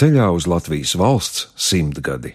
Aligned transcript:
ceļā 0.00 0.30
uz 0.32 0.46
Latvijas 0.48 0.94
valsts 0.96 1.50
simtgadi. 1.60 2.32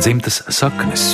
Dzimtas 0.00 0.40
saknes. 0.48 1.10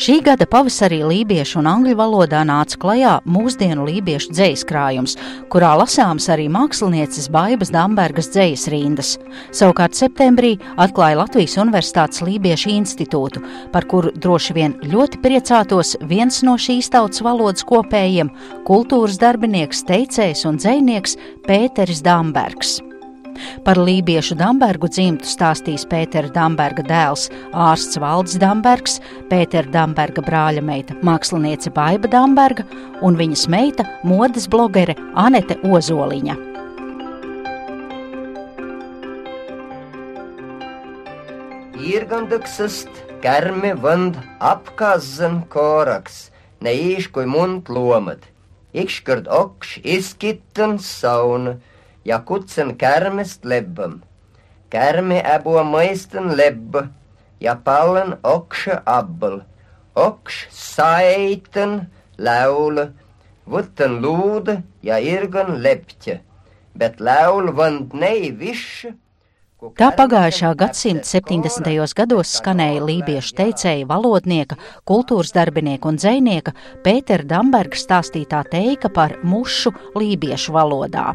Šī 0.00 0.14
gada 0.24 0.46
pavasarī 0.48 1.02
lībiešu 1.04 1.58
un 1.60 1.66
angļu 1.68 1.92
valodā 1.98 2.38
nāca 2.48 2.78
klajā 2.80 3.10
mūsdienu 3.28 3.84
lībiešu 3.84 4.32
dzīslu 4.32 4.68
krājums, 4.70 5.16
kurā 5.52 5.74
lasāms 5.76 6.30
arī 6.32 6.46
mākslinieces 6.48 7.28
Baibas 7.28 7.68
Dambergas 7.74 8.30
dzīslu 8.32 8.72
rindas. 8.72 9.12
Savukārt 9.52 10.00
septembrī 10.00 10.54
atklāja 10.80 11.20
Latvijas 11.20 11.58
Universitātes 11.60 12.24
Lībiešu 12.24 12.72
institūtu, 12.78 13.44
par 13.76 13.84
kuru 13.92 14.14
droši 14.16 14.56
vien 14.56 14.80
ļoti 14.88 15.20
priecātos 15.20 15.98
viens 16.08 16.40
no 16.48 16.56
šīs 16.56 16.88
tautas 16.96 17.20
valodas 17.20 17.68
kopējiem- 17.68 18.32
kultūras 18.70 19.20
darbinieks, 19.20 19.84
teicējs 19.84 20.48
un 20.48 20.56
dzēnieks 20.56 21.20
Pēteris 21.44 22.00
Dambergs. 22.00 22.78
Par 23.64 23.78
lībiešu 23.80 24.36
Dambergu 24.40 24.88
dzimtu 24.90 25.28
stāstīs 25.28 25.86
Pētera 25.88 26.30
Damberga 26.34 26.84
dēls, 26.86 27.28
ārsts 27.52 28.00
Valdis 28.00 28.38
Dambergs, 28.42 28.98
Pētera 29.30 29.68
Damberga 29.70 30.24
brāļa 30.26 30.64
meita, 30.64 30.96
māksliniece 31.06 31.72
Baiba 31.74 32.10
Damberga 32.10 32.66
un 33.02 33.18
viņas 33.18 33.46
meita, 33.52 33.86
modes 34.04 34.48
blogere 34.50 34.96
Anete 35.14 35.58
Ozoliņa. 35.64 36.36
Irgandöksest 41.80 42.90
kärme 43.22 43.72
vand 43.82 44.18
apkazzen 44.38 45.40
koraks, 45.48 46.28
ne 46.60 46.74
iiskui 46.76 47.24
mund 47.26 47.68
loomad. 47.72 48.22
Ykskord 48.76 49.26
okš 49.26 49.80
iskitten 49.82 50.78
sauna, 50.78 51.56
ja 52.04 52.18
kutsen 52.18 52.76
kärmest 52.76 53.44
lebbam. 53.44 54.00
Kärme 54.70 55.20
äbo 55.26 55.60
mõisten 55.66 56.36
lebba 56.36 56.86
ja 57.40 57.56
pallen 57.56 58.16
okse 58.22 58.80
abbel. 58.86 59.40
Oks 59.94 60.46
saiten 60.54 61.90
laula, 62.18 62.90
võtten 63.50 63.98
luude 64.02 64.60
ja 64.82 65.00
irgan 65.02 65.58
leptja, 65.62 66.20
bet 66.78 67.00
laul 67.00 67.50
vand 67.56 67.94
nei 67.94 68.30
višs. 68.30 68.92
Tā 69.76 69.90
pagājušā 69.92 70.54
gadsimta 70.56 71.04
70. 71.04 71.66
gados 71.98 72.30
skanēja 72.38 72.80
lībiešu 72.80 73.34
teicēja 73.36 73.88
valodnieka, 73.90 74.56
kultūras 74.88 75.34
darbinieka 75.36 75.90
un 75.90 76.00
dzēnieka 76.00 76.54
Pētera 76.86 77.28
Damberga 77.34 77.76
stāstītā 77.76 78.40
teika 78.48 78.88
par 78.88 79.18
mušu 79.20 79.74
lībiešu 80.00 80.56
valodā. 80.56 81.10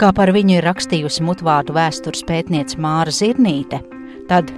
Kā 0.00 0.10
par 0.16 0.32
viņu 0.34 0.58
ir 0.58 0.66
rakstījusi 0.66 1.24
mutvārdu 1.26 1.76
vēstures 1.76 2.24
pētniece 2.26 2.80
Māra 2.82 3.12
Zirnīte, 3.14 3.80
tad 4.30 4.50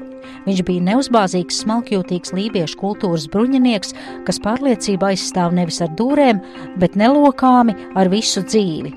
viņš 0.46 0.64
bija 0.68 0.84
neuzbāzīgs, 0.88 1.60
smalkjūtīgs 1.64 2.34
lībiešu 2.36 2.80
kultūras 2.80 3.28
bruņinieks, 3.32 3.94
kas 4.26 4.40
pārliecību 4.44 5.10
aizstāv 5.12 5.54
nevis 5.56 5.82
ar 5.84 5.92
dūrēm, 5.98 6.42
bet 6.80 6.98
nelokāmi 7.00 7.76
ar 7.94 8.12
visu 8.12 8.44
dzīvi. 8.44 8.94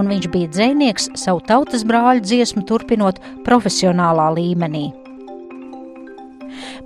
Un 0.00 0.08
viņš 0.08 0.30
bija 0.32 0.48
dzēnieks 0.54 1.12
savu 1.20 1.42
tautas 1.44 1.84
brāļu 1.84 2.24
dziesmu 2.24 2.64
turpinot 2.68 3.20
profesionālā 3.44 4.30
līmenī. 4.38 4.88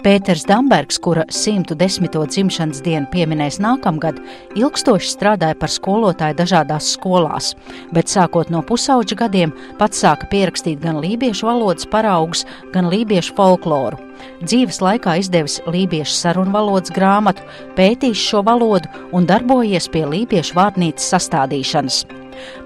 Pēters 0.05 0.45
Dambergs, 0.49 0.99
kura 1.03 1.25
110. 1.33 2.09
dzimšanas 2.13 2.83
dienu 2.85 3.09
pieminēs 3.13 3.59
nākamgad, 3.63 4.21
ilgstoši 4.59 5.11
strādāja 5.13 5.57
par 5.59 5.73
skolotāju 5.73 6.39
dažādās 6.39 6.93
skolās, 6.97 7.55
bet 7.93 8.13
sākot 8.13 8.53
no 8.55 8.63
pusauģa 8.67 9.21
gadiem 9.25 9.55
pats 9.81 10.05
sāka 10.05 10.29
pierakstīt 10.31 10.83
gan 10.85 11.01
lībiešu 11.03 11.49
valodas 11.49 11.89
paraugus, 11.91 12.45
gan 12.75 12.91
lībiešu 12.93 13.35
folkloru. 13.39 13.99
Dzīves 14.43 14.81
laikā 14.85 15.19
izdevis 15.21 15.59
lībiešu 15.69 16.15
sarunvalodas 16.17 16.95
grāmatu, 16.97 17.45
pētījis 17.77 18.29
šo 18.31 18.45
valodu 18.47 18.93
un 19.17 19.29
darbojies 19.29 19.91
pie 19.93 20.07
lībiešu 20.09 20.57
vārnīcas 20.57 21.13
sastādīšanas. 21.15 22.05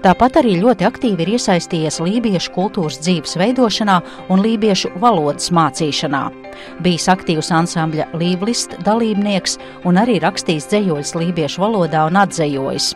Tāpat 0.05 0.41
arī 0.41 0.57
ļoti 0.61 0.87
aktīvi 0.87 1.25
ir 1.25 1.33
iesaistījies 1.35 2.01
lībiešu 2.03 2.55
kultūras 2.55 3.01
dzīves 3.03 3.37
veidošanā 3.41 3.99
un 4.33 4.43
lībiešu 4.45 4.93
valodas 5.03 5.51
mācīšanā. 5.55 6.23
Bijis 6.83 7.07
aktīvs 7.11 7.51
ansambļa 7.61 8.11
Līvlist 8.17 8.79
dalībnieks 8.87 9.57
un 9.85 10.01
arī 10.01 10.19
rakstījis 10.23 10.69
dzējoļus 10.73 11.15
lībiešu 11.21 11.63
valodā 11.63 12.07
un 12.09 12.21
atzējojis. 12.25 12.93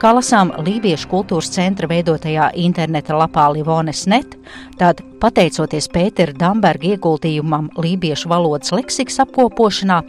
Kā 0.00 0.12
lasām 0.12 0.52
Lībiešu 0.60 1.08
kultūras 1.10 1.48
centra 1.54 1.88
veidotajā 1.90 2.50
interneta 2.60 3.16
lapā 3.16 3.46
Livones.net, 3.54 4.36
tad, 4.80 5.00
pateicoties 5.22 5.88
Pētera 5.92 6.34
Damberga 6.36 6.92
ieguldījumam 6.92 7.70
Lībiešu 7.80 8.30
valodas 8.32 8.74
leksikas 8.76 9.22
apkopošanā, 9.24 10.02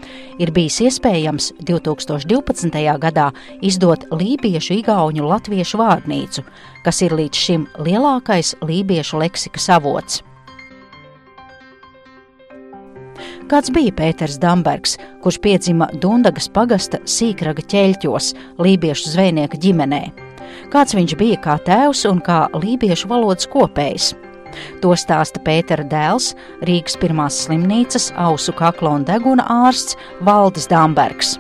ir 0.44 0.52
bijis 0.56 0.82
iespējams 0.90 1.54
2012. 1.64 2.84
gadā 3.08 3.32
izdot 3.62 4.08
Lībiešu 4.12 4.82
igauņu 4.82 5.28
latviešu 5.32 5.82
vārnīcu, 5.82 6.44
kas 6.84 7.04
ir 7.08 7.16
līdz 7.16 7.46
šim 7.48 7.68
lielākais 7.80 8.58
Lībiešu 8.62 9.24
leksikas 9.24 9.72
avots. 9.80 10.27
Kāds 13.48 13.72
bija 13.72 13.94
Pēters 13.96 14.34
Dambergs, 14.44 14.98
kurš 15.24 15.38
piedzima 15.40 15.86
Dundagas 16.04 16.50
pagasta 16.52 17.00
sīkraga 17.08 17.64
ķeļķos, 17.72 18.34
lībiešu 18.60 19.14
zvejnieka 19.14 19.60
ģimenē? 19.64 20.02
Kāds 20.74 20.96
viņš 20.98 21.14
bija 21.16 21.38
kā 21.46 21.56
tēvs 21.64 22.04
un 22.10 22.20
kā 22.20 22.42
lībiešu 22.52 23.08
valodas 23.08 23.48
kopējs? 23.48 24.10
To 24.84 24.92
stāsta 25.00 25.40
Pētera 25.46 25.88
dēls, 25.88 26.34
Rīgas 26.68 27.00
pirmās 27.00 27.40
slimnīcas 27.46 28.10
ausu 28.20 28.52
kakla 28.52 28.98
un 29.00 29.08
deguna 29.08 29.48
ārsts 29.64 29.96
Valdis 30.28 30.68
Dambergs. 30.68 31.38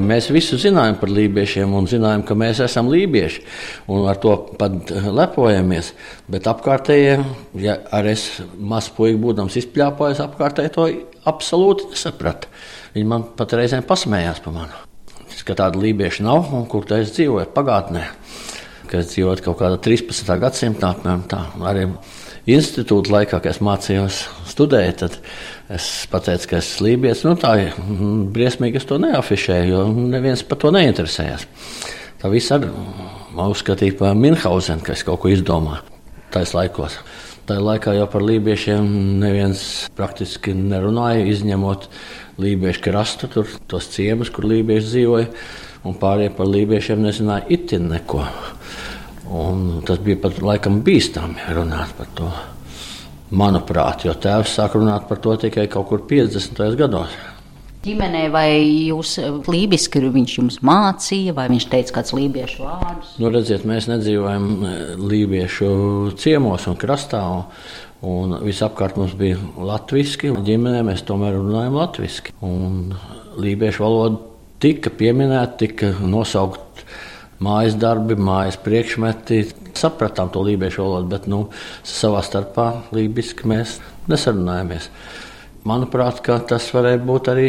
Mēs 0.00 0.30
visu 0.32 0.56
zinājām 0.56 0.96
par 1.02 1.10
lībiešiem 1.12 1.72
un 1.76 1.86
zinājām, 1.90 2.22
ka 2.24 2.36
mēs 2.38 2.62
esam 2.64 2.88
lībieši. 2.88 3.42
Ar 3.92 4.20
to 4.22 4.36
pat 4.58 4.88
lepojamies. 4.88 5.92
Bet 6.32 6.48
apkārtējie, 6.48 7.18
ja 7.60 7.76
arī 7.92 8.14
es 8.16 8.24
mazs 8.56 8.88
puisis 8.96 9.20
būdams 9.20 9.58
izpļāpājis, 9.60 10.22
apkārtēji 10.24 10.72
to 10.72 10.86
absolūti 11.28 11.90
nesaprata. 11.92 12.48
Viņi 12.96 13.08
man 13.08 13.28
pat 13.36 13.52
reizēm 13.58 13.84
pasmējās 13.88 14.40
par 14.44 14.56
mani. 14.56 14.80
Ka 15.42 15.56
tāda 15.58 15.80
lībieša 15.80 16.24
nav 16.24 16.52
un 16.54 16.66
kur 16.70 16.84
tā 16.88 17.02
es 17.02 17.12
dzīvoju 17.16 17.52
pagātnē. 17.52 18.06
Kad 18.88 19.00
es 19.00 19.12
dzīvoju 19.12 19.44
kaut 19.44 19.60
kādā 19.60 19.78
13. 19.82 20.28
gadsimtā, 20.40 20.92
apmēram 20.92 21.24
tā. 21.28 21.40
Arī 21.68 21.86
institūta 22.52 23.12
laikā, 23.12 23.40
kad 23.40 23.52
es 23.52 23.60
mācījos 23.64 24.22
studēt, 24.50 25.02
tad 25.02 25.18
es 25.70 25.88
pateicu, 26.10 26.48
ka 26.50 26.58
esmu 26.58 26.88
lībijams. 26.88 27.24
Nu, 27.28 27.36
tā 27.40 27.54
ir 27.62 27.78
mm, 27.78 28.28
briesmīgi, 28.34 28.80
es 28.80 28.88
to 28.88 28.98
neafišēju, 29.02 29.70
jo 29.70 29.86
neviens 30.12 30.42
par 30.46 30.60
to 30.62 30.72
neinteresējās. 30.74 31.46
Tā 32.22 32.30
viss 32.30 32.54
arī 32.54 32.70
uzskatīja 33.32 33.98
par 33.98 34.18
Minhausenu, 34.18 34.84
ka 34.86 34.94
es 34.96 35.02
kaut 35.06 35.22
ko 35.22 35.32
izdomāju 35.32 35.92
tajos 36.32 36.54
laikos. 36.56 36.96
Tajā 37.48 37.60
laikā 37.60 37.96
jau 37.96 38.06
par 38.10 38.22
lībiešiem 38.24 38.86
neviens 39.20 39.62
praktiski 39.98 40.54
nerunāja, 40.56 41.26
izņemot 41.32 41.88
lībiešu 42.40 42.84
krastu, 42.84 43.28
tur 43.32 43.50
tos 43.68 43.90
ciemus, 43.92 44.30
kur 44.32 44.46
lībieši 44.48 44.88
dzīvoja, 44.88 45.26
un 45.88 45.98
pārējie 45.98 46.32
par 46.38 46.48
lībiešiem 46.48 47.02
nezināja 47.02 47.48
itin 47.58 47.90
neko. 47.90 48.22
Un 49.32 49.82
tas 49.88 50.00
bija 50.04 50.20
pat 50.22 50.38
laikam 50.44 50.80
bīstami 50.86 51.50
runāt 51.56 51.92
par 51.98 52.10
to. 52.16 52.30
Manuprāt, 53.32 54.04
jo 54.04 54.12
tēvs 54.12 54.58
sāk 54.58 54.74
runāt 54.76 55.06
par 55.08 55.20
to 55.24 55.34
tikai 55.40 55.64
kaut 55.72 55.88
kur 55.88 56.02
50. 56.08 56.58
gados. 56.76 57.14
Ģimenē 57.82 58.26
vai 58.30 58.48
jūs 58.86 59.16
lībiski 59.50 60.02
viņš 60.14 60.34
jums 60.36 60.58
mācīja, 60.62 61.32
vai 61.34 61.48
viņš 61.50 61.64
teica 61.72 61.96
kāds 61.96 62.14
lībiešu 62.14 62.62
vārdus? 62.62 63.14
Nu, 63.18 63.30
redziet, 63.34 63.64
mēs 63.66 63.88
nedzīvojam 63.90 64.44
e, 64.52 64.74
lībiešu 65.00 65.70
ciemos 66.20 66.68
un 66.70 66.78
krastā. 66.78 67.24
Un 68.06 68.36
visapkārt 68.42 68.96
mums 68.98 69.16
bija 69.18 69.38
latviešu, 69.58 70.32
un 70.34 70.46
ģimenē 70.46 70.84
mēs 70.86 71.04
tomēr 71.06 71.36
runājam 71.38 71.78
latviešu. 71.78 72.34
Lībiešu 73.42 73.82
valoda 73.82 74.20
tika 74.62 74.90
pieminēta, 74.94 75.58
tika 75.64 75.92
nosaukta 76.02 76.86
mājas 77.42 77.74
darbi, 77.78 78.18
mājas 78.18 78.58
priekšmeti. 78.62 79.42
Sapratām 79.78 80.30
to 80.32 80.42
lībiešu 80.46 80.82
valodu, 80.84 81.08
bet 81.12 81.28
nu, 81.30 81.44
savā 81.86 82.22
starpā 82.26 82.66
lībiski 82.94 83.48
mēs 83.50 83.78
nesarunājamies. 84.10 84.90
Manuprāt, 85.68 86.22
tas 86.50 86.66
varēja 86.74 87.00
būt 87.06 87.30
arī 87.32 87.48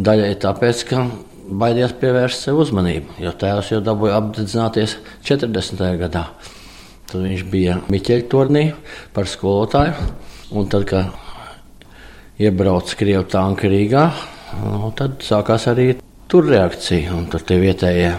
daļai 0.00 0.32
tāpēc, 0.42 0.84
ka 0.88 1.04
baidījās 1.62 1.94
pievērst 2.00 2.48
sev 2.48 2.62
uzmanību, 2.64 3.18
jo 3.22 3.32
tēvs 3.38 3.72
jau 3.74 3.80
dabūja 3.84 4.18
apdedzināties 4.22 4.96
40. 5.28 5.86
gadā. 6.00 6.26
Tad 7.12 7.26
viņš 7.26 7.46
bija 7.52 7.80
Miķeļa 7.92 8.28
turnī 8.32 8.66
par 9.12 9.28
skolotāju, 9.28 10.12
un 10.56 10.70
tad, 10.72 10.88
kad 10.88 12.40
iebrauca 12.40 12.96
Krievijas 12.96 13.34
tanka 13.34 13.68
Rīgā, 13.68 14.06
Nu, 14.60 14.90
tad 14.96 15.22
sākās 15.24 15.64
arī 15.70 15.94
tur 16.30 16.44
reakcija, 16.50 17.14
un 17.16 17.28
tur 17.32 17.44
tie 17.46 17.56
vietējie 17.62 18.10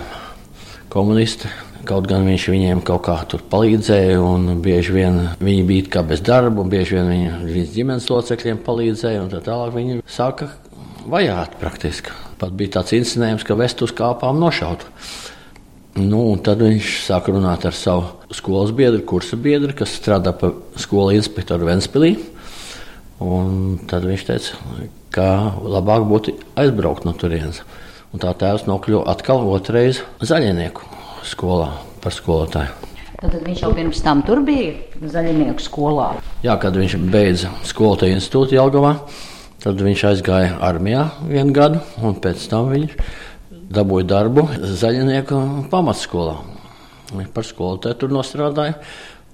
komunisti. 0.94 1.50
Kaut 1.84 2.06
gan 2.08 2.24
viņš 2.24 2.44
viņiem 2.48 2.82
kaut 2.88 3.02
kā 3.04 3.18
tur 3.28 3.42
palīdzēja, 3.52 4.16
un 4.24 4.62
bieži 4.64 4.94
vien 4.96 5.18
viņi 5.44 5.64
bija 5.68 5.88
kā 5.98 6.04
bez 6.08 6.22
darba, 6.24 6.62
un 6.64 6.70
bieži 6.72 6.96
vien 6.96 7.10
viņa, 7.12 7.32
viņas 7.44 7.74
ģimenes 7.74 8.08
locekļiem 8.08 8.62
palīdzēja, 8.64 9.24
un 9.26 9.28
tā 9.34 9.42
tālāk 9.44 9.74
viņi 9.76 9.98
sāka 10.08 10.48
vajāt 11.12 11.58
praktiski. 11.60 12.16
Pat 12.40 12.56
bija 12.56 12.78
tāds 12.78 12.96
incidents, 12.96 13.44
ka 13.44 13.58
vestu 13.60 13.84
uz 13.84 13.92
kāpām 13.98 14.40
nošautu. 14.40 14.88
Nu, 16.00 16.22
tad 16.40 16.64
viņš 16.64 16.94
sāka 17.10 17.36
runāt 17.36 17.68
ar 17.68 17.76
savu 17.76 18.32
skolas 18.32 18.72
biedru, 18.72 19.04
kursa 19.04 19.36
biedru, 19.36 19.76
kas 19.76 19.98
strādā 20.00 20.32
par 20.40 20.56
skolu 20.80 21.18
inspektoru 21.20 21.68
Ventspīlī. 21.68 22.16
Tad 23.92 24.08
viņš 24.08 24.26
teica, 24.32 24.64
ka 25.12 25.28
labāk 25.60 26.08
būtu 26.08 26.40
aizbraukt 26.64 27.04
no 27.04 27.12
turienes. 27.12 27.60
Un 28.16 28.24
tā 28.24 28.32
tēvs 28.40 28.70
nokļuva 28.72 29.04
atkal 29.12 29.44
otrreiz 29.52 30.00
zaļnieku 30.24 30.93
skolā 31.28 31.70
par 32.04 32.16
skolotāju. 32.16 32.92
Tad 33.24 33.38
viņš 33.46 33.62
jau 33.64 33.70
pirms 33.72 34.02
tam 34.04 34.22
tur 34.28 34.42
bija 34.44 35.08
zaļnieku 35.14 35.64
skolā. 35.64 36.10
Jā, 36.44 36.58
kad 36.60 36.76
viņš 36.76 36.98
beidza 37.08 37.54
skolotāju 37.68 38.18
institūtu 38.18 38.58
Jelgavā, 38.58 38.98
tad 39.64 39.80
viņš 39.80 40.04
aizgāja 40.10 40.58
armijā 40.60 41.06
vienu 41.30 41.56
gadu, 41.56 41.80
un 42.04 42.18
pēc 42.20 42.44
tam 42.52 42.68
viņš 42.74 42.98
dabūja 43.74 44.10
darbu 44.10 44.44
zaļnieku 44.60 45.40
pamatskolā. 45.72 46.36
Viņš 47.14 47.32
par 47.32 47.48
skolotāju 47.48 48.00
tur 48.02 48.12
nostrādāja, 48.12 48.76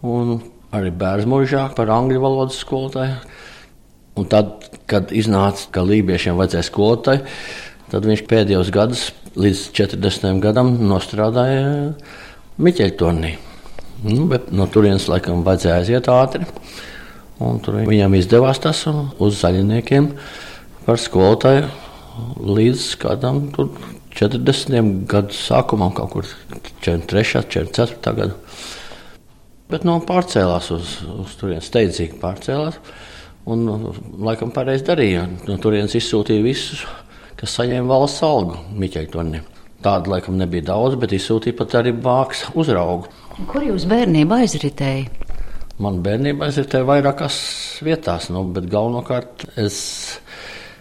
un 0.06 0.38
arī 0.76 0.94
bērnu 0.94 1.34
mūžā 1.34 1.66
par 1.78 1.90
angļu 1.96 2.22
valodas 2.22 2.60
skolotāju. 2.62 3.18
Un 4.20 4.28
tad, 4.30 4.68
kad 4.90 5.14
iznāca, 5.16 5.70
ka 5.74 5.82
lībiešiem 5.88 6.38
vajadzēja 6.38 6.68
skolotāju, 6.68 7.26
tad 7.92 8.08
viņš 8.08 8.24
pēdējos 8.30 8.72
gados, 8.74 9.04
līdz 9.40 9.64
40 9.78 10.42
gadam, 10.44 10.74
nostrādāja 10.90 11.94
Miķeļturnī. 12.60 13.36
Nu, 14.04 14.26
no 14.56 14.68
turienes 14.72 15.10
laikam 15.12 15.44
vajadzēja 15.44 15.82
aiziet 15.82 16.10
ātri. 16.12 16.48
Tur 17.40 17.78
viņam 17.88 18.16
izdevās 18.20 18.60
tas 18.64 18.82
uz 18.90 19.40
zaļniekiem 19.40 20.10
par 20.86 21.00
skolotāju 21.00 21.70
līdz 22.44 22.86
kādam 23.00 23.46
40 24.20 25.06
gadu 25.10 25.36
sākumam, 25.36 25.94
kaut 25.96 26.12
kur 26.16 26.28
43, 26.84 27.46
44 27.52 28.16
gadu. 28.18 28.36
Bet 29.70 29.86
no 29.86 30.00
nu, 30.00 30.06
pārcēlās 30.06 30.72
uz, 30.74 30.96
uz 31.14 31.36
turieni, 31.38 31.62
steidzīgi 31.64 32.18
pārcēlās. 32.22 32.80
Un, 33.50 33.68
laikam, 34.26 34.52
pareizi 34.54 34.88
darīja. 34.88 35.28
No 35.46 35.58
turienes 35.62 35.94
izsūtīja 35.98 36.44
visus, 36.44 36.82
kas 37.40 37.56
saņēma 37.60 37.90
valsts 37.90 38.26
algu 38.28 38.60
Miķeļtoniem. 38.80 39.48
Tāda 39.84 40.12
laikam 40.12 40.36
nebija 40.40 40.68
daudz, 40.74 40.98
bet 41.00 41.16
izsūtīja 41.16 41.56
pat 41.56 41.78
arī 41.80 41.94
bāks 41.96 42.44
uzraugu. 42.60 43.08
Kur 43.48 43.64
jūs 43.64 43.88
bērnībā 43.88 44.42
aizritēja? 44.44 45.08
Man 45.80 46.02
bērnībā 46.04 46.50
aizritēja 46.50 46.88
vairākās 46.90 47.38
vietās, 47.88 48.28
nu, 48.36 48.44
bet 48.52 48.68
galvenokārt 48.72 49.48
es 49.60 49.80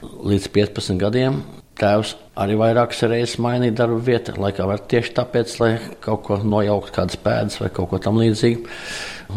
līdz 0.02 0.50
15 0.54 0.98
gadiem 0.98 1.38
Tēvs 1.78 2.16
arī 2.42 2.56
vairākas 2.58 3.04
reizes 3.06 3.36
mainīja 3.42 3.76
darbu 3.84 4.00
vietu, 4.02 4.34
laikam 4.42 4.72
tieši 4.90 5.12
tāpēc, 5.14 5.52
lai 5.62 5.70
kaut 6.02 6.24
ko 6.26 6.38
nojauktu, 6.42 6.90
kādas 6.96 7.20
pēdas 7.22 7.60
vai 7.62 7.70
kaut 7.74 7.92
ko 7.92 8.00
tamlīdzīgu. 8.02 8.66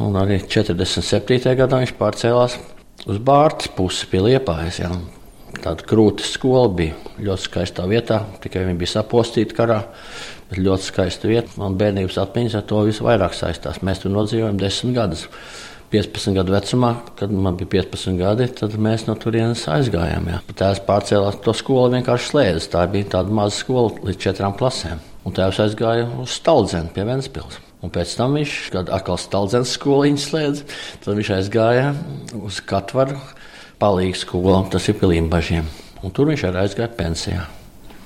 Un 0.02 0.18
arī 0.18 0.40
47. 0.42 1.54
gadā 1.60 1.84
viņš 1.84 1.94
pārcēlās 2.00 2.58
uz 3.06 3.22
Bārtas 3.22 3.70
pusi 3.78 4.10
pie 4.10 4.24
Liepājas. 4.26 4.82
Jā. 4.82 4.90
Tāda 5.62 5.86
krūtis 5.86 6.32
skola 6.36 6.70
bija 6.74 6.96
ļoti 7.22 7.46
skaistā 7.46 7.86
vietā, 7.90 8.24
tikai 8.42 8.64
viņa 8.66 8.80
bija 8.80 8.96
sapostīta 8.96 9.58
karā. 9.58 9.82
Bet 10.50 10.60
ļoti 10.60 10.88
skaista 10.88 11.30
vieta. 11.30 11.54
Man 11.62 11.78
bērnības 11.80 12.18
atmiņas 12.24 12.56
ar 12.60 12.64
to 12.68 12.82
visvairāk 12.88 13.36
saistās. 13.38 13.80
Mēs 13.86 14.02
tur 14.04 14.12
nodzīvojam 14.16 14.58
desmit 14.60 14.98
gadus. 14.98 15.28
15 15.92 16.38
gadu 16.38 16.54
vecumā, 16.56 16.92
kad 17.20 17.32
man 17.36 17.58
bija 17.60 17.68
15 17.84 18.16
gadi, 18.20 18.48
tad 18.56 18.78
mēs 18.80 19.06
no 19.10 19.16
turienes 19.20 19.66
aizgājām. 19.68 20.30
Jā. 20.32 20.38
Tēvs 20.56 20.84
pārcēlās 20.88 21.42
to 21.44 21.56
skolu 21.56 21.98
vienkārši 21.98 22.32
slēdzis. 22.32 22.70
Tā 22.72 22.86
bija 22.92 23.10
tāda 23.18 23.36
maza 23.36 23.58
skola 23.60 23.92
līdz 24.08 24.22
četrām 24.24 24.56
klasēm. 24.60 25.04
Un 25.28 25.36
tēvs 25.36 25.60
aizgāja 25.66 26.08
uz 26.24 26.38
Staldzenu 26.40 26.94
pie 26.96 27.06
Ventspils. 27.08 27.60
Un 27.84 27.92
pēc 27.94 28.16
tam 28.18 28.38
viņš, 28.38 28.56
kad 28.74 28.92
atkal 28.94 29.20
Staldzens 29.20 29.76
skoliņu 29.76 30.24
slēdz, 30.24 30.64
tad 31.04 31.20
viņš 31.20 31.32
aizgāja 31.38 31.92
uz 32.40 32.62
Katvaru 32.66 33.20
palīgu 33.82 34.22
skolu, 34.22 34.62
tas 34.72 34.88
ir 34.88 35.00
Pilīmbažiem. 35.02 35.68
Un 36.02 36.14
tur 36.16 36.32
viņš 36.32 36.46
arī 36.50 36.64
aizgāja 36.64 36.94
pensijā. 36.98 37.44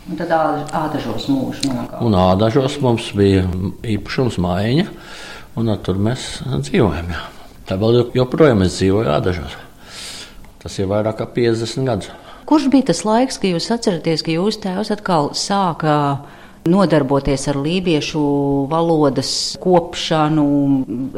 Un 0.05 0.19
tad 0.19 0.31
ādažos 0.35 1.29
mūžs 1.31 1.63
nokāpa. 1.65 2.01
Un 2.05 2.17
ādažos 2.19 2.75
mums 2.83 3.07
bija 3.17 3.45
īpašums 3.95 4.37
mājiņa, 4.43 4.89
un 5.57 5.71
tur 5.85 6.01
mēs 6.07 6.27
dzīvojam. 6.45 7.09
Jā. 7.15 7.23
Tā 7.65 7.79
vēl 7.81 8.03
joprojām 8.13 8.61
es 8.61 8.77
dzīvoju 8.77 9.09
Ādažos. 9.09 9.55
Tas 10.61 10.75
ir 10.77 10.89
vairāk 10.91 11.17
kā 11.17 11.25
50 11.33 11.87
gadus. 11.89 12.11
Kurš 12.45 12.67
bija 12.69 12.91
tas 12.91 13.01
laiks, 13.07 13.39
kad 13.41 13.55
jūs 13.55 13.71
atceraties, 13.73 14.21
ka 14.21 14.35
jūsu 14.35 14.61
tēvs 14.67 14.91
atkal 14.93 15.31
sāka 15.33 15.95
nodarboties 16.65 17.45
ar 17.51 17.59
lībiešu 17.61 18.21
valodas 18.71 19.31
kopšanu, 19.61 20.45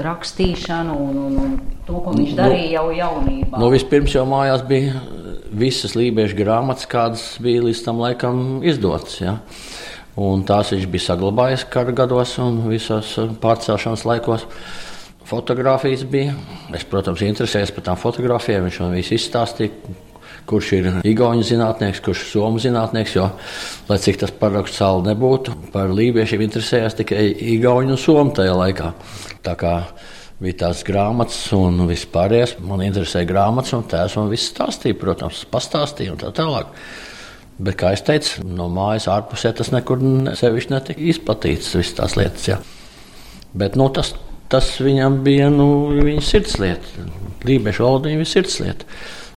rakstīšanu 0.04 0.96
un, 1.06 1.20
un, 1.24 1.38
un 1.44 1.54
to, 1.88 2.02
ko 2.04 2.16
viņš 2.16 2.34
nu, 2.34 2.40
darīja 2.40 2.82
jau 2.82 2.88
jaunībā? 2.98 3.62
Nu, 3.62 3.70
vispirms 3.72 4.16
jau 4.18 4.26
mājās 4.28 4.66
bija 4.68 5.00
visas 5.58 5.96
lībiešu 5.96 6.36
grāmatas, 6.42 6.90
kādas 6.92 7.24
bija 7.44 7.64
līdz 7.64 7.84
tam 7.86 8.02
laikam 8.04 8.42
izdotas. 8.68 9.22
Ja? 9.24 9.38
Un 10.20 10.44
tās 10.50 10.74
viņš 10.74 10.90
bija 10.92 11.06
saglabājis 11.12 11.64
kara 11.72 11.96
gados 11.96 12.36
un 12.44 12.66
visos 12.68 13.14
pārcelšanas 13.40 14.04
laikos 14.10 14.48
fotografijas 15.28 16.04
bija. 16.08 16.36
Es, 16.76 16.84
protams, 16.88 17.24
interesējos 17.24 17.72
par 17.76 17.88
tām 17.88 18.00
fotografijām. 18.02 18.68
Viņš 18.68 18.82
man 18.84 18.96
visu 19.00 19.16
izstāstīja, 19.16 19.96
kurš 20.50 20.72
ir 20.78 20.90
Igaunijas 21.08 21.52
zinātnieks, 21.54 22.02
kurš 22.06 22.24
ir 22.24 22.30
Somijas 22.34 22.68
zinātnieks. 22.68 23.16
Jo, 23.18 23.30
lai 23.90 23.98
cik 24.04 24.20
tas 24.22 24.34
paraksts 24.36 24.82
sāli 24.82 25.10
nebūtu, 25.10 25.56
par 25.74 25.94
lībiešiem 25.96 26.44
interesējās 26.46 27.00
tikai 27.00 27.26
Igauni 27.56 27.96
un 27.96 28.02
Somija 28.02 28.42
tajā 28.42 28.54
laikā. 28.60 28.92
Tā 29.46 29.56
kā 29.60 29.74
bija 30.44 30.60
tās 30.66 30.84
grāmatas 30.88 31.40
un 31.58 31.82
viss 31.90 32.10
pārējais. 32.14 32.58
Man 32.62 32.86
interesēja 32.86 33.30
grāmatas, 33.30 33.74
un 33.78 33.88
tēvs 33.90 34.20
man 34.20 34.32
viss 34.34 34.52
stāstīja, 34.54 35.00
protams, 35.02 35.44
pastāstīja 35.52 36.14
un 36.14 36.22
tā 36.22 36.32
tālāk. 36.38 36.72
Bet, 37.58 37.74
kā 37.80 37.96
jau 37.96 38.04
teicu, 38.12 38.44
no 38.46 38.68
mājas 38.70 39.08
ārpusē 39.10 39.50
tas 39.58 39.74
nekur 39.74 40.04
sevišķi 40.38 40.74
netika 40.76 41.06
izplatīts, 41.10 41.74
visas 41.74 41.98
tās 41.98 42.14
lietas. 42.20 42.52
Jā. 42.52 42.60
Bet 43.58 43.80
nu, 43.80 43.88
tas 43.90 44.14
tas 44.52 44.70
viņam 44.84 45.22
bija 45.26 45.50
nu, 45.54 45.68
viņa 45.96 46.24
sirdslieta. 46.24 47.08
Lībiešu 47.48 47.86
valoda 47.86 48.12
viņa 48.12 48.28
sirdslieta. 48.28 48.88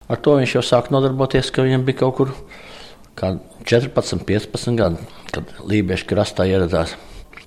Ar 0.08 0.22
to 0.24 0.38
viņš 0.40 0.58
jau 0.58 0.64
sāka 0.64 0.94
nodarboties, 0.96 1.52
ka 1.52 1.66
viņam 1.66 1.84
bija 1.88 2.02
kaut 2.06 2.16
kur 2.20 2.34
14, 3.18 4.24
15 4.24 4.78
gadi, 4.80 5.08
kad 5.34 5.50
Lībiešu 5.68 6.08
krastā 6.08 6.48
ieradās. 6.48 6.96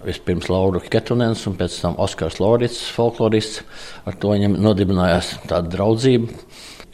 Vispirms 0.00 0.48
Laura 0.48 0.80
Ketunens 0.80 1.42
un 1.48 1.58
pēc 1.60 1.74
tam 1.82 1.96
Oskars 2.00 2.38
Lorits, 2.40 2.86
folklorists. 2.96 3.60
Ar 4.08 4.16
to 4.16 4.32
viņam 4.32 4.56
nodibinājās 4.60 5.34
tāda 5.44 5.68
draudzība. 5.76 6.32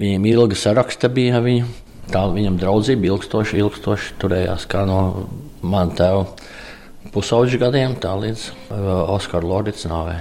Viņam 0.00 0.26
ilga 0.32 0.58
saraksta 0.58 1.10
bija 1.10 1.40
viņa. 1.44 1.68
Tā 2.10 2.22
viņam 2.30 2.58
draudzība 2.62 3.10
ilgstoši, 3.10 3.58
ilgstoši 3.62 4.14
turējās 4.22 4.66
kā 4.70 4.84
no 4.86 5.00
mana 5.62 5.94
tēva 5.98 6.26
pusauģa 7.14 7.62
gadiem, 7.66 7.98
tā 8.02 8.14
līdz 8.20 8.48
uh, 8.52 8.88
Oskara 9.16 9.46
Lorits 9.46 9.86
nāvei. 9.90 10.20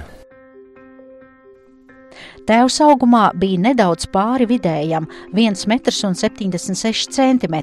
Tēvs 2.46 2.76
augumā 2.84 3.32
bija 3.34 3.58
nedaudz 3.58 4.06
pāri 4.14 4.46
vidējam, 4.46 5.08
1,76 5.34 7.08
cm, 7.10 7.56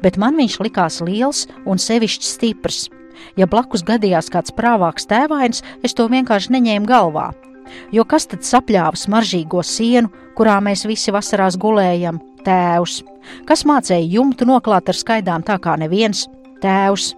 bet 0.00 0.16
man 0.16 0.38
viņš 0.40 0.60
likās 0.64 1.02
liels 1.04 1.44
un 1.68 1.80
sevišķi 1.80 2.30
stiprs. 2.30 2.86
Ja 3.36 3.44
blakus 3.50 3.84
gadījās 3.84 4.30
kāds 4.32 4.54
prāvāks 4.56 5.04
tēvains, 5.10 5.60
es 5.84 5.92
to 5.92 6.08
vienkārši 6.08 6.54
neņēmu 6.56 6.88
galvā. 6.88 7.28
Jo 7.92 8.06
kas 8.08 8.24
tad 8.30 8.48
sapļāva 8.48 8.96
smaržīgo 8.96 9.60
sienu, 9.64 10.08
kurā 10.38 10.56
mēs 10.64 10.86
visi 10.88 11.12
vasarās 11.12 11.60
gulējam? 11.60 12.22
Tēvs. 12.44 13.02
Kas 13.48 13.64
mācīja 13.68 14.08
jumtu 14.16 14.48
noklāt 14.48 14.88
ar 14.88 14.96
skaidām 14.96 15.44
tā 15.44 15.58
kā 15.60 15.76
neviens? 15.80 16.26
Tēvs. 16.64 17.12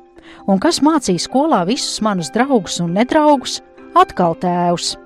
Un 0.51 0.59
kas 0.63 0.83
mācīja 0.83 1.23
skolā 1.23 1.63
visus 1.71 2.03
manus 2.03 2.35
draugus 2.35 2.81
un 2.83 2.95
nedraugus? 2.99 3.61
Atkal 3.95 4.35
tēvs. 4.43 4.97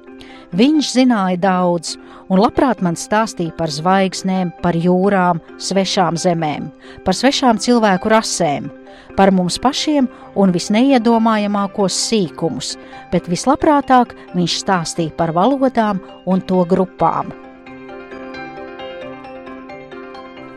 Viņš 0.56 0.92
zināja 0.96 1.38
daudz, 1.38 1.94
un 2.30 2.42
labprāt 2.42 2.82
man 2.82 2.98
stāstīja 2.98 3.54
par 3.58 3.70
zvaigznēm, 3.70 4.50
par 4.62 4.78
jūrām, 4.78 5.42
svešām 5.62 6.18
zemēm, 6.18 6.70
par 7.06 7.14
svešām 7.14 7.60
cilvēku 7.62 8.10
rasēm, 8.10 8.70
par 9.18 9.30
mums 9.34 9.60
pašiem 9.62 10.08
un 10.38 10.54
visneiedomājamākos 10.54 11.98
sīkumus, 12.08 12.74
bet 13.12 13.30
vislabprātāk 13.30 14.16
viņš 14.34 14.58
stāstīja 14.64 15.14
par 15.18 15.34
valodām 15.36 16.02
un 16.26 16.42
to 16.42 16.64
grupām. 16.66 17.30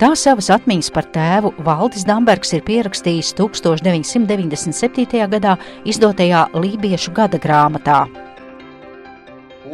Tā 0.01 0.09
savas 0.19 0.49
atmiņas 0.51 0.89
par 0.91 1.05
tēvu 1.15 1.53
Valdis 1.63 2.03
Dambergs 2.09 2.49
ir 2.57 2.63
pierakstījis 2.67 3.29
1997. 3.37 5.21
gadā 5.31 5.53
izdotajā 5.87 6.47
Lībiešu 6.57 7.13
gada 7.15 7.39
grāmatā. 7.39 8.01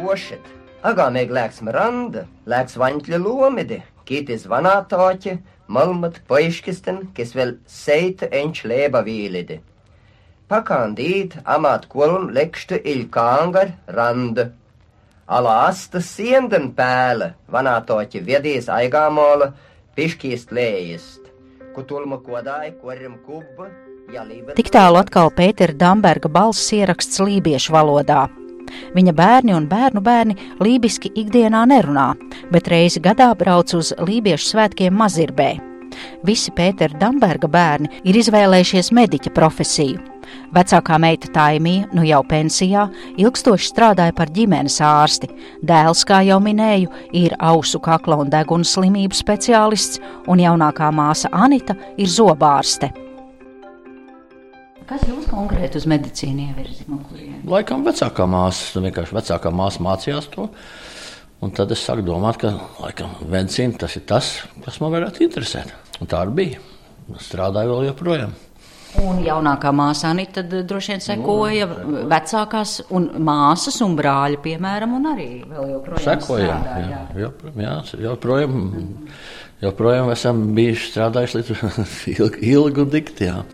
Ošet, 0.00 0.44
agāmēg 0.86 1.32
lēks 1.34 1.58
Miranda, 1.66 2.22
lēks 2.48 2.78
vaņķļa 2.80 3.18
lomidi, 3.20 3.80
kīti 4.08 4.38
zvanātāķi, 4.40 5.34
malmat 5.68 6.20
poiškisten, 6.30 7.10
kes 7.16 7.34
vēl 7.36 7.58
seita 7.68 8.30
enč 8.32 8.62
lēba 8.64 9.02
vīlidi. 9.04 9.58
Pakandīt 10.50 11.36
amāt 11.44 11.84
kolun 11.92 12.30
lekštu 12.34 12.80
ilkāngar 12.80 13.74
randa. 13.92 14.48
Ala 15.30 15.66
asta 15.68 16.00
sienden 16.02 16.72
pēle, 16.74 17.34
vanātoķi 17.52 18.24
viedīs 18.24 18.72
aigāmola, 18.72 19.52
pišķīst 19.94 20.50
lējist, 20.56 21.30
kutulma 21.76 22.18
kodāja, 22.24 22.72
korim 22.80 23.20
kubba. 23.26 23.68
Tik 24.56 24.72
tālu 24.74 24.98
atkal 24.98 25.30
Pētera 25.30 25.76
Damberga 25.76 26.26
balss 26.32 26.72
ieraksts 26.74 27.20
lībiešu 27.22 27.76
valodā. 27.76 28.24
Viņa 28.94 29.14
bērni 29.16 29.56
un 29.56 29.66
bērnu 29.70 30.02
bērni 30.04 30.36
lībiski 30.62 31.12
ikdienā 31.22 31.64
nerunā, 31.70 32.12
bet 32.52 32.70
reizi 32.70 33.02
gadā 33.02 33.32
brauc 33.38 33.74
uz 33.78 33.94
lībiešu 33.98 34.54
svētkiem 34.54 34.96
Mazirbē. 34.96 35.50
Visi 36.24 36.52
Pētera 36.54 36.96
Damberga 37.00 37.48
bērni 37.50 37.90
ir 38.06 38.18
izvēlējušies 38.20 38.92
mediķa 38.96 39.32
profesiju. 39.36 40.00
Vecākā 40.54 40.98
meita 41.02 41.30
Taimija, 41.34 41.88
nu 41.94 42.04
jau 42.06 42.20
pensijā, 42.26 42.86
ilgstoši 43.18 43.70
strādāja 43.72 44.14
par 44.14 44.30
ģimenes 44.34 44.78
ārsti. 44.86 45.30
Dēls, 45.66 46.04
kā 46.06 46.20
jau 46.26 46.38
minēju, 46.42 46.90
ir 47.18 47.34
ausu 47.38 47.82
kakla 47.82 48.20
un 48.22 48.30
deguna 48.30 48.66
slimību 48.66 49.16
speciālists, 49.16 49.98
un 50.30 50.42
jaunākā 50.42 50.90
māsa 50.94 51.30
Anita 51.34 51.78
ir 51.98 52.10
zobārste. 52.10 52.92
Kas 54.90 55.04
jūs 55.06 55.28
konkrēti 55.30 55.78
uz 55.78 55.84
medicīnu 55.86 56.48
ievirzījāt? 56.48 57.44
Laikam 57.46 57.84
vecākā 57.86 58.24
māsa, 58.26 58.80
vienkārši 58.82 59.14
vecākā 59.14 59.52
māsa 59.54 59.84
mācījās 59.86 60.26
to. 60.32 60.48
Un 61.46 61.52
tad 61.54 61.70
es 61.70 61.84
sāku 61.86 62.02
domāt, 62.08 62.40
ka 62.42 62.50
laikam, 62.82 63.12
medicīna 63.30 63.78
tas 63.78 63.94
ir 64.00 64.02
tas, 64.10 64.30
kas 64.64 64.80
man 64.82 64.90
varētu 64.96 65.22
interesēt. 65.28 65.70
Un 66.02 66.10
tā 66.10 66.24
arī 66.24 66.34
bija. 66.40 66.62
Strādāju 67.22 67.70
vēl 67.70 67.86
joprojām. 67.86 68.34
Un 69.04 69.20
jaunākā 69.22 69.70
māsa 69.78 70.10
Anita 70.10 70.42
droši 70.42 70.96
vien 70.96 71.04
sekoja 71.04 71.70
nu, 71.70 72.02
vecākās 72.10 72.74
un 72.90 73.06
māsas 73.22 73.78
un 73.86 73.94
brāļa, 73.98 74.42
piemēram, 74.42 74.98
un 74.98 75.08
arī 75.12 75.28
vēl 75.44 75.70
joprojām 75.76 76.06
sekoja. 76.08 76.48
Jā, 76.50 76.82
jā, 76.82 77.00
joprojām, 77.28 77.62
jā, 77.62 78.02
joprojām, 78.08 78.58
joprojām 79.62 80.12
esam 80.18 80.42
bijuši 80.58 80.92
strādājuši 80.96 81.40
līdz 81.40 81.64
ilgu, 82.16 82.44
ilgu 82.56 82.90
dikti. 82.98 83.30
Jā. 83.30 83.46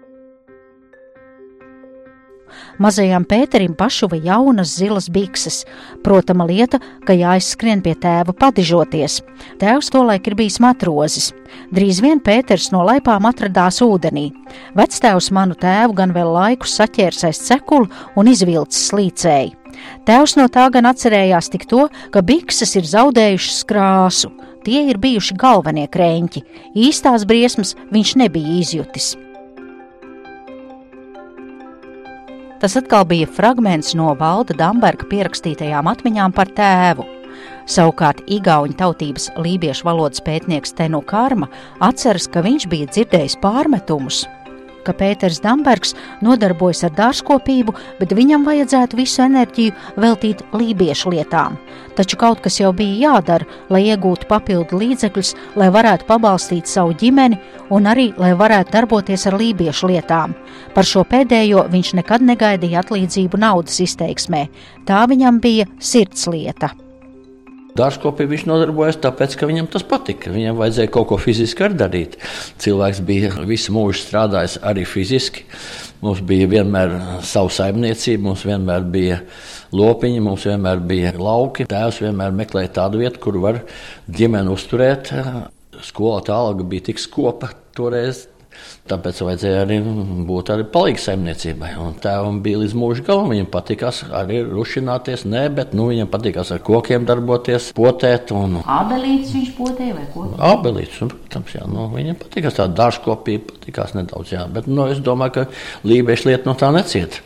Mazajam 2.83 3.25
Pēterim 3.25 3.73
pašuva 3.77 4.19
jaunas 4.21 4.75
zilas 4.77 5.07
bikses. 5.09 5.63
Protama 6.05 6.45
lieta, 6.45 6.77
ka 7.09 7.17
jāizskrien 7.17 7.81
pie 7.81 7.95
tēva 7.97 8.35
padižoties. 8.37 9.23
Tēvs 9.61 9.89
tolaik 9.95 10.29
ir 10.29 10.37
bijis 10.37 10.61
matrozis. 10.61 11.31
Drīz 11.73 12.03
vien 12.05 12.21
Pēters 12.21 12.69
no 12.75 12.85
laipām 12.85 13.29
atradās 13.31 13.81
ūdenī. 13.85 14.29
Vectēvs 14.77 15.31
manu 15.33 15.57
tēvu 15.57 15.97
gan 15.97 16.13
vēl 16.13 16.35
laiku 16.37 16.69
saķērs 16.69 17.25
aiz 17.31 17.41
cekulu 17.49 17.89
un 18.17 18.29
izvilcis 18.33 18.91
slīcēji. 18.91 19.55
Tēvs 20.09 20.37
no 20.37 20.49
tā 20.53 20.69
gan 20.73 20.89
atcerējās 20.93 21.49
tik 21.53 21.65
to, 21.71 21.87
ka 22.13 22.25
bikses 22.25 22.77
ir 22.77 22.89
zaudējušas 22.89 23.65
krāsu. 23.69 24.33
Tie 24.67 24.83
ir 24.91 24.99
bijuši 25.01 25.37
galvenie 25.39 25.87
krēņķi. 25.89 26.43
Īstās 26.89 27.25
briesmas 27.29 27.77
viņš 27.93 28.17
nebija 28.21 28.59
izjutis. 28.61 29.15
Tas 32.61 32.77
atkal 32.79 33.05
bija 33.05 33.29
fragments 33.29 33.93
no 33.99 34.15
Valda 34.17 34.55
Damberga 34.57 35.05
pierakstītajām 35.11 35.91
atmiņām 35.93 36.33
par 36.37 36.49
tēvu. 36.57 37.05
Savukārt 37.69 38.23
Igaunijas 38.31 38.79
tautības 38.81 39.27
lībiešu 39.43 39.85
valodas 39.89 40.23
pētnieks 40.25 40.73
Tenu 40.79 41.03
Karma 41.05 41.51
atceras, 41.85 42.31
ka 42.31 42.41
viņš 42.47 42.69
bija 42.73 42.89
dzirdējis 42.95 43.37
pārmetumus 43.43 44.25
ka 44.87 44.95
Pēters 44.97 45.43
Dambergs 45.45 45.95
nodarbojas 46.25 46.85
ar 46.87 46.95
dārzkopību, 46.97 47.75
bet 48.01 48.15
viņam 48.17 48.47
vajadzētu 48.47 49.01
visu 49.01 49.25
enerģiju 49.27 49.75
veltīt 50.03 50.45
lībiešu 50.55 51.13
lietām. 51.15 51.59
Taču 51.97 52.19
kaut 52.21 52.43
kas 52.45 52.61
jau 52.61 52.73
bija 52.77 53.11
jādara, 53.11 53.47
lai 53.73 53.83
iegūtu 53.89 54.29
papildu 54.31 54.79
līdzekļus, 54.81 55.35
lai 55.57 55.69
varētu 55.75 56.09
pabalstīt 56.09 56.71
savu 56.71 56.95
ģimeni 57.01 57.41
un 57.75 57.91
arī 57.91 58.11
lai 58.21 58.33
varētu 58.39 58.77
darboties 58.77 59.27
ar 59.27 59.39
lībiešu 59.41 59.93
lietām. 59.93 60.37
Par 60.75 60.87
šo 60.87 61.05
pēdējo 61.09 61.67
viņš 61.73 61.95
nekad 62.01 62.25
negaidīja 62.25 62.85
atlīdzību 62.85 63.41
naudas 63.43 63.81
izteiksmē. 63.85 64.47
Tā 64.87 65.07
viņam 65.11 65.41
bija 65.43 65.71
sirds 65.81 66.29
lieta. 67.77 67.87
Dārzkopī 67.87 68.27
viņš 68.27 68.47
nodarbojas 68.47 68.97
tāpēc, 69.01 69.37
ka 69.37 69.47
viņam 69.47 69.69
tas 69.69 69.83
patika. 69.83 70.31
Viņam 70.31 70.57
vajadzēja 70.57 70.91
kaut 70.91 71.09
ko 71.09 71.19
fiziski 71.19 71.65
arī 71.65 71.77
darīt. 71.77 72.17
Cilvēks 72.59 73.01
bija 73.05 73.33
visu 73.47 73.73
mūžu 73.73 74.01
strādājis 74.01 74.59
arī 74.63 74.85
fiziski. 74.85 75.45
Mums 76.03 76.21
bija 76.21 76.47
vienmēr 76.47 77.23
sava 77.25 77.49
saimniecība, 77.51 78.23
mums 78.29 78.45
vienmēr 78.45 78.85
bija 78.85 79.21
lopiņi, 79.73 80.21
mums 80.21 80.47
vienmēr 80.47 80.81
bija 80.81 81.13
lauki. 81.17 81.67
Tēvs 81.67 82.03
vienmēr 82.03 82.33
meklēja 82.33 82.73
tādu 82.83 83.01
vietu, 83.01 83.21
kur 83.21 83.39
var 83.41 83.63
ģimeni 84.09 84.53
uzturēt. 84.53 85.13
Skola 85.83 86.23
tā 86.25 86.37
alga 86.37 86.65
bija 86.65 86.89
tik 86.89 87.01
skopa 87.01 87.51
toreiz, 87.77 88.27
Tāpēc 88.87 89.19
vajadzēja 89.27 89.63
arī 89.65 89.77
būt 90.29 90.51
arī 90.55 90.65
palīdzības 90.71 91.07
saimniecībai. 91.09 91.71
Un 91.83 91.97
tēvam 92.03 92.37
bija 92.45 92.61
līdz 92.61 92.75
mūža 92.79 93.03
galam. 93.09 93.33
Viņam 93.33 93.49
patīkās 93.51 94.05
arī 94.15 94.45
rušināties, 94.47 95.25
ne, 95.27 95.43
bet 95.57 95.73
nu, 95.75 95.89
viņam 95.91 96.11
patīkās 96.13 96.53
ar 96.55 96.61
kokiem 96.67 97.07
darboties, 97.09 97.73
potēt. 97.75 98.31
Un... 98.37 98.61
Abelītes 98.63 99.33
viņš 99.35 99.51
potēja 99.59 99.97
vai 99.97 100.05
ko? 100.15 100.29
Abelītes, 100.53 101.01
un, 101.03 101.11
protams, 101.11 101.57
jā, 101.59 101.65
nu, 101.71 101.89
viņam 101.97 102.21
patīkās 102.21 102.61
tāda 102.61 102.79
dārzkopība, 102.85 103.57
patīkās 103.57 103.97
nedaudz, 103.99 104.37
jā. 104.37 104.47
Bet 104.55 104.71
nu, 104.71 104.87
es 104.93 105.03
domāju, 105.03 105.35
ka 105.41 105.91
lībiešu 105.91 106.31
lieta 106.31 106.47
no 106.47 106.55
tā 106.59 106.71
neciet. 106.77 107.19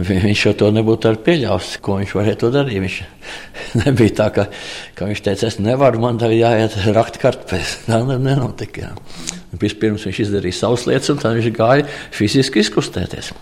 Viņš 0.00 0.44
jau 0.48 0.56
to 0.64 0.72
nebūtu 0.74 1.12
arī 1.12 1.22
pieļāvis, 1.30 1.76
ko 1.84 2.00
viņš 2.02 2.16
varēja 2.18 2.42
to 2.42 2.50
darīt. 2.58 2.82
Viņš 2.88 2.98
nebija 3.84 4.18
tā, 4.18 4.28
ka, 4.34 4.48
ka 4.98 5.12
viņš 5.12 5.24
teica, 5.30 5.46
es 5.52 5.62
nevaru, 5.62 6.02
man 6.02 6.18
tā 6.18 6.34
jāiet 6.34 6.74
rakt 6.90 7.22
kartupēs. 7.22 7.78
Tā 7.86 8.02
nenotika. 8.02 8.88
Jā. 8.88 9.42
Vispirms 9.60 10.06
viņš 10.08 10.20
izdarīja 10.26 10.60
savas 10.60 10.86
lietas, 10.88 11.10
un 11.12 11.22
tad 11.22 11.36
viņš 11.38 11.50
gāja 11.54 11.88
fiziski 12.14 12.62
izkustēties. 12.64 13.32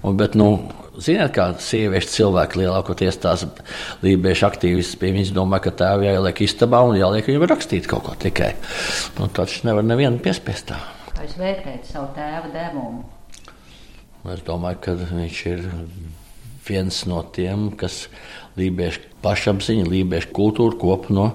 Un, 0.00 0.16
bet, 0.16 0.36
nu, 0.38 0.54
Ziniet, 1.00 1.30
kā 1.32 1.46
sieviešu 1.62 2.10
cilvēki 2.12 2.58
lielākoties 2.60 3.16
tās 3.22 3.46
lībiešu 4.04 4.44
aktīvistas 4.50 4.98
pie 5.00 5.14
viņas 5.14 5.30
domā, 5.32 5.60
ka 5.64 5.72
tēvi 5.72 6.10
jāieliek 6.10 6.42
istabā 6.44 6.82
un 6.84 6.98
jāliek 6.98 7.30
viņam 7.30 7.46
rakstīt 7.48 7.86
kaut 7.88 8.04
ko 8.04 8.16
tikai. 8.20 8.50
Nu, 9.16 9.30
taču 9.32 9.64
nevar 9.68 9.86
nevienu 9.86 10.20
piespiest 10.20 10.68
tā. 10.72 10.80
Kā 11.14 11.24
jūs 11.24 11.38
vērtējat 11.40 11.88
savu 11.88 12.10
tēva 12.18 12.50
devumu? 12.52 13.04
Es 14.34 14.42
domāju, 14.44 14.82
ka 14.84 14.96
viņš 15.00 15.40
ir 15.54 15.64
viens 16.66 17.00
no 17.08 17.22
tiem, 17.32 17.70
kas 17.80 18.02
lībiešu 18.60 19.06
pašapziņu, 19.24 19.88
lībiešu 19.88 20.34
kultūru 20.36 20.76
kopu 20.80 21.16
no 21.16 21.30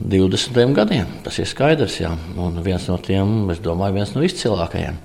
20 0.00 0.74
gadiem. 0.76 1.10
Tas 1.24 1.38
ir 1.40 1.48
skaidrs, 1.50 1.98
jā. 2.02 2.12
Un 2.38 2.60
viens 2.64 2.86
no 2.90 2.98
tiem, 3.02 3.50
es 3.52 3.62
domāju, 3.64 3.98
viens 3.98 4.14
no 4.14 4.24
izcilākajiem. 4.26 5.00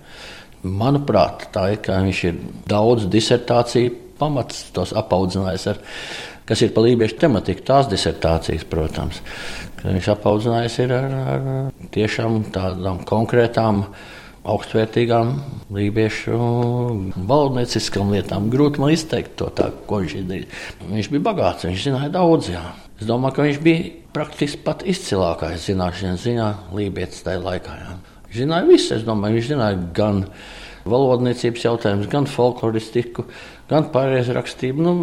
Manuprāt, 0.63 1.49
tā 1.53 1.67
ir, 1.73 1.81
ka 1.83 1.99
viņš 2.05 2.23
ir 2.29 2.39
daudz 2.69 3.09
disertāciju 3.11 3.97
pamats, 4.19 4.69
tos 4.75 4.93
apaudzinājis 4.95 5.67
ar, 5.73 5.81
kas 6.47 6.63
ir 6.63 6.71
par 6.75 6.85
lībiešu 6.85 7.17
tematiku, 7.19 7.65
tās 7.67 7.89
disertācijas, 7.91 8.65
protams. 8.69 9.19
Viņš 9.83 10.09
apaudzinājis 10.13 10.79
ar, 10.85 10.93
ar 11.35 11.47
tiešām 11.91 12.45
tādām 12.55 13.01
konkrētām 13.07 13.83
augstvērtīgām 14.43 15.33
lībiešu 15.75 16.37
valodnieciskām 17.15 18.11
lietām. 18.11 18.49
Grūti 18.51 18.83
man 18.83 18.91
izteikt 18.95 19.37
to 19.39 19.49
tā, 19.55 19.69
ko 19.87 20.01
viņš 20.03 20.17
izdarīja. 20.19 20.63
Viņš 20.89 21.11
bija 21.13 21.27
bagāts, 21.31 21.67
viņš 21.67 21.85
zināja 21.87 22.11
daudz. 22.15 22.51
Jā. 22.51 22.63
Es 23.01 23.07
domāju, 23.09 23.35
ka 23.35 23.45
viņš 23.47 23.61
bija 23.63 23.85
praktiski 24.13 24.61
pat 24.65 24.83
izcilākais 24.87 25.65
zināšanu 25.65 26.19
ziņā 26.21 26.49
lībietis 26.77 27.23
tajā 27.25 27.41
laikā. 27.41 27.77
Jā. 27.79 27.95
Viņš 28.27 28.41
zināja 28.43 28.67
visu. 28.69 28.91
Es 28.97 29.07
domāju, 29.07 29.39
viņš 29.39 29.49
zināja 29.49 29.79
gan 29.97 30.23
valodniecības 30.89 31.65
jautājumus, 31.67 32.11
gan 32.11 32.27
folkloristiku, 32.29 33.25
gan 33.71 33.89
pārējais. 33.93 34.75
Nu, 34.77 34.95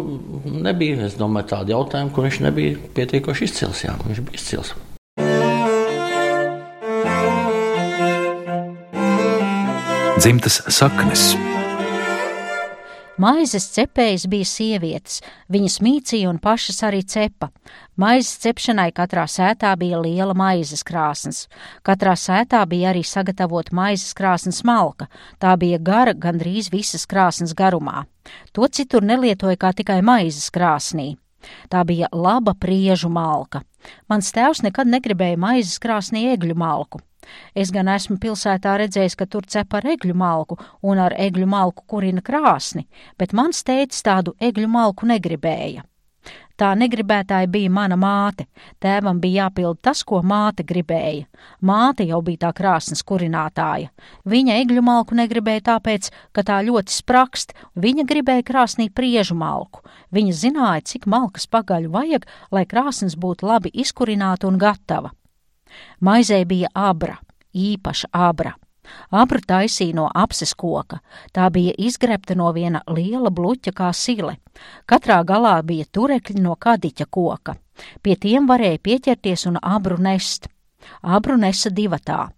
nebija, 0.63 1.01
es 1.07 1.17
domāju, 1.19 1.51
tādu 1.55 1.75
jautājumu, 1.75 2.15
kur 2.15 2.29
viņš 2.29 2.41
nebija 2.47 2.79
pietiekoši 2.95 3.49
izcils. 3.49 3.85
Jā. 3.87 3.97
Viņš 4.07 4.23
bija 4.27 4.39
izcils. 4.39 4.75
Dzimtas 10.21 10.61
saknes. 10.69 11.31
Maizes 13.21 13.67
cepējas 13.75 14.23
bija 14.31 14.47
sievietes, 14.49 15.19
viņas 15.51 15.75
mīcīja 15.85 16.29
un 16.31 16.39
pašas 16.41 16.79
arī 16.87 17.03
cepa. 17.05 17.51
Maizes 18.01 18.39
cepšanai 18.41 18.87
katrā 18.97 19.27
sētā 19.29 19.75
bija 19.77 19.99
liela 20.01 20.33
maizes 20.33 20.81
krāsnes. 20.87 21.43
Katrā 21.85 22.15
sētā 22.17 22.63
bija 22.71 22.89
arī 22.89 23.03
sagatavota 23.05 23.75
maizes 23.77 24.15
krāsnes 24.17 24.63
malka, 24.65 25.05
tā 25.37 25.53
bija 25.59 25.77
gara 25.77 26.15
gandrīz 26.17 26.71
visas 26.73 27.05
krāsnes 27.05 27.53
garumā. 27.53 28.07
To 28.57 28.65
citur 28.65 29.05
nelietoja 29.05 29.59
kā 29.59 29.73
tikai 29.77 29.99
maizes 30.01 30.49
krāsnī. 30.49 31.11
Tā 31.69 31.85
bija 31.85 32.09
laba 32.13 32.55
priežu 32.57 33.11
malka. 33.13 33.61
Mans 34.09 34.33
tēvs 34.33 34.63
nekad 34.65 34.89
negribēja 34.89 35.37
maizes 35.37 35.77
krāsnī 35.83 36.31
egļu 36.33 36.57
malku. 36.57 37.05
Es 37.55 37.71
gan 37.75 37.91
esmu 37.91 38.17
pilsētā 38.21 38.77
redzējis, 38.81 39.17
ka 39.19 39.27
tur 39.29 39.45
cep 39.47 39.77
ar 39.77 39.87
egļu 39.93 40.15
malku 40.17 40.57
un 40.81 41.01
ar 41.03 41.15
egļu 41.17 41.47
malku 41.47 41.85
kurina 41.87 42.23
krāsni, 42.25 42.87
bet 43.17 43.33
mans 43.37 43.63
tētis 43.67 44.03
tādu 44.05 44.35
egļu 44.39 44.67
malku 44.71 45.09
negribēja. 45.09 45.85
Tā 46.61 46.75
negribētāja 46.77 47.47
bija 47.49 47.71
mana 47.73 47.95
māte. 47.97 48.45
Tēvam 48.83 49.17
bija 49.21 49.47
jāpild 49.47 49.79
tas, 49.81 50.03
ko 50.05 50.19
māte 50.21 50.61
gribēja. 50.67 51.23
Māte 51.65 52.05
jau 52.05 52.19
bija 52.21 52.43
tā 52.43 52.51
krāsnes 52.59 53.01
kurinātāja. 53.01 53.89
Viņa 54.29 54.59
egļu 54.61 54.83
malku 54.85 55.17
negribēja 55.17 55.63
tāpēc, 55.71 56.11
ka 56.35 56.43
tā 56.45 56.59
ļoti 56.67 56.93
sprakst, 56.93 57.55
viņa 57.73 58.05
gribēja 58.11 58.45
krāsnī 58.51 58.91
priežu 58.93 59.39
malku. 59.39 59.81
Viņa 60.13 60.37
zināja, 60.43 60.85
cik 60.93 61.09
malkas 61.09 61.49
pagaļu 61.49 61.89
vajag, 61.97 62.29
lai 62.53 62.67
krāsnes 62.69 63.17
būtu 63.17 63.49
labi 63.49 63.73
izkurināta 63.73 64.45
un 64.51 64.61
gatava. 64.61 65.15
Maizē 65.99 66.43
bija 66.45 66.71
abra, 66.73 67.17
īpaša 67.53 68.11
abra. 68.11 68.55
Abru 69.11 69.39
taisīja 69.47 69.95
no 69.95 70.07
apses 70.23 70.53
koka, 70.57 70.99
tā 71.35 71.47
bija 71.53 71.73
izgrebta 71.77 72.35
no 72.35 72.49
viena 72.55 72.81
liela 72.87 73.29
bluķa 73.29 73.73
kā 73.75 73.91
sile. 73.93 74.37
Katrā 74.89 75.21
galā 75.27 75.53
bija 75.63 75.85
turekļi 75.97 76.41
no 76.41 76.55
kadiķa 76.55 77.07
koka. 77.17 77.55
Pie 78.01 78.15
tiem 78.15 78.49
varēja 78.49 78.81
pieķerties 78.87 79.47
un 79.51 79.59
abru 79.61 79.97
nest. 79.97 80.49
Abru 81.01 81.37
nesa 81.37 81.69
divatā. 81.69 82.29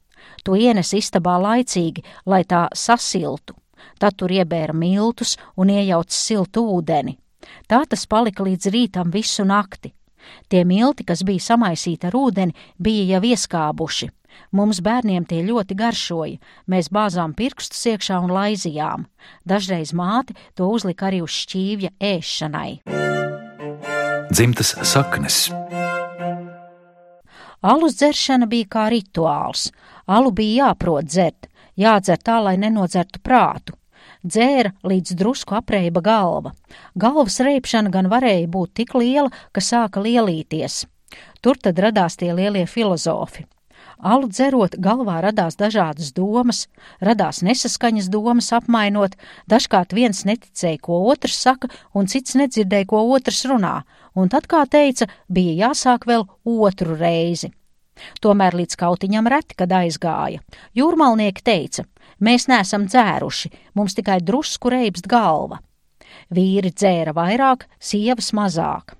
To 0.43 0.55
ienes 0.55 0.93
istabā 0.93 1.37
laicīgi, 1.39 2.03
lai 2.25 2.43
tā 2.43 2.67
sasiltu. 2.75 3.55
Tad 3.99 4.17
tur 4.19 4.31
iebēra 4.31 4.75
miltus 4.75 5.37
un 5.57 5.71
iejauca 5.71 6.15
siltu 6.15 6.63
ūdeni. 6.75 7.17
Tā 7.67 7.83
tas 7.89 8.05
palika 8.07 8.43
līdz 8.43 8.71
rītam 8.71 9.11
visu 9.11 9.45
nakti. 9.47 9.93
Tie 10.49 10.63
milti, 10.65 11.05
kas 11.07 11.23
bija 11.27 11.43
samaisīti 11.51 12.09
ar 12.09 12.17
ūdeni, 12.17 12.55
bija 12.77 13.15
jau 13.15 13.23
ieskābuši. 13.33 14.09
Mums 14.53 14.79
bērniem 14.85 15.25
tie 15.29 15.43
ļoti 15.45 15.77
garšoja, 15.77 16.39
mēs 16.69 16.89
bāzām 16.93 17.35
pirkstus 17.37 17.85
iekšā 17.93 18.19
un 18.23 18.33
laizījām. 18.33 19.05
Dažreiz 19.45 19.93
māte 19.93 20.33
to 20.57 20.69
uzlika 20.69 21.09
arī 21.09 21.21
uz 21.25 21.33
šķīvja 21.43 21.93
ēšanai. 22.01 22.71
Dzimtas 24.33 24.73
saknes. 24.89 25.43
Alus 27.63 27.95
dzeršana 27.95 28.49
bija 28.49 28.67
kā 28.75 28.87
rituāls. 28.91 29.69
Alu 30.09 30.33
bija 30.35 30.67
jāprot 30.67 31.07
dzert, 31.07 31.47
jādzer 31.79 32.19
tā, 32.19 32.41
lai 32.43 32.57
nenodzertu 32.59 33.21
prātu. 33.23 33.77
Dzēra 34.23 34.71
līdz 34.87 35.17
drusku 35.19 35.57
apreiba 35.57 35.99
galva. 35.99 36.53
Galvas 36.95 37.41
reipšana 37.43 37.91
gan 37.91 38.07
varēja 38.07 38.47
būt 38.47 38.71
tik 38.79 38.93
liela, 38.95 39.27
ka 39.51 39.59
sāka 39.59 39.99
lielīties. 39.99 40.85
Tur 41.43 41.59
tad 41.59 41.81
radās 41.83 42.15
tie 42.15 42.31
lielie 42.31 42.63
filozofi. 42.63 43.43
Alu 43.99 44.29
dzerot, 44.31 44.77
galvā 44.79 45.17
radās 45.23 45.57
dažādas 45.59 46.13
domas, 46.15 46.67
radās 47.03 47.41
nesaskaņas 47.43 48.07
domas 48.11 48.51
apmainot, 48.55 49.17
dažkārt 49.51 49.95
viens 49.95 50.23
neticēja, 50.27 50.79
ko 50.83 51.01
otrs 51.11 51.39
saka, 51.43 51.69
un 51.93 52.07
cits 52.07 52.35
nedzirdēja, 52.39 52.87
ko 52.87 53.03
otrs 53.15 53.43
runā, 53.47 53.81
un 54.15 54.31
tad, 54.31 54.47
kā 54.47 54.63
teica, 54.67 55.07
bija 55.27 55.67
jāsāk 55.67 56.07
vēl 56.07 56.27
otru 56.43 56.95
reizi. 56.99 57.51
Tomēr 58.23 58.55
līdz 58.57 58.75
kautiņam 58.79 59.27
reti, 59.29 59.55
kad 59.59 59.71
aizgāja. 59.71 60.41
Jūrmalnieki 60.75 61.43
teica, 61.45 61.85
mēs 62.19 62.49
neesam 62.51 62.87
dzēruši, 62.89 63.53
mums 63.75 63.95
tikai 63.97 64.19
drusku 64.21 64.73
reibst 64.73 65.07
galva. 65.09 65.61
Vīri 66.33 66.73
dzēra 66.73 67.13
vairāk, 67.15 67.65
sievas 67.79 68.33
mazāk. 68.35 68.97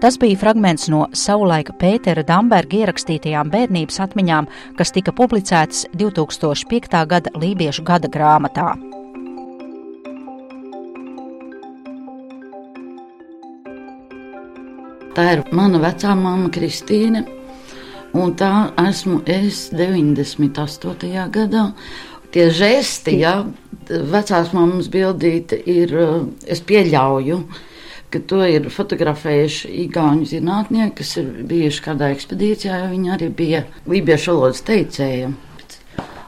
Tas 0.00 0.16
bija 0.16 0.38
fragments 0.40 0.86
no 0.88 1.02
savulaika 1.12 1.74
Pētera 1.76 2.22
Damberga 2.24 2.78
ierakstītajām 2.78 3.50
bērnības 3.52 4.00
atmiņām, 4.06 4.48
kas 4.78 4.94
tika 4.96 5.12
publicētas 5.12 5.84
2005. 6.00 7.04
gada 7.10 7.34
Lībiešu 7.36 7.84
gada 7.84 8.08
grāmatā. 8.08 8.99
Tā 15.20 15.34
ir 15.34 15.40
mana 15.52 15.76
vecā 15.82 16.14
māma 16.16 16.46
Kristīne, 16.48 17.20
un 18.16 18.30
tā 18.40 18.70
esmu 18.80 19.18
es 19.28 19.66
98. 19.68 21.10
gadā. 21.34 21.64
Tie 22.32 22.46
žesti, 22.56 23.18
ja 23.20 23.34
vecās 23.90 24.54
mammas 24.56 24.88
bildīte 24.88 25.58
ir, 25.68 25.92
es 26.48 26.64
pieļauju, 26.64 27.36
ka 28.08 28.22
to 28.32 28.38
ir 28.48 28.70
fotografējuši 28.72 29.74
Igauni 29.84 30.24
zinātnieki, 30.30 30.94
kas 31.02 31.12
ir 31.20 31.28
bijuši 31.50 31.84
kādā 31.90 32.08
ekspedīcijā, 32.14 32.78
jo 32.80 32.88
viņi 32.94 33.12
arī 33.18 33.28
bija 33.42 33.60
lībiešu 33.92 34.38
valodas 34.38 34.64
teicēji. 34.70 35.34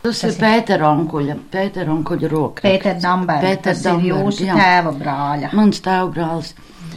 Tas, 0.02 0.04
tas 0.04 0.26
ir 0.28 0.36
Pētera 0.42 0.92
onkuļa, 0.98 1.38
Pētera 1.56 1.96
onkuļa 1.96 2.32
roka. 2.34 2.68
Pētera 2.68 3.00
Damberga, 3.00 3.54
Pēter 3.54 3.70
tas 3.70 3.86
Damberga, 3.88 4.04
ir 4.04 4.28
jūsu 4.28 4.50
jā. 4.50 4.60
tēva 4.60 4.94
brāļa. 5.00 5.54
Mans 5.56 5.80
tēva 5.80 6.12
brālis. 6.12 6.52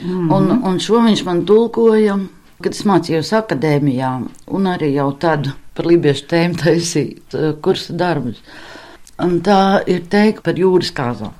Mm 0.05 0.29
-hmm. 0.29 0.33
un, 0.35 0.63
un 0.63 0.79
šo 0.79 1.01
viņš 1.01 1.25
man 1.25 1.45
tulkoja, 1.45 2.19
kad 2.61 2.73
es 2.73 2.85
mācījos 2.85 3.33
akadēmijā, 3.33 4.11
un 4.47 4.67
arī 4.69 4.93
jau 4.93 5.11
tad 5.19 5.49
par 5.73 5.85
lībiešu 5.85 6.27
tēmu 6.29 6.55
taisīt 6.63 7.33
uh, 7.33 7.55
kursa 7.61 7.93
darbus. 7.93 8.41
Un 9.23 9.41
tā 9.41 9.81
ir 9.87 10.05
teikta 10.11 10.41
par 10.41 10.59
jūras 10.59 10.91
kāzām. 10.91 11.33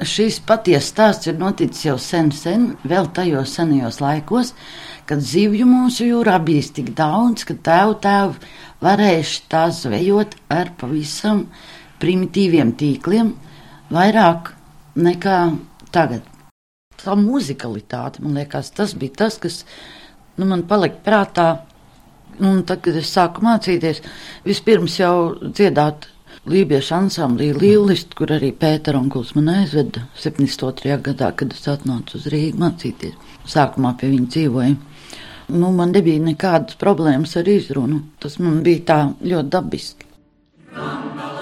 Šis 0.00 0.38
patiesa 0.40 0.86
stāsts 0.86 1.28
ir 1.28 1.36
noticis 1.38 1.84
jau 1.84 1.98
sen, 1.98 2.30
sen, 2.32 2.76
vēl 2.88 3.10
tajos 3.12 3.52
senajos 3.58 4.00
laikos, 4.00 4.54
kad 5.04 5.20
zivju 5.20 5.66
mūsu 5.68 6.06
jūrā 6.08 6.38
bija 6.44 6.62
tik 6.78 6.94
daudz, 6.96 7.44
ka 7.44 7.54
tēvu 7.68 7.98
tēvu 8.00 8.34
varējuši 8.80 9.42
tās 9.52 9.82
zvejot 9.84 10.38
ar 10.48 10.72
pavisam 10.80 11.44
primitīviem 12.00 12.72
tīkliem, 12.80 13.34
vairāk 13.92 14.54
nekā 14.96 15.38
tagad. 15.92 16.29
Tā 17.00 17.16
muzikalitāte, 17.16 18.22
man 18.24 18.38
liekas, 18.40 18.72
tas 18.76 18.94
bija 18.98 19.22
tas, 19.24 19.38
kas 19.40 19.62
nu, 20.36 20.46
man 20.46 20.66
palika 20.68 21.00
prātā. 21.06 21.50
Un 22.40 22.62
tad, 22.64 22.80
kad 22.84 22.96
es 22.96 23.10
sāku 23.12 23.42
mācīties, 23.44 24.00
vispirms 24.46 24.94
jau 25.00 25.14
dziedāt 25.42 26.06
Lībiešu 26.48 26.94
ansamblī 26.96 27.50
Līlist, 27.52 28.14
kur 28.16 28.30
arī 28.32 28.48
Pēter 28.56 28.96
Onkuls 28.96 29.34
man 29.36 29.50
aizveda 29.52 30.06
72. 30.22 30.96
gadā, 31.04 31.28
kad 31.36 31.52
es 31.52 31.66
atnācu 31.68 32.16
uz 32.16 32.30
Rīgu 32.32 32.62
mācīties. 32.62 33.18
Sākumā 33.50 33.92
pie 34.00 34.08
viņa 34.14 34.30
dzīvoju. 34.36 34.78
Nu, 35.50 35.72
man 35.74 35.92
nebija 35.92 36.22
nekādas 36.22 36.78
problēmas 36.80 37.36
ar 37.36 37.50
izrunu. 37.50 38.04
Tas 38.22 38.38
man 38.40 38.62
bija 38.64 38.86
tā 38.92 39.00
ļoti 39.20 39.52
dabiski. 39.58 40.08
Rambala. 40.78 41.39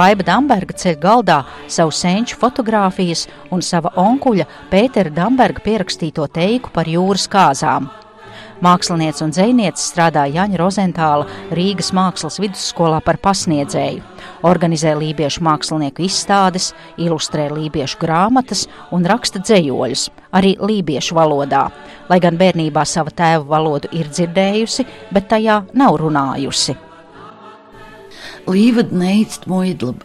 Baiba 0.00 0.24
Damberga 0.24 0.72
ceļ 0.80 0.94
galdā 0.96 1.34
savu 1.68 1.90
senču 1.92 2.38
fotografijas 2.40 3.26
un 3.52 3.60
sava 3.60 3.90
onkuļa 4.00 4.46
Pētera 4.70 5.12
Damberga 5.12 5.60
pierakstīto 5.60 6.24
teiku 6.32 6.72
par 6.72 6.88
jūras 6.88 7.26
kāzām. 7.28 7.90
Mākslinieci 8.64 9.26
un 9.26 9.34
dzēnieci 9.36 9.84
strādā 9.84 10.24
Jaņa 10.32 10.56
Rozentāla 10.56 11.28
Rīgas 11.52 11.92
mākslas 11.96 12.40
vidusskolā 12.40 13.02
par 13.04 13.20
pasniedzēju. 13.20 14.00
Organizē 14.48 14.96
lībiešu 14.96 15.44
mākslinieku 15.44 16.08
izstādes, 16.08 16.72
ilustrē 16.96 17.50
lībiešu 17.52 18.00
grāmatas 18.00 18.66
un 18.96 19.04
raksta 19.04 19.44
dzējoļus, 19.44 20.10
arī 20.32 20.56
lībiešu 20.56 21.16
valodā. 21.20 21.66
Lai 22.08 22.24
gan 22.24 22.40
bērnībā 22.40 22.88
sava 22.88 23.12
tēva 23.12 23.44
valodu 23.52 23.92
ir 23.92 24.08
dzirdējusi, 24.08 24.88
bet 25.12 25.28
tajā 25.34 25.66
nav 25.76 26.00
runājusi. 26.00 26.88
Neicst 28.46 29.46
moidlab, 29.46 30.04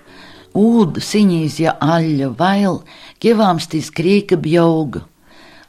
ūda 0.55 1.01
siņīzja 1.03 1.77
aļa, 1.83 2.31
vail, 2.39 2.81
kievāmstīs 3.23 3.91
krīka 3.95 4.37
bjauga. 4.37 5.05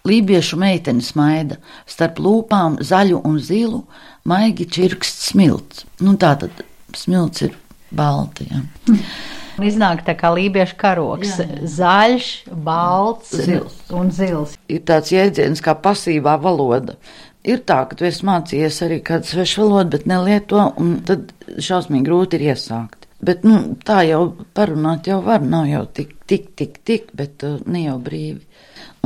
Lībiešu 0.07 0.57
meitene 0.57 1.03
smaida, 1.03 1.57
starp 1.87 2.21
lūpām 2.23 2.79
zaļu 2.79 3.23
un 3.27 3.41
zilu, 3.43 3.85
maigi 4.25 4.67
čirksts 4.71 5.33
smilts. 5.33 5.85
Nu, 5.99 6.15
tā 6.15 6.37
tad 6.39 6.63
smilts 6.95 7.43
ir 7.43 7.57
balti. 7.91 8.47
Ja. 8.51 8.63
Iznāk 9.67 10.03
tā 10.05 10.13
kā 10.19 10.29
lībiešu 10.37 10.77
karoks 10.77 11.39
jā, 11.39 11.47
jā.- 11.49 11.69
zaļš, 11.79 12.27
balts 12.53 13.33
Zils. 13.33 13.79
un 13.89 14.11
zils. 14.13 14.57
Ir 14.69 14.83
tāds 14.85 15.13
jēdziens 15.15 15.63
kā 15.65 15.73
pasīvā 15.81 16.37
valoda. 16.43 16.99
Ir 17.47 17.61
tā, 17.63 17.83
ka 17.87 17.95
tu 17.99 18.07
esi 18.09 18.27
mācījies 18.27 18.81
arī 18.83 19.01
kādu 19.07 19.29
svešu 19.31 19.63
valodu, 19.63 19.93
bet 19.95 20.07
nelieto, 20.11 20.65
un 20.83 20.97
tad 21.07 21.31
šausmīgi 21.63 22.09
grūti 22.09 22.41
ir 22.41 22.49
iesākt. 22.51 23.07
Bet, 23.23 23.47
nu, 23.47 23.77
tā 23.87 24.03
jau 24.05 24.23
parunāt 24.57 25.07
jau 25.09 25.21
var, 25.25 25.45
nav 25.47 25.69
jau 25.71 25.85
tik, 25.87 26.17
tik, 26.29 26.51
tik, 26.59 26.81
tik 26.85 27.13
bet 27.17 27.45
uh, 27.47 27.61
ne 27.71 27.87
jau 27.87 27.97
brīvi. 28.03 28.43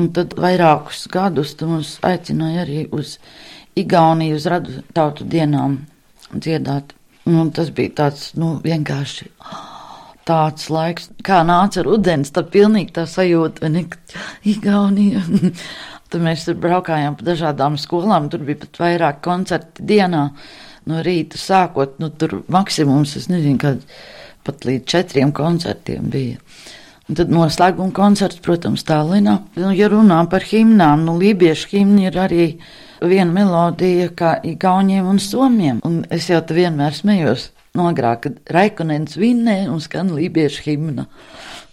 Un 0.00 0.08
tad 0.16 0.34
vairākus 0.40 1.04
gadus 1.12 1.52
tu 1.60 1.68
mūs 1.68 1.98
aicināja 2.06 2.64
arī 2.64 2.86
uz 2.96 3.18
Igauniju, 3.78 4.38
uz 4.40 4.48
radu 4.50 4.80
tautu 4.96 5.24
dienām 5.30 5.76
dziedāt. 6.32 6.96
Un 7.28 7.52
tas 7.54 7.70
bija 7.76 7.92
tāds, 8.00 8.32
nu, 8.40 8.56
vienkārši 8.64 9.28
tāds 10.26 10.66
laiks, 10.72 11.10
kā 11.26 11.42
nāca 11.46 11.84
rudens, 11.86 12.32
tad 12.34 12.50
pilnīgi 12.54 12.96
tā 12.96 13.06
sajūta, 13.08 13.70
ne, 13.70 13.84
Igaunija. 14.48 15.22
tad 16.10 16.24
mēs 16.24 16.46
tur 16.46 16.58
braukājām 16.60 17.16
pa 17.18 17.28
dažādām 17.30 17.78
skolām, 17.80 18.28
tur 18.32 18.42
bija 18.46 18.64
pat 18.64 18.82
vairāk 18.82 19.22
koncerti 19.24 19.86
dienā, 19.86 20.24
no 20.90 21.04
rīta 21.06 21.38
sākot, 21.38 21.98
nu, 22.02 22.10
tur 22.10 22.40
maksimums, 22.50 23.16
es 23.20 23.30
nezinu, 23.30 23.60
kad 23.62 23.84
pat 24.46 24.66
līdz 24.66 24.86
četriem 24.90 25.32
koncertiem 25.36 26.10
bija. 26.10 26.40
Un 27.10 27.18
tad 27.18 27.32
noslēguma 27.34 27.90
koncerts, 27.94 28.38
protams, 28.42 28.84
Tallinā. 28.86 29.40
Nu, 29.58 29.72
ja 29.74 29.88
runā 29.90 30.20
par 30.30 30.46
himnām, 30.46 31.02
nu, 31.08 31.16
lībiešu 31.18 31.72
himni 31.72 32.06
ir 32.06 32.18
arī 32.22 32.44
viena 33.02 33.34
melodija 33.34 34.12
kā 34.14 34.36
igauniem 34.46 35.08
un 35.10 35.18
somiem. 35.18 35.82
Un 35.86 36.04
es 36.14 36.30
jau 36.30 36.38
te 36.46 36.54
vienmēr 36.54 36.94
smējos 36.94 37.50
nogrāk, 37.74 38.26
kad 38.28 38.54
Raikonens 38.54 39.18
vinnē 39.18 39.64
un 39.72 39.82
skan 39.82 40.14
lībiešu 40.14 40.66
himna. 40.68 41.08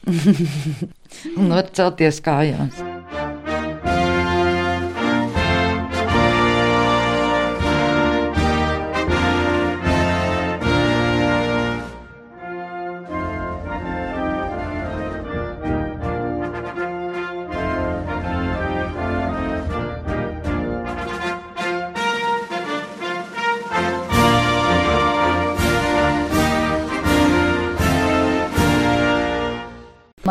un 1.38 1.54
var 1.54 1.70
celties 1.70 2.24
kājās. 2.26 2.97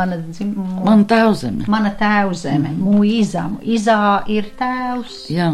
Mana, 0.06 0.22
dzim, 0.30 0.52
Man 0.84 1.04
tēvzeme. 1.10 1.66
mana 1.68 1.90
tēvzeme, 1.98 2.70
mm. 2.70 2.82
mūžam. 2.86 3.58
Izā 3.62 4.22
ir 4.30 4.52
tēvs. 4.58 5.26
Jā. 5.34 5.50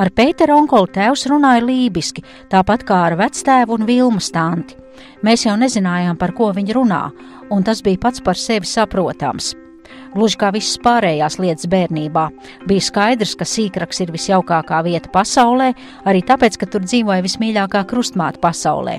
Ar 0.00 0.08
Pēteru 0.16 0.56
onkolu 0.56 0.88
tēvs 0.88 1.26
runāja 1.28 1.64
lībiski, 1.66 2.24
tāpat 2.48 2.86
kā 2.88 3.02
ar 3.10 3.18
vectēvu 3.20 3.76
un 3.76 3.84
vilmu 3.88 4.22
stanti. 4.24 4.78
Mēs 5.22 5.44
jau 5.44 5.56
nezinājām, 5.60 6.16
par 6.16 6.32
ko 6.32 6.48
viņi 6.56 6.76
runā, 6.78 7.02
un 7.52 7.62
tas 7.62 7.82
bija 7.84 8.00
pats 8.00 8.24
par 8.24 8.40
sevi 8.40 8.66
saprotams. 8.66 9.52
Gluži 10.12 10.38
kā 10.40 10.50
visas 10.52 10.76
pārējās 10.84 11.38
lietas 11.40 11.68
bērnībā, 11.72 12.26
bija 12.68 12.84
skaidrs, 12.84 13.32
ka 13.38 13.48
sīkraks 13.48 14.04
ir 14.04 14.12
visjaukākā 14.12 14.82
vieta 14.84 15.08
pasaulē, 15.14 15.72
arī 16.08 16.20
tāpēc, 16.28 16.58
ka 16.60 16.68
tur 16.68 16.84
dzīvoja 16.84 17.24
vismīļākā 17.24 17.84
krustmāte 17.88 18.42
pasaulē. 18.42 18.98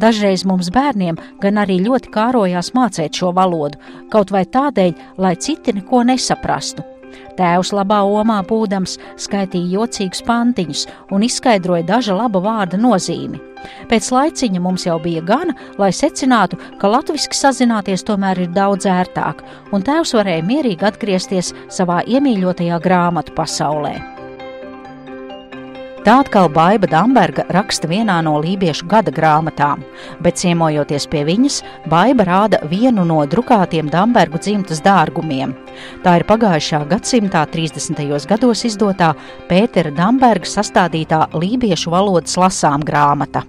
Dažreiz 0.00 0.46
mums 0.48 0.72
bērniem 0.72 1.20
gan 1.42 1.60
arī 1.60 1.80
ļoti 1.84 2.12
kārojās 2.14 2.72
mācīt 2.76 3.20
šo 3.20 3.34
valodu, 3.36 3.80
kaut 4.12 4.32
vai 4.32 4.46
tādēļ, 4.48 4.94
lai 5.20 5.36
citi 5.36 5.76
neko 5.76 6.06
nesaprastu. 6.08 6.95
Tēvs 7.36 7.72
labā 7.76 8.00
omā 8.06 8.38
būdams 8.48 8.96
skaitīja 9.20 9.80
jocīgus 9.80 10.24
pantiņus 10.26 10.86
un 11.12 11.26
izskaidroja 11.26 11.84
daža 11.86 12.16
laba 12.16 12.40
vārda 12.44 12.80
nozīmi. 12.80 13.42
Pēc 13.90 14.10
laiciņa 14.14 14.62
mums 14.62 14.86
jau 14.86 14.98
bija 15.02 15.22
gana, 15.26 15.56
lai 15.80 15.92
secinātu, 15.94 16.58
ka 16.80 16.90
latviešu 16.92 17.34
sazināties 17.36 18.06
tomēr 18.06 18.44
ir 18.46 18.52
daudz 18.56 18.88
ērtāk, 18.90 19.42
un 19.72 19.84
tēvs 19.86 20.14
varēja 20.16 20.46
mierīgi 20.46 20.86
atgriezties 20.86 21.54
savā 21.68 22.02
iemīļotajā 22.06 22.82
grāmatu 22.84 23.34
pasaulē. 23.36 24.15
Tā 26.06 26.20
atkal 26.22 26.46
Baiva 26.54 26.86
Damberga 26.86 27.42
raksta 27.50 27.88
vienā 27.90 28.20
no 28.22 28.36
lībiešu 28.38 28.86
gada 28.86 29.10
grāmatām, 29.10 29.80
bet 30.22 30.36
ciemojoties 30.38 31.08
pie 31.10 31.24
viņas, 31.26 31.56
Baiva 31.90 32.22
rāda 32.28 32.60
vienu 32.70 33.02
no 33.02 33.16
drukātiem 33.26 33.88
Dambergu 33.90 34.38
dzimtas 34.38 34.78
dārgumiem. 34.84 35.56
Tā 36.04 36.12
ir 36.20 36.24
pagājušā 36.28 36.84
gadsimtā 36.92 37.42
30. 37.50 38.04
gados 38.30 38.62
izdotā 38.70 39.10
Pētera 39.50 39.90
Damberga 39.90 40.46
sastādītā 40.46 41.24
lībiešu 41.34 41.90
valodas 41.90 42.38
lasām 42.38 42.86
grāmata. 42.86 43.42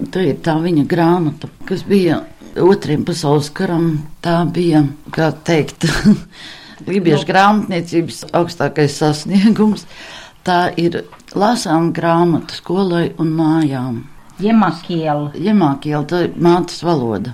Tā 0.00 0.24
ir 0.32 0.40
tā 0.40 0.56
viņa 0.64 0.88
grāmata, 0.88 1.52
kas 1.68 1.84
bija 1.84 2.22
otriem 2.56 3.04
pasaules 3.04 3.52
karam. 3.52 3.98
Tā 4.24 4.40
bija, 4.48 4.86
kā 5.12 5.28
teikt, 5.44 5.84
lībiešu 6.88 7.28
grāmatniecības 7.28 8.30
augstākais 8.32 9.02
sasniegums. 9.04 9.84
Tā 10.44 10.68
ir 10.76 11.06
lasām 11.32 11.88
grāmata 11.96 12.52
skolai 12.58 13.14
un 13.18 13.30
mājām. 13.38 14.02
Jemakiela. 14.42 15.30
Jemākiela, 15.38 16.04
tā 16.10 16.22
ir 16.26 16.32
mātes 16.36 16.82
valoda. 16.84 17.32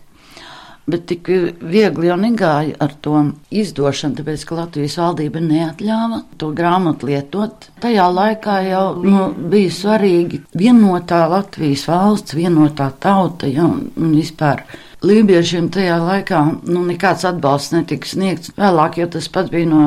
Bet 0.87 1.03
tik 1.09 1.27
viegli 1.27 2.07
jau 2.07 2.15
negāja 2.15 2.77
ar 2.79 2.93
to 3.03 3.19
izdošanu, 3.51 4.15
tāpēc, 4.17 4.45
ka 4.47 4.57
Latvijas 4.61 4.95
valdība 5.01 5.41
neatļāva 5.43 6.21
to 6.39 6.53
grāmatu 6.55 7.09
lietot. 7.09 7.67
Tajā 7.83 8.05
laikā 8.07 8.55
jau 8.69 8.85
nu, 9.03 9.25
bija 9.51 9.73
svarīgi 9.75 10.39
vienotā 10.55 11.25
Latvijas 11.27 11.83
valsts, 11.91 12.37
vienotā 12.39 12.87
tauta, 13.03 13.51
ja, 13.51 13.67
un 13.67 14.15
vispār 14.15 14.63
lībiešiem 15.03 15.67
tajā 15.75 15.99
laikā 16.01 16.43
nu, 16.71 16.85
nekāds 16.87 17.27
atbalsts 17.27 17.75
netika 17.75 18.07
sniegts. 18.07 18.55
Vēlāk 18.57 19.01
jau 19.03 19.11
tas 19.17 19.27
pats 19.27 19.51
bija 19.51 19.67
no 19.69 19.83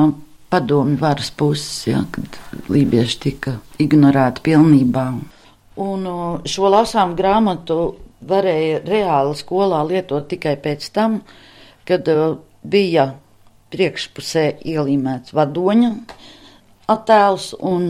padomju 0.51 0.99
varas 0.99 1.31
puses, 1.31 1.87
ja, 1.87 2.03
kad 2.11 2.37
lībieši 2.71 3.19
tika 3.23 3.55
ignorēti 3.81 4.43
pilnībā. 4.49 5.05
Un 5.81 6.07
šo 6.45 6.71
lasām 6.73 7.15
grāmatu 7.17 7.79
varēja 8.27 8.81
reāli 8.85 9.37
skolā 9.39 9.81
lietot 9.87 10.27
tikai 10.29 10.57
pēc 10.61 10.89
tam, 10.93 11.21
kad 11.87 12.09
bija 12.61 13.13
priekšpusē 13.71 14.45
ielīmēts 14.67 15.33
vadoņa 15.33 15.91
attēls 16.91 17.51
un 17.63 17.87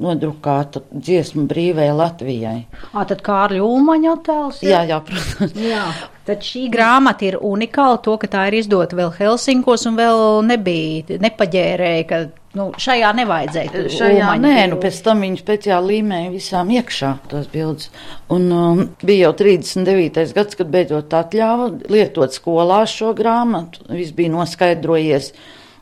nodrukāta 0.00 0.82
dziesma 0.90 1.44
brīvai 1.50 1.90
Latvijai. 1.96 2.62
Ā, 2.94 3.04
tad 3.10 3.20
Kārļa 3.26 3.60
Ulmaņa 3.66 4.14
attēls. 4.16 4.62
Jā, 4.64 4.80
jā, 4.88 5.00
protams. 5.04 5.56
Jā. 5.60 5.84
Tad 6.30 6.44
šī 6.46 6.68
grāmata 6.70 7.26
ir 7.26 7.40
unikāla, 7.42 7.98
to, 8.04 8.14
ka 8.22 8.28
tā 8.30 8.44
ir 8.50 8.60
izdota 8.60 8.94
vēl 8.98 9.10
Helsinkos 9.16 9.88
un 9.90 9.96
vēl 9.98 10.20
nebija, 10.46 11.18
nepaģērēja, 11.24 12.04
ka 12.06 12.20
Nu, 12.58 12.64
šajā 12.82 13.12
nevajadzēja. 13.14 13.82
Šajā 13.94 14.24
Ulmaņa 14.24 14.42
nē, 14.42 14.62
nu 14.72 14.78
pēc 14.82 14.96
tam 15.06 15.20
viņi 15.22 15.38
speciāli 15.38 15.94
līmēja 15.94 16.32
visām 16.32 16.72
iekšā 16.74 17.10
tos 17.30 17.46
bildes. 17.52 17.92
Un 18.34 18.48
um, 18.50 18.80
bija 19.06 19.28
jau 19.28 19.36
39. 19.44 20.32
gads, 20.34 20.58
kad 20.58 20.72
beidzot 20.72 21.14
atļāva 21.14 21.68
lietot 21.94 22.34
skolās 22.34 22.96
šo 22.98 23.12
grāmatu. 23.18 23.84
Viss 23.94 24.16
bija 24.18 24.34
noskaidrojies. 24.34 25.30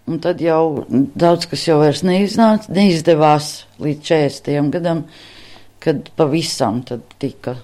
Un 0.08 0.20
tad 0.24 0.44
jau 0.44 0.84
daudz 0.88 1.48
kas 1.48 1.64
jau 1.68 1.78
vairs 1.80 2.04
neiznāca, 2.04 2.68
neizdevās 2.76 3.48
līdz 3.80 4.04
40. 4.04 4.70
gadam, 4.76 5.02
kad 5.84 6.12
pavisam 6.20 6.82
tad 6.88 7.04
tika 7.20 7.56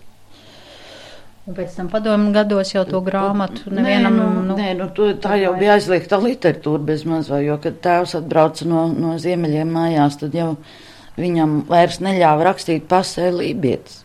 Un 1.45 1.53
pēc 1.53 1.75
tam 1.77 1.91
padomu 1.93 2.31
gados 2.33 2.71
jau 2.73 2.87
to 2.89 3.03
grāmatu 3.05 3.69
nevienam. 3.69 4.15
Nē, 4.17 4.29
nu, 4.47 4.55
nē, 4.57 4.71
nu, 4.79 4.87
to, 4.97 5.11
tā 5.21 5.37
jau 5.43 5.53
bija 5.59 5.75
aizliegta 5.77 6.17
literatūra 6.23 6.81
bez 6.89 7.05
mazā, 7.05 7.43
jo, 7.45 7.59
kad 7.61 7.77
tēvs 7.85 8.17
atbrauca 8.17 8.65
no, 8.71 8.87
no 8.89 9.19
ziemeļiem 9.21 9.75
mājās, 9.77 10.17
tad 10.23 10.37
jau 10.39 10.55
viņam 11.21 11.59
vairs 11.69 12.01
neļāva 12.01 12.49
rakstīt 12.49 12.89
pasē 12.89 13.29
lībietis. 13.35 14.01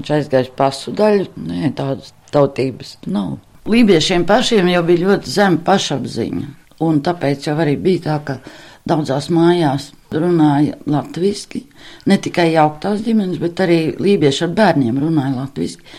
Viņš 0.00 0.12
aizgāja 0.18 0.50
pasu 0.58 0.90
daļu, 0.98 1.28
nē, 1.46 1.70
tādas 1.78 2.10
tautības 2.34 2.96
nav. 3.06 3.36
Lībiešiem 3.70 4.26
pašiem 4.26 4.66
jau 4.74 4.82
bija 4.90 5.06
ļoti 5.06 5.36
zema 5.38 5.62
pašapziņa, 5.70 6.50
un 6.82 6.98
tāpēc 7.06 7.46
jau 7.46 7.56
arī 7.62 7.78
bija 7.78 8.08
tā, 8.10 8.18
ka 8.26 8.40
daudzās 8.86 9.30
mājās 9.30 9.92
runāja 10.10 10.76
latviski, 10.90 11.64
ne 12.10 12.18
tikai 12.22 12.50
jauktās 12.52 13.06
ģimenes, 13.06 13.38
bet 13.42 13.62
arī 13.62 13.80
lībieši 14.02 14.46
ar 14.46 14.54
bērniem 14.58 15.00
runāja 15.02 15.34
latviski. 15.40 15.96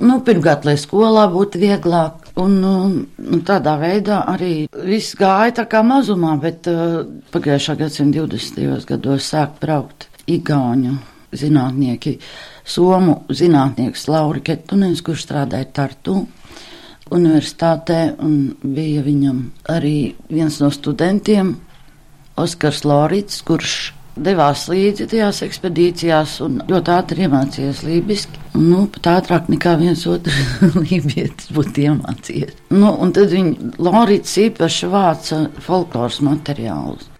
Nu, 0.00 0.18
pirmkārt, 0.24 0.64
lai 0.66 0.78
skolā 0.80 1.26
būtu 1.30 1.60
vieglāk, 1.62 2.32
un, 2.40 2.56
un, 2.64 2.94
un 3.22 3.42
tādā 3.46 3.76
veidā 3.80 4.22
arī 4.32 4.66
viss 4.72 5.16
gāja 5.18 5.52
tā 5.60 5.66
kā 5.70 5.82
mazumā, 5.84 6.32
bet 6.40 6.66
uh, 6.70 7.02
pagājušā 7.34 7.76
gadsimta 7.82 8.24
20. 8.24 8.86
gados 8.88 9.28
sāk 9.34 9.60
braukt 9.60 10.08
Igauņu 10.30 10.96
zinātnieki, 11.36 12.16
Somu 12.64 13.22
zinātnieks 13.32 14.06
Lauri 14.08 14.42
Ketunens, 14.46 15.02
kurš 15.04 15.26
strādāja 15.26 15.68
Tartu 15.74 16.20
universitātē, 17.12 18.14
un 18.22 18.54
bija 18.62 19.02
viņam 19.04 19.42
arī 19.72 20.14
viens 20.30 20.60
no 20.62 20.70
studentiem, 20.72 21.56
Oskars 22.40 22.84
Lorits, 22.88 23.42
kurš 23.44 23.92
devās 24.16 24.66
līdzi 24.70 25.06
tajās 25.12 25.42
ekspedīcijās 25.46 26.38
un 26.44 26.60
ļoti 26.68 26.92
ātri 26.94 27.26
iemācījās 27.26 27.82
lībiski. 27.86 28.40
Nu, 28.58 28.86
pat 28.92 29.08
ātrāk 29.14 29.48
nekā 29.52 29.76
viens 29.80 30.04
otrs 30.10 30.42
lībietis 30.82 31.52
būtu 31.54 31.86
iemācījies. 31.86 32.58
Nu, 32.74 32.92
un 32.92 33.14
tad 33.16 33.32
viņi 33.32 33.72
Lorīts 33.82 34.36
īpaši 34.48 34.92
vāca 34.92 35.46
folkloras 35.62 36.20
materiālus. 36.24 37.11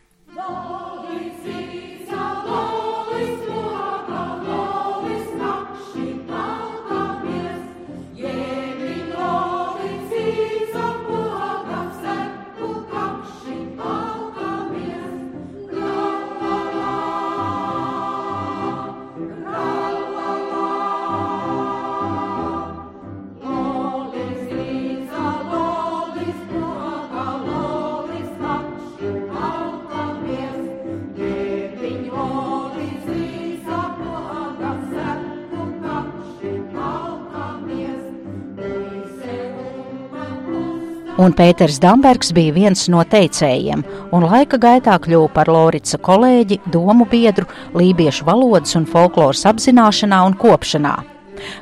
Un 41.23 41.31
Pēters 41.39 41.77
Dambergs 41.79 42.33
bija 42.35 42.51
viens 42.57 42.89
no 42.91 43.03
teicējiem, 43.07 43.85
un 44.17 44.25
laika 44.27 44.59
gaitā 44.59 44.97
kļuva 45.05 45.29
par 45.37 45.51
Lorica 45.53 46.01
kolēģi, 46.03 46.59
domu 46.75 47.07
biedru, 47.07 47.47
lībiešu 47.79 48.27
valodas 48.27 48.75
un 48.75 48.89
folkloras 48.91 49.45
apzināšanā 49.47 50.19
un 50.27 50.35
kopšanā. 50.41 50.97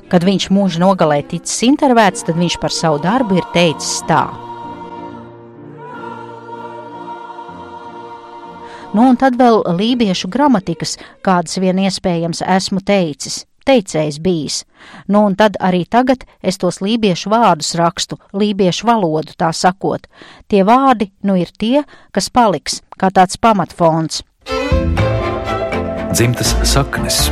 Kad 0.09 0.25
viņš 0.25 0.47
mūža 0.57 0.81
nogalē 0.81 1.21
ticis 1.29 1.61
intervēts, 1.69 2.25
tad 2.25 2.41
viņš 2.41 2.57
par 2.63 2.73
savu 2.73 3.03
darbu 3.05 3.37
ir 3.43 3.51
teicis 3.53 4.01
tā. 4.09 4.23
Nu, 8.97 9.05
un 9.05 9.21
tad 9.21 9.37
vēl 9.39 9.61
lībiešu 9.77 10.33
gramatikas, 10.33 10.97
kādas 11.27 11.61
vien 11.61 11.85
iespējams 11.85 12.41
esmu 12.49 12.81
teicis, 12.81 13.45
teicējs 13.69 14.21
bijis. 14.23 14.63
Nu, 15.09 15.25
un 15.29 15.37
tad 15.37 15.59
arī 15.61 15.85
tagad 15.89 16.25
es 16.43 16.61
tos 16.61 16.81
lībiešu 16.85 17.33
vārdus 17.33 17.75
rakstu, 17.79 18.21
lībiešu 18.33 18.89
valodu 18.89 19.37
tā 19.39 19.53
sakot. 19.57 20.09
Tie 20.49 20.65
vārdi 20.67 21.11
nu 21.27 21.37
ir 21.41 21.53
tie, 21.59 21.85
kas 22.13 22.31
paliks 22.31 22.81
kā 23.01 23.13
tāds 23.15 23.41
pamatfons. 23.41 24.23
Dzimtas 26.11 26.57
saknes. 26.67 27.29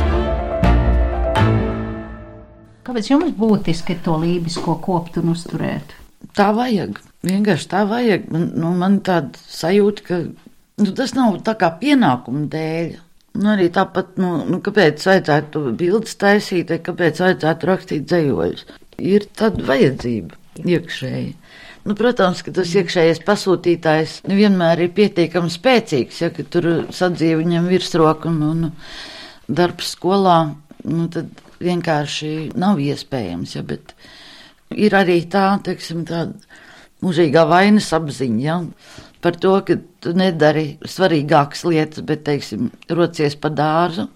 Kāpēc 2.89 3.09
jums 3.11 3.33
būtiski 3.37 3.99
to 4.01 4.15
lībisko 4.17 4.79
kopt 4.81 5.19
un 5.21 5.33
uzturēt? 5.35 5.91
Tā 6.33 6.49
vajag. 6.55 6.97
Vienkārši 7.27 7.67
tā 7.69 7.83
vajag. 7.85 8.29
Man, 8.33 8.47
nu, 8.57 8.71
man 8.79 8.97
tāda 9.05 9.37
sajūta, 9.51 10.05
ka 10.07 10.17
nu, 10.23 10.93
tas 10.97 11.13
nav 11.17 11.37
tā 11.45 11.53
kā 11.59 11.69
pienākuma 11.81 12.47
dēļ. 12.49 12.95
Nu, 13.39 13.53
arī 13.53 13.69
tāpat, 13.71 14.17
nu, 14.19 14.33
nu, 14.49 14.59
kāpēc 14.63 15.03
vajadzētu 15.07 15.61
bildes 15.79 16.17
taisīt, 16.19 16.73
kāpēc 16.83 17.21
vajadzētu 17.23 17.69
rakstīt 17.69 18.07
dzējoļus. 18.09 18.65
Ir 18.99 19.27
tāda 19.39 19.63
vajadzība 19.69 20.39
iekšēji. 20.67 21.29
Nu, 21.87 21.95
protams, 21.95 22.41
ka 22.43 22.51
tas 22.53 22.73
iekšējais 22.75 23.21
pasūtītājs 23.27 24.17
nevienmēr 24.27 24.83
ir 24.83 24.91
pietiekami 24.97 25.51
spēcīgs, 25.53 26.19
ja 26.19 26.31
tur 26.35 26.67
sadzīve 26.93 27.39
viņam 27.39 27.69
virsroka 27.71 28.27
un, 28.27 28.41
un 28.43 28.65
darbs 29.47 29.93
skolā, 29.95 30.39
nu, 30.83 31.07
tad 31.13 31.31
vienkārši 31.63 32.33
nav 32.59 32.81
iespējams. 32.83 33.55
Ja, 33.55 33.63
ir 34.75 34.97
arī 34.99 35.21
tā, 35.31 35.45
teiksim, 35.63 36.03
tāda 36.09 36.35
mūžīgā 37.05 37.45
vainas 37.47 37.87
apziņa. 37.95 38.43
Ja, 38.43 38.59
par 39.23 39.39
to, 39.39 39.55
ka 39.63 39.79
tu 40.03 40.13
nedari 40.17 40.77
svarīgākas 40.85 41.65
lietas, 41.67 42.05
bet, 42.05 42.23
teiksim, 42.27 42.69
rocies 42.95 43.35
pa 43.39 43.51
dārzu. 43.53 44.07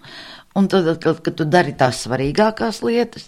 Un 0.54 0.70
tad, 0.70 0.86
kad, 1.02 1.20
kad 1.24 1.34
tu 1.34 1.46
dari 1.50 1.74
tās 1.74 2.04
svarīgākās 2.06 2.82
lietas, 2.86 3.26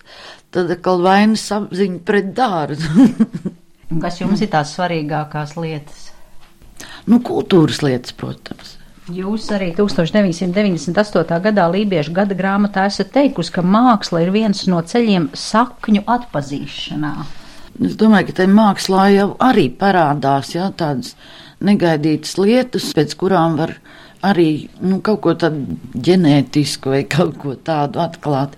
tad 0.55 0.71
atkal 0.71 1.03
vainas 1.03 1.47
apziņa 1.53 2.03
pret 2.07 2.35
dārzu. 2.37 3.09
Kas 4.03 4.21
jums 4.23 4.43
ir 4.43 4.51
tās 4.51 4.75
svarīgākās 4.77 5.57
lietas? 5.59 6.07
nu, 7.11 7.21
kultūras 7.25 7.83
lietas, 7.85 8.15
protams. 8.17 8.75
Jūs 9.13 9.47
arī 9.55 9.71
1998. 9.77 11.41
gadā 11.45 11.67
Lībiešu 11.71 12.15
gada 12.15 12.35
grāmatā 12.35 12.89
esat 12.91 13.13
teikusi, 13.15 13.53
ka 13.55 13.63
māksla 13.63 14.25
ir 14.25 14.33
viens 14.35 14.65
no 14.67 14.81
ceļiem 14.83 15.31
sakņu 15.39 16.03
atpazīšanā. 16.11 17.13
Es 17.87 17.95
domāju, 18.01 18.31
ka 18.31 18.39
tajā 18.41 18.51
mākslā 18.57 19.05
jau 19.15 19.29
arī 19.47 19.69
parādās 19.79 20.55
jā, 20.57 20.67
tādas 20.75 21.15
negaidītas 21.65 22.37
lietas, 22.41 22.91
pēc 22.97 23.15
kurām 23.19 23.57
var 23.61 23.77
arī 24.27 24.69
nu, 24.83 25.01
kaut 25.05 25.23
ko 25.25 25.35
tādu 25.39 25.79
ģenētisku 25.95 26.93
vai 26.93 27.05
kaut 27.09 27.37
ko 27.41 27.55
tādu 27.57 28.03
atklāt. 28.03 28.57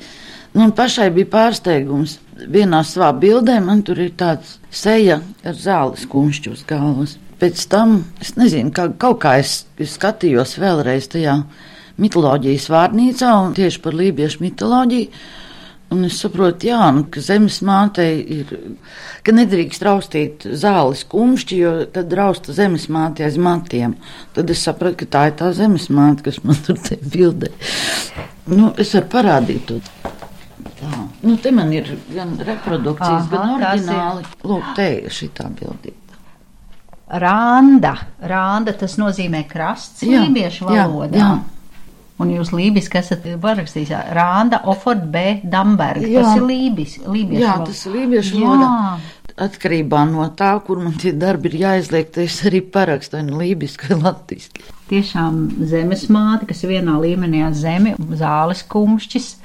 Nu, 0.56 0.70
pašai 0.74 1.10
bija 1.14 1.30
pārsteigums. 1.30 2.18
Vienā 2.38 2.84
savā 2.86 3.10
bildē 3.18 3.58
man 3.62 3.82
tur 3.82 3.98
ir 4.00 4.12
tāds 4.18 4.56
seja 4.70 5.18
ar 5.46 5.56
zāles 5.58 6.06
kumšķu 6.10 6.54
uz 6.54 6.62
galvas. 6.66 7.16
Pēc 7.38 7.64
tam, 7.70 8.00
es 8.22 8.32
nezinu, 8.38 8.72
kā, 8.74 8.88
kaut 8.98 9.20
kā 9.22 9.36
es 9.42 9.64
skatījos 9.78 10.56
vēlreiz 10.58 11.10
tajā 11.12 11.36
mitoloģijas 11.98 12.68
vārnīcā 12.70 13.34
un 13.44 13.54
tieši 13.58 13.82
par 13.82 13.98
lībiešu 13.98 14.42
mitoloģiju. 14.42 15.10
Un 15.88 16.04
es 16.04 16.18
saprotu, 16.20 16.66
jā, 16.68 16.82
nu, 16.92 17.06
ka 17.08 17.22
zemes 17.24 17.62
mātei 17.64 18.18
ir, 18.34 18.50
ka 19.24 19.32
nedrīkst 19.32 19.84
raustīt 19.86 20.44
zāles 20.60 21.00
kumšķi, 21.08 21.60
jo 21.62 21.70
tad 21.94 22.12
rausta 22.18 22.52
zemes 22.52 22.84
māte 22.92 23.24
aiz 23.24 23.38
matiem. 23.40 23.94
Tad 24.36 24.52
es 24.52 24.60
sapratu, 24.68 24.98
ka 25.00 25.08
tā 25.16 25.22
ir 25.30 25.38
tā 25.40 25.48
zemes 25.56 25.88
māte, 25.88 26.26
kas 26.28 26.42
man 26.44 26.60
tur 26.66 26.76
te 26.84 26.98
bildē. 27.00 27.48
Nu, 28.52 28.74
es 28.76 28.92
varu 28.98 29.08
parādīt 29.16 29.64
to. 29.70 29.78
Tā. 30.78 30.92
Nu, 31.24 31.38
te 31.40 31.50
man 31.56 31.72
ir 31.72 31.88
gan 32.12 32.36
reprodukcijas, 32.36 33.24
Aha, 33.24 33.30
gan 33.32 33.56
oriģināli. 33.56 34.28
Lūk, 34.44 34.68
te 34.76 34.90
ir 35.06 35.14
šitā 35.14 35.48
bildīta. 35.56 36.20
Randa. 37.08 37.94
Randa 38.28 38.74
tas 38.76 38.98
nozīmē 39.00 39.46
krasts 39.48 40.04
Jā, 40.04 40.20
lībiešu 40.26 40.68
jā, 40.68 40.84
valodā. 40.84 41.16
jā. 41.16 41.30
Un 42.18 42.32
jūs 42.34 42.50
lībiski 42.50 42.98
esat 42.98 43.26
parakstījis 43.42 43.92
jā, 43.92 44.00
Randa 44.16 44.58
Ofort 44.70 45.04
B. 45.12 45.38
Damberga. 45.46 46.06
Jā. 46.08 46.24
Tas 46.24 46.40
ir 46.40 46.46
lībis, 46.48 46.96
lībiešu 47.06 47.44
Jā, 47.44 47.52
valoda. 47.54 47.70
tas 47.70 47.84
ir 47.86 47.94
lībiešu 47.94 48.40
Jā. 48.40 48.48
valodā. 48.48 49.14
atkarībā 49.38 50.00
no 50.10 50.24
tā, 50.34 50.50
kur 50.66 50.80
man 50.82 50.96
tie 50.98 51.12
darbi 51.14 51.52
ir 51.52 51.60
jāizliek, 51.60 52.10
es 52.24 52.40
arī 52.48 52.58
parakstu 52.74 53.20
nu 53.22 53.38
lībiski 53.38 53.92
vai 53.92 54.00
latviski. 54.08 54.66
Tiešām 54.90 55.36
zemes 55.70 56.08
māte, 56.10 56.48
kas 56.48 56.64
ir 56.64 56.72
vienā 56.74 56.96
līmenī 56.98 57.44
ar 57.46 57.54
zemi, 57.54 57.94
zāles 58.18 58.64
kumšķis. 58.66 59.36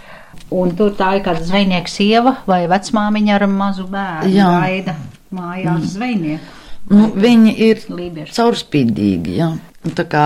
Un 0.53 0.73
tur 0.77 0.95
tā 0.97 1.11
ir 1.19 1.23
kāda 1.25 1.45
zvejnieka 1.45 1.91
sieva 1.91 2.35
vai 2.49 2.63
vecmāmiņa 2.71 3.35
ar 3.37 3.45
mazu 3.51 3.85
bērnu. 3.91 4.33
Jā. 4.33 4.49
Gaida 4.63 4.95
mājās 5.33 5.77
mm. 5.77 5.91
zvejnieku. 5.93 6.59
Nu, 6.93 7.05
viņi 7.15 7.53
ir 7.63 7.85
caurspīdīgi, 8.33 9.37
jā. 9.39 9.53
Nu, 9.83 9.91
Tā 9.91 10.05
kā 10.07 10.25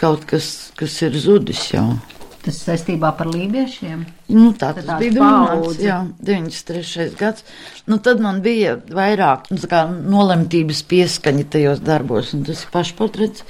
kaut 0.00 0.24
kas, 0.28 0.72
kas 0.76 0.94
ir 1.04 1.16
zudis 1.20 1.66
jau. 1.74 1.98
Tas 2.46 2.60
saistībā 2.62 3.10
par 3.18 3.26
lībiešiem. 3.26 4.04
Nu, 4.30 4.52
tā 4.54 4.70
tas 4.76 4.86
tās 4.86 5.00
bija 5.02 5.16
domāts, 5.16 5.80
jā, 5.82 5.96
93. 6.22 7.08
gads. 7.18 7.42
Nu, 7.90 7.98
tad 7.98 8.22
man 8.22 8.38
bija 8.44 8.76
vairāk 8.78 9.50
nu, 9.50 9.58
tā 9.58 9.70
kā 9.72 9.80
nolemtības 9.90 10.84
pieskaņa 10.86 11.48
tajos 11.56 11.82
darbos, 11.82 12.30
un 12.38 12.46
tas 12.46 12.62
ir 12.62 12.70
pašportrets. 12.72 13.42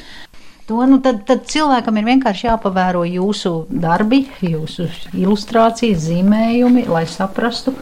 To, 0.66 0.80
nu, 0.88 0.98
tad, 1.04 1.20
tad 1.28 1.44
cilvēkam 1.46 2.00
ir 2.00 2.08
vienkārši 2.08 2.48
jāpavēro 2.48 3.04
jūsu 3.06 3.52
darbi, 3.70 4.24
jūsu 4.42 4.88
ilustrācijas, 5.14 6.08
zīmējumi, 6.08 6.88
lai 6.90 7.04
saprastu 7.06 7.76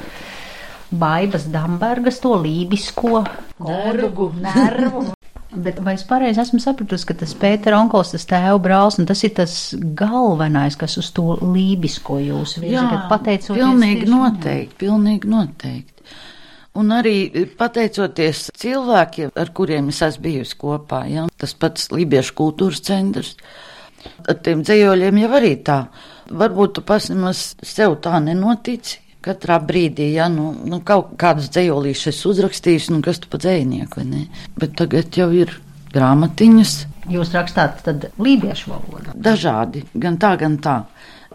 Baibas 0.92 1.46
Dambergas 1.54 2.20
to 2.20 2.34
lībisko 2.42 3.24
Nervu. 3.64 4.32
nervu. 4.42 5.06
Bet 5.54 5.78
vai 5.84 5.94
es 5.94 6.02
pareizi 6.06 6.40
esmu 6.42 6.58
sapratusi, 6.62 7.06
ka 7.06 7.14
tas 7.20 7.34
Pētera 7.38 7.78
onkls, 7.78 8.10
tas 8.14 8.26
tēva 8.30 8.56
brālis, 8.62 8.98
un 8.98 9.06
tas 9.06 9.20
ir 9.26 9.34
tas 9.36 9.52
galvenais, 9.98 10.76
kas 10.78 10.96
uz 10.98 11.10
to 11.14 11.36
lībisko 11.42 12.18
jūs 12.22 12.56
virza, 12.58 12.86
kad 12.90 13.04
pateicoties 13.12 13.60
pilnīgi 13.60 14.08
noteikti, 14.10 14.78
pilnīgi 14.82 15.30
noteikti. 15.30 15.92
Un 16.74 16.90
arī 16.90 17.44
pateicoties 17.54 18.48
cilvēkiem, 18.58 19.30
ar 19.38 19.52
kuriem 19.54 19.92
es 19.92 20.02
esmu 20.02 20.24
bijusi 20.24 20.58
kopā, 20.58 21.04
ja, 21.06 21.28
tas 21.38 21.54
pats 21.54 21.92
Lībiešu 21.94 22.34
kultūras 22.40 22.82
centrs, 22.82 23.36
ar 24.26 24.40
tiem 24.42 24.64
dzējoļiem 24.66 25.22
jau 25.22 25.30
arī 25.38 25.54
tā. 25.62 25.78
Varbūt 26.34 26.74
tu 26.74 26.82
pats 26.88 27.12
nemaz 27.12 27.46
sev 27.62 28.00
tā 28.02 28.18
nenotici. 28.24 29.03
Katrā 29.24 29.56
brīdī, 29.64 30.10
ja 30.18 30.26
nu, 30.28 30.50
nu 30.68 30.80
kaut 30.84 31.14
kādus 31.20 31.46
dzējolīšus 31.54 32.10
es 32.12 32.18
uzrakstīšu, 32.28 32.92
nu 32.92 33.00
kas 33.06 33.22
tu 33.22 33.30
pa 33.32 33.38
dzējnieku, 33.40 34.00
vai 34.02 34.04
ne? 34.10 34.22
Bet 34.60 34.74
tagad 34.76 35.16
jau 35.16 35.30
ir 35.32 35.54
grāmatiņas, 35.94 36.74
Jūs 37.12 37.30
rakstāt 37.36 37.82
tad 37.84 38.04
lībiešu 38.20 38.70
valodā. 38.72 39.12
dažādi, 39.16 39.82
gan 40.00 40.16
tā, 40.20 40.34
gan 40.40 40.58
tā. 40.64 40.76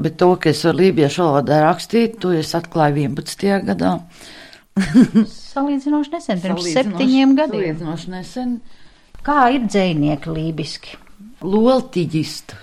Bet 0.02 0.16
to, 0.18 0.32
ka 0.42 0.50
es 0.50 0.62
varu 0.66 0.80
lībiešu 0.84 1.22
valodā 1.26 1.60
rakstīt, 1.66 2.20
to 2.22 2.32
es 2.34 2.54
atklāju 2.58 3.04
11. 3.10 3.66
gadā. 3.68 3.92
Salīdzinoši 5.54 6.14
nesen, 6.14 6.40
pirms 6.42 6.62
Salīdzinoši- 6.64 6.76
septiņiem 6.78 7.36
gadiem. 7.38 7.62
Salīdzinoši 7.62 8.12
nesen. 8.14 8.56
Kā 9.26 9.50
ir 9.54 9.66
dzēnieki 9.68 10.32
lībiski? 10.38 10.96
Loltīģista. 11.44 12.56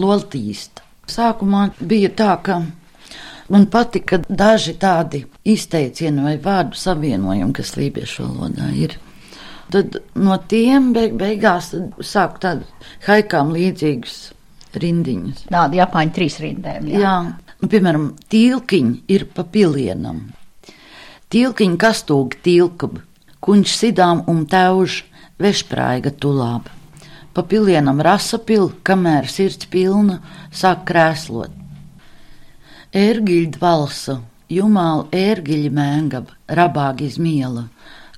Loltīģista. 0.00 0.84
Sākumā 1.10 1.64
bija 1.80 2.10
tā, 2.14 2.34
ka 2.46 2.60
man 3.50 3.66
patika 3.70 4.20
daži 4.28 4.76
tādi 4.80 5.24
izteicieni 5.44 6.24
vai 6.24 6.36
vārdu 6.42 6.78
savienojumi, 6.78 7.54
kas 7.56 7.76
lībiešu 7.78 8.26
valodā 8.26 8.70
ir. 8.76 8.96
Tad 9.70 10.00
no 10.18 10.34
tiem 10.50 10.90
beig 10.94 11.14
beigās 11.18 11.70
sāku 12.02 12.42
tādu 12.42 12.66
haikām 13.06 13.52
līdzīgus 13.54 14.16
rindiņus. 14.80 15.46
Tādi 15.50 15.78
Japāņu 15.78 16.16
trīs 16.16 16.40
rindēm. 16.42 16.90
Jā, 16.90 17.04
jā. 17.04 17.14
Nu, 17.60 17.68
piemēram, 17.68 18.10
tīlkiņi 18.32 19.12
ir 19.12 19.26
pa 19.34 19.44
pilienam. 19.44 20.30
Tīlkiņi 21.30 21.78
kastūgi 21.78 22.40
tīlkab, 22.46 22.98
kuņš 23.44 23.74
sidām 23.76 24.24
un 24.30 24.42
teuž 24.50 25.04
vešpraiga 25.40 26.10
tulāba. 26.10 26.72
Pa 27.30 27.44
pilienam 27.46 28.00
rasa 28.02 28.40
pil, 28.42 28.72
kamēr 28.82 29.28
sirds 29.30 29.68
pilna, 29.70 30.18
sāk 30.50 30.82
krēslot. 30.88 31.59
Ērgiļd 32.90 33.54
valsa, 33.62 34.16
jumāla 34.50 35.04
ērgiļi 35.14 35.68
mēngab, 35.70 36.32
rabāgi 36.58 37.06
izmiela. 37.06 37.68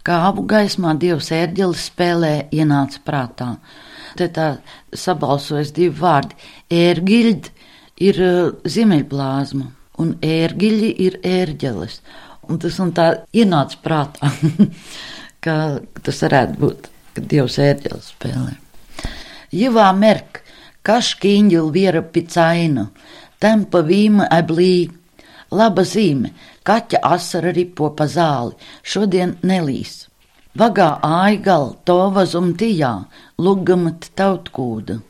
Kā 0.01 0.23
abu 0.31 0.47
gaismā 0.49 0.95
dievs 0.97 1.29
ērģelis 1.37 1.91
spēlē 1.91 2.31
ienāca 2.57 3.03
prātā. 3.05 3.51
Te 4.17 4.31
tā 4.33 4.47
sabalsojas 4.97 5.75
divi 5.77 5.93
vārdi. 6.01 6.39
Ērgiļd 6.73 7.51
ir 8.09 8.23
uh, 8.25 8.49
ziemeļblāzma, 8.65 9.69
un 10.01 10.17
ērgiļi 10.25 10.91
ir 11.05 11.21
ērģelis. 11.21 12.01
Un 12.49 12.65
tas 12.65 12.81
man 12.81 12.97
tā 12.97 13.09
ienāca 13.37 13.77
prātā, 13.85 14.33
ka 15.45 15.57
tas 16.01 16.25
varētu 16.25 16.61
būt, 16.65 16.89
ka 17.13 17.29
dievs 17.29 17.61
ērģelis 17.61 18.15
spēlē. 18.17 18.57
Jivā 19.53 19.91
merk, 19.93 20.41
kaškīņģil 20.89 21.69
viera 21.77 22.01
picaina, 22.01 22.89
tempa 23.43 23.83
vīma 23.87 24.29
eblī. 24.39 24.89
Laba 25.53 25.85
zīme, 25.85 26.31
kaķa 26.65 27.03
asara 27.05 27.53
ripo 27.53 27.91
pa 27.97 28.07
zāli, 28.09 28.57
šodien 28.83 29.37
nelīs. 29.45 30.07
Vagā 30.59 30.91
aigal, 31.05 31.75
tova 31.89 32.25
zumtijā, 32.29 32.93
lugamat 33.41 34.11
tautkūda. 34.17 35.01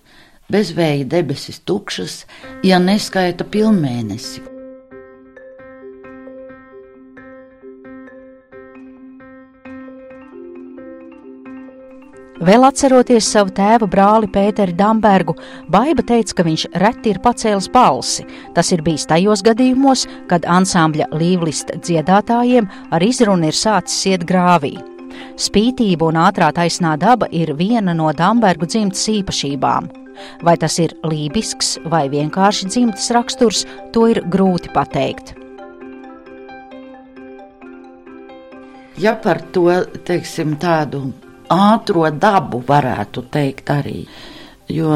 Bezvēja 0.53 1.09
debesis 1.17 1.63
tukšas, 1.67 2.23
ja 2.67 2.83
neskaita 2.83 3.47
pilnmēnesi. 3.51 4.52
Vēl 12.43 12.65
atceroties 12.67 13.29
savu 13.31 13.53
tēva 13.55 13.87
brāli 13.87 14.27
Pēteri 14.27 14.73
Dambergu, 14.75 15.37
Baiba 15.71 16.03
teica, 16.03 16.35
ka 16.41 16.47
viņš 16.49 16.65
reti 16.83 17.13
ir 17.13 17.21
pacēlis 17.23 17.69
balsi. 17.71 18.25
Tas 18.57 18.73
ir 18.75 18.83
bijis 18.83 19.07
tajos 19.07 19.45
gadījumos, 19.47 20.09
kad 20.27 20.49
ansambļa 20.51 21.13
līvlista 21.15 21.79
dziedātājiem 21.79 22.67
ar 22.91 23.07
izrunu 23.07 23.47
ir 23.47 23.55
sācis 23.55 24.11
iet 24.11 24.27
grāvī. 24.27 24.75
Spītība 25.39 26.11
un 26.11 26.19
ātrā 26.19 26.51
taisnā 26.57 26.97
daba 26.99 27.31
ir 27.31 27.55
viena 27.55 27.95
no 27.95 28.11
Dambergu 28.11 28.67
dzimtas 28.67 29.07
īpašībām. 29.15 29.93
Vai 30.43 30.59
tas 30.59 30.81
ir 30.83 30.99
lībisks 31.07 31.77
vai 31.87 32.09
vienkārši 32.11 32.73
dzimtas 32.75 33.11
raksturs, 33.15 33.67
to 33.95 34.09
ir 34.11 34.25
grūti 34.27 34.75
pateikt. 34.75 35.37
Ja 38.99 39.15
par 39.15 39.47
to, 39.55 39.69
teiksim, 40.05 40.59
tādu 40.59 41.13
ātro 41.53 42.07
dabu 42.11 42.63
varētu 42.67 43.27
teikt 43.33 43.73
arī. 43.75 44.03
Jo 44.73 44.89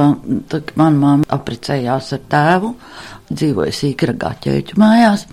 manā 0.78 0.96
māte 0.96 1.28
apprecējās 1.36 2.12
ar 2.16 2.22
tēvu, 2.32 2.72
dzīvoja 3.28 3.74
sīkragā 3.76 4.32
ķēķu 4.46 4.78
mājās, 4.80 5.26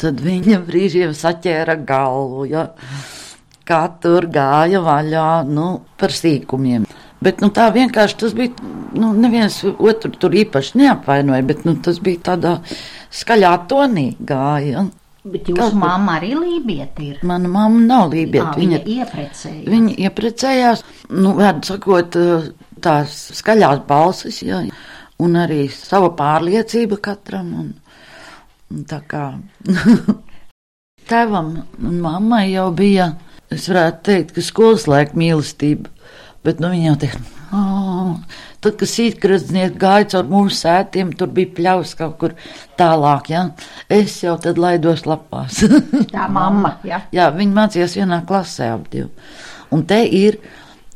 tad 0.00 0.22
viņa 0.24 0.58
brīžiem 0.66 1.12
saķēra 1.14 1.76
galvu, 1.86 2.48
ja, 2.50 2.66
kā 3.68 3.82
tur 4.02 4.26
gāja 4.32 4.82
vaļā 4.84 5.28
nu, 5.48 5.68
par 6.00 6.14
sīkumiem. 6.14 6.88
Bet 7.24 7.40
nu, 7.40 7.48
tā 7.54 7.70
vienkārši 7.72 8.18
tas 8.20 8.34
bija. 8.36 8.72
Nu, 8.94 9.10
neviens 9.16 9.56
otru 9.64 10.12
tur 10.20 10.34
īpaši 10.38 10.78
neapvainoja, 10.78 11.42
bet 11.46 11.64
nu, 11.66 11.72
tas 11.82 11.96
bija 12.04 12.20
tādā 12.30 12.58
skaļā 13.14 13.54
tonī 13.70 14.10
gāja. 14.22 14.84
Bet 15.24 15.48
jūsu 15.48 15.70
kur. 15.70 15.78
mamma 15.80 16.18
arī 16.18 16.34
lībieti 16.36 17.06
ir. 17.08 17.20
Mana 17.24 17.48
mamma 17.48 17.80
nav 17.80 18.10
lībieta. 18.12 18.50
Ā, 18.52 18.58
viņa 18.60 18.80
ieprecēja. 18.94 19.62
Viņa 19.72 19.94
ieprecējās, 20.04 20.82
nu, 21.16 21.32
vārdu 21.38 21.70
sakot, 21.70 22.18
tās 22.84 23.14
skaļās 23.38 23.80
balsis, 23.88 24.42
jā, 24.44 24.60
un 25.24 25.38
arī 25.40 25.62
sava 25.72 26.10
pārliecība 26.18 27.00
katram. 27.08 27.54
Un, 27.62 27.72
un 28.74 28.84
tā 28.90 29.00
kā 29.08 29.24
tēvam 31.10 31.54
un 31.80 32.00
mammai 32.04 32.50
jau 32.50 32.68
bija, 32.76 33.14
es 33.52 33.70
varētu 33.72 34.04
teikt, 34.10 34.36
ka 34.36 34.44
skolas 34.44 34.84
laika 34.90 35.16
mīlestība, 35.16 35.88
bet 36.44 36.60
nu 36.60 36.74
viņa 36.74 36.90
jau 36.90 36.98
teikt, 37.06 37.32
oh, 37.56 38.12
tad, 38.64 38.76
kad 38.80 38.90
sīkraznieki 38.90 39.78
gāja 39.80 40.10
caur 40.16 40.28
mūsu 40.32 40.58
sētiem, 40.62 41.12
tur 41.18 41.30
bija 41.36 41.52
pļaus 41.56 41.94
kaut 41.98 42.18
kur 42.20 42.34
tālāk, 42.80 43.30
jā, 43.34 43.46
es 43.92 44.16
jau 44.24 44.34
tad 44.40 44.60
laidos 44.60 45.06
lapās. 45.08 45.62
Tā 46.14 46.28
mamma, 46.32 46.78
jā. 46.88 47.04
Jā, 47.14 47.30
viņi 47.36 47.56
mācījās 47.60 47.96
vienā 48.00 48.22
klasē 48.28 48.72
ap 48.74 48.88
divu. 48.92 49.10
Un 49.74 49.86
te 49.88 50.02
ir 50.04 50.40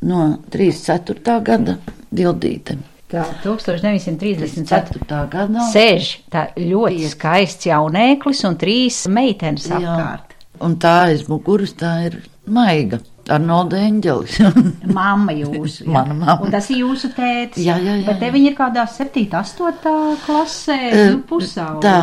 no 0.07 0.39
34. 0.53 1.41
gada 1.45 1.79
dildīte. 2.15 2.79
Tā 3.09 3.23
1934. 3.41 4.51
34. 4.69 5.21
gadā. 5.33 5.69
Sēž 5.73 6.11
tā 6.29 6.49
ļoti 6.61 6.99
Pieci. 6.99 7.13
skaists 7.15 7.69
jaunēklis 7.71 8.43
un 8.45 8.59
trīs 8.61 8.99
meitenes 9.09 9.71
Jā. 9.71 9.79
apkārt. 9.81 10.35
Un 10.65 10.75
tā 10.83 10.95
aiz 11.07 11.25
muguras 11.31 11.73
tā 11.79 11.95
ir 12.11 12.19
maiga. 12.45 13.01
Arnolda 13.29 13.81
Eņģelis. 13.87 14.39
Mamma 14.99 15.35
jūsu. 15.37 15.85
jā. 15.85 15.93
Mana 15.93 16.15
mamma. 16.15 16.39
Un 16.45 16.55
tas 16.55 16.71
ir 16.73 16.83
jūsu 16.85 17.13
tētis. 17.17 17.65
Jā, 17.65 17.77
jā, 17.83 17.99
jā, 18.01 18.07
Bet 18.09 18.23
te 18.23 18.31
viņi 18.35 18.53
ir 18.53 18.57
kādā 18.59 18.87
7, 18.89 19.27
8 19.41 20.23
klasē, 20.27 20.79
nu, 21.13 21.21
pusauģi. 21.29 21.83
tā, 21.85 21.99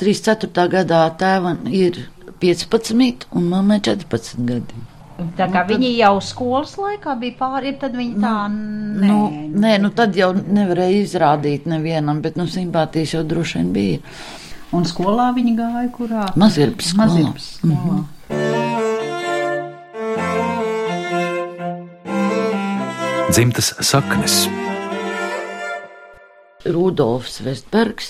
34. 0.00 0.68
gadā 0.76 1.02
tēvam 1.20 1.66
ir 1.68 2.06
15 2.40 3.28
un 3.36 3.50
mammai 3.52 3.80
14 3.84 4.40
gadi. 4.48 4.86
Tā 5.36 5.50
kā 5.52 5.66
nu, 5.66 5.74
viņi 5.74 5.90
jau 5.98 6.14
skolas 6.24 6.76
laikā 6.80 7.14
bija 7.20 7.36
pāri, 7.36 7.74
tad 7.80 7.96
viņi 7.98 8.14
tā 8.22 8.34
nē. 8.48 9.08
Nu, 9.10 9.18
nē, 9.60 9.74
nu 9.84 9.90
tad 9.92 10.16
jau 10.16 10.30
nevarēja 10.32 11.02
izrādīt 11.04 11.68
nevienam, 11.68 12.22
bet 12.24 12.40
nu 12.40 12.48
simpātijas 12.48 13.18
jau 13.18 13.24
droši 13.28 13.60
vien 13.60 13.74
bija. 13.76 14.00
Un 14.72 14.86
skolā 14.86 15.28
viņi 15.36 15.56
gāja 15.58 15.88
kurā? 15.92 16.28
Mazirpas 16.40 16.94
skolā. 16.94 17.10
Mazirpas 17.10 17.50
skolā. 17.58 17.74
Mm 17.74 17.76
-hmm. 17.84 18.79
Dzimtas 23.30 23.68
saknes. 23.86 24.48
Rudolfs 26.66 27.38
Vestbergs 27.46 28.08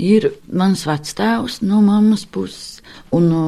ir 0.00 0.30
mans 0.48 0.86
vectēvs 0.88 1.58
no 1.68 1.82
mammas 1.84 2.24
puses, 2.24 2.78
un 3.12 3.28
no 3.28 3.42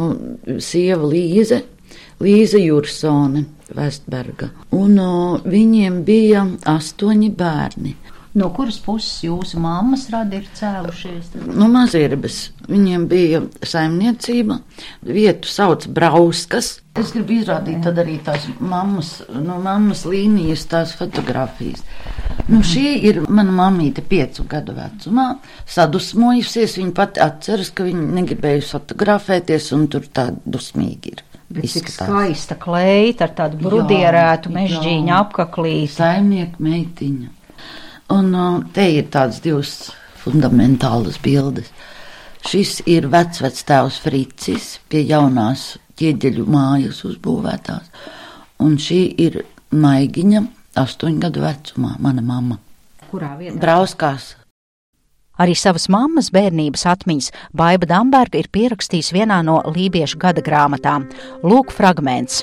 sieva 0.60 1.08
Līze 1.08 1.62
Līza 2.20 2.60
Jursone 2.60 3.46
Vestberga. 3.72 4.50
Un 4.76 4.98
o, 5.00 5.12
viņiem 5.40 6.02
bija 6.04 6.44
astoņi 6.68 7.30
bērni. 7.32 7.94
No 8.30 8.46
kuras 8.54 8.76
puses 8.78 9.24
jūsu 9.24 9.58
mammas 9.58 10.04
radi 10.12 10.38
ir 10.38 10.44
cēlušies? 10.54 11.32
No 11.50 11.66
Mazirbas. 11.72 12.52
Viņiem 12.70 13.08
bija 13.10 13.40
saimniecība, 13.66 14.60
vietu 15.02 15.50
sauc 15.50 15.88
Brauskas. 15.90 16.76
Es 17.00 17.10
gribu 17.14 17.40
izrādīt 17.40 17.80
tad 17.82 17.98
arī 17.98 18.20
tās 18.22 18.46
mammas, 18.62 19.16
no 19.34 19.58
mammas 19.62 20.04
līnijas 20.06 20.62
tās 20.70 20.92
fotografijas. 20.98 21.82
Nu, 22.50 22.60
šī 22.66 22.84
ir 23.06 23.18
mana 23.30 23.50
mamīte 23.54 24.02
piecu 24.06 24.46
gadu 24.50 24.76
vecumā, 24.78 25.26
sadusmojusies. 25.70 26.78
Viņa 26.78 26.94
pati 26.94 27.22
atceras, 27.22 27.72
ka 27.74 27.86
viņa 27.86 28.06
negribēja 28.20 28.62
fotografēties 28.70 29.72
un 29.74 29.88
tur 29.90 30.06
tā 30.06 30.28
dusmīgi 30.46 31.14
ir. 31.16 31.26
Bet 31.50 31.66
cik 31.66 31.90
skaista 31.90 32.54
kleita 32.62 33.26
ar 33.26 33.34
tādu 33.42 33.58
brudierētu 33.66 34.54
mežģīņu 34.54 35.14
apaklīti. 35.18 35.94
Saimnieku 35.96 36.62
meitiņa. 36.62 37.39
Un 38.10 38.34
te 38.74 38.86
ir 38.96 39.10
tādas 39.12 39.40
divas 39.44 39.74
fundamentālas 40.20 41.20
bildes. 41.22 41.70
Šis 42.46 42.80
ir 42.88 43.06
vecvec 43.12 43.60
tēvs 43.68 44.00
Fricis 44.02 44.72
pie 44.88 45.04
jaunās 45.04 45.76
ķieģeļu 46.00 46.46
mājas 46.50 47.04
uzbūvētās. 47.08 47.92
Un 48.64 48.76
šī 48.80 49.00
ir 49.20 49.42
Maigiņa, 49.70 50.42
astoņu 50.80 51.22
gadu 51.22 51.44
vecumā, 51.44 51.94
mana 52.02 52.24
mamma. 52.24 52.58
Kurā 53.10 53.36
vietā? 53.38 53.58
Brauskās 53.60 54.34
Arī 55.40 55.54
savas 55.56 55.86
mammas 55.88 56.28
bērnības 56.34 56.82
atmiņas 56.90 57.30
Baiba 57.56 57.88
Damberga 57.88 58.42
ir 58.42 58.50
pierakstījis 58.52 59.08
vienā 59.16 59.38
no 59.46 59.60
lībiešu 59.72 60.20
gada 60.20 60.44
grāmatām. 60.44 61.06
Lūk, 61.40 61.72
fragments. 61.72 62.42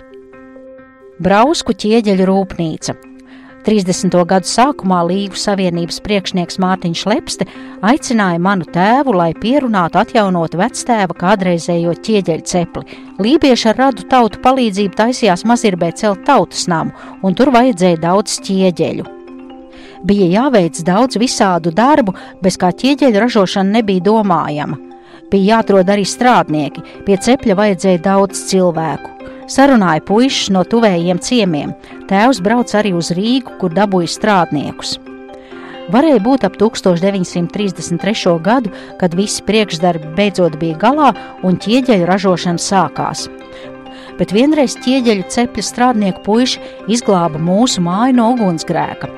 Brausku 1.21 1.75
ķieģeļu 1.77 2.25
rūpnīca. 2.29 2.97
30. 3.67 4.13
gadu 4.23 4.47
sākumā 4.47 5.01
Līgu 5.09 5.35
savienības 5.35 5.97
priekšnieks 6.05 6.55
Mārtiņš 6.63 7.01
Lepste 7.09 7.47
aicināja 7.83 8.39
manu 8.39 8.63
tēvu, 8.71 9.11
lai 9.19 9.33
pierunātu 9.35 9.99
atjaunot 9.99 10.55
vectēva 10.55 11.11
kādreizējo 11.19 11.97
ķieģeļu 12.07 12.45
cepli. 12.47 13.01
Lībieši 13.19 13.67
ar 13.73 13.81
radu 13.81 14.05
tautu 14.07 14.39
palīdzību 14.45 14.95
taisījās 14.95 15.43
mazirbē 15.51 15.91
celt 15.99 16.23
tautas 16.29 16.63
namu, 16.71 16.95
un 17.19 17.35
tur 17.35 17.51
vajadzēja 17.51 17.99
daudz 18.05 18.37
ķieģeļu. 18.47 19.09
Bija 20.07 20.29
jāveic 20.37 20.79
daudz 20.87 21.19
visādu 21.19 21.75
darbu, 21.75 22.15
bez 22.39 22.55
kā 22.55 22.71
ķieģeļu 22.71 23.25
ražošana 23.25 23.81
nebija 23.81 24.05
domājama. 24.07 24.79
Bija 25.27 25.57
jāatrod 25.57 25.91
arī 25.91 26.07
strādnieki, 26.07 26.85
pie 27.03 27.19
cepļa 27.19 27.59
vajadzēja 27.59 28.05
daudz 28.13 28.47
cilvēku. 28.47 29.11
Sarunāja 29.47 30.03
puikas 30.03 30.49
no 30.51 30.65
tuvējiem 30.67 31.19
ciemiemiem. 31.23 31.73
Tēvs 32.09 32.41
brauca 32.43 32.81
arī 32.81 32.91
uz 32.97 33.13
Rīgu, 33.15 33.55
kur 33.61 33.71
dabūja 33.71 34.11
strādniekus. 34.11 34.97
Varēja 35.87 36.19
būt 36.19 36.43
ap 36.43 36.57
1933. 36.59 38.33
gadu, 38.43 38.73
kad 38.99 39.15
visi 39.15 39.45
priekšdarbi 39.47 40.11
beidzot 40.17 40.59
bija 40.59 40.75
galā 40.81 41.13
un 41.47 41.55
ķieģeļu 41.63 42.09
ražošana 42.11 42.59
sākās 42.59 43.29
bet 44.19 44.33
vienreiz 44.35 44.75
ķieģeļu 44.83 45.27
cepļa 45.33 45.63
strādnieku 45.63 46.23
puiši 46.25 46.61
izglāba 46.91 47.41
mūsu 47.41 47.83
māju 47.85 48.17
no 48.17 48.31
ugunsgrēka. 48.35 49.09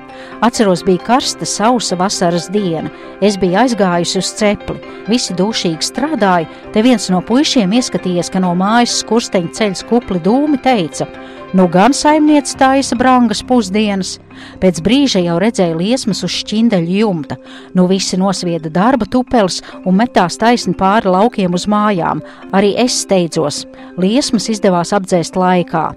Atceros, 0.44 0.84
bija 0.88 1.04
karsta, 1.08 1.48
sausa 1.48 1.96
vasaras 2.00 2.48
diena. 2.52 2.92
Es 3.24 3.38
biju 3.40 3.58
aizgājusi 3.64 4.20
uz 4.22 4.32
cepli, 4.40 4.78
visi 5.08 5.36
dušīgi 5.36 5.84
strādāja. 5.84 6.48
Te 6.74 6.84
viens 6.84 7.10
no 7.12 7.20
puišiem 7.26 7.76
ieskatījies, 7.80 8.32
ka 8.32 8.44
no 8.44 8.54
mājas 8.60 9.00
skursteņa 9.04 9.56
ceļš 9.60 9.86
kupli 9.90 10.22
dūmi, 10.24 10.60
teica: 10.64 11.08
Nu, 11.54 11.68
gan 11.68 11.94
saimniece 11.98 12.54
taisa 12.62 12.94
brangas 12.94 13.40
pusdienas. 13.42 14.20
Pēc 14.62 14.84
brīža 14.86 15.24
jau 15.26 15.40
redzēja 15.42 15.74
liesmas 15.80 16.22
uz 16.28 16.36
šķindeļa 16.44 17.00
jumta. 17.00 17.40
Nu, 17.74 17.88
visi 17.90 18.20
nosvieda 18.22 18.70
darba 18.70 19.08
tupeles 19.10 19.58
un 19.82 19.98
metās 19.98 20.38
taisni 20.38 20.76
pāri 20.78 21.10
laukiem 21.10 21.58
uz 21.58 21.66
mājām. 21.66 22.22
Arī 22.54 22.76
es 22.86 23.02
steidzos. 23.02 23.64
Liesmas 23.98 24.46
izdevās 24.54 24.94
apdzēst 24.94 25.42
laikā. 25.42 25.88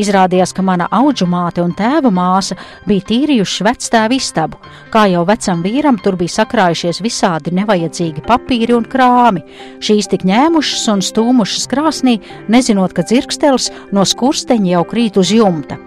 Izrādījās, 0.00 0.52
ka 0.56 0.64
mana 0.66 0.88
auģu 0.90 1.26
māte 1.30 1.62
un 1.64 1.72
tēva 1.76 2.12
māsa 2.14 2.56
bija 2.88 3.06
tīrījuši 3.10 3.66
vectēvu 3.66 4.18
istabu. 4.18 4.60
Kā 4.92 5.06
jau 5.10 5.24
vecam 5.28 5.64
vīram, 5.64 5.98
tur 6.02 6.18
bija 6.20 6.36
sakrājušies 6.40 7.02
visādi 7.04 7.54
nevajadzīgi 7.58 8.24
papīri 8.28 8.76
un 8.76 8.86
krāmi. 8.90 9.44
Šīs 9.82 10.10
tik 10.12 10.26
ņēmušas 10.28 10.86
un 10.94 11.04
stūmušas 11.04 11.68
krāsnī, 11.70 12.18
nezinot, 12.52 12.94
ka 12.96 13.06
dzirkstelis 13.06 13.70
no 13.96 14.06
skursteņa 14.06 14.74
jau 14.76 14.86
krīt 14.92 15.20
uz 15.20 15.34
jumta. 15.34 15.80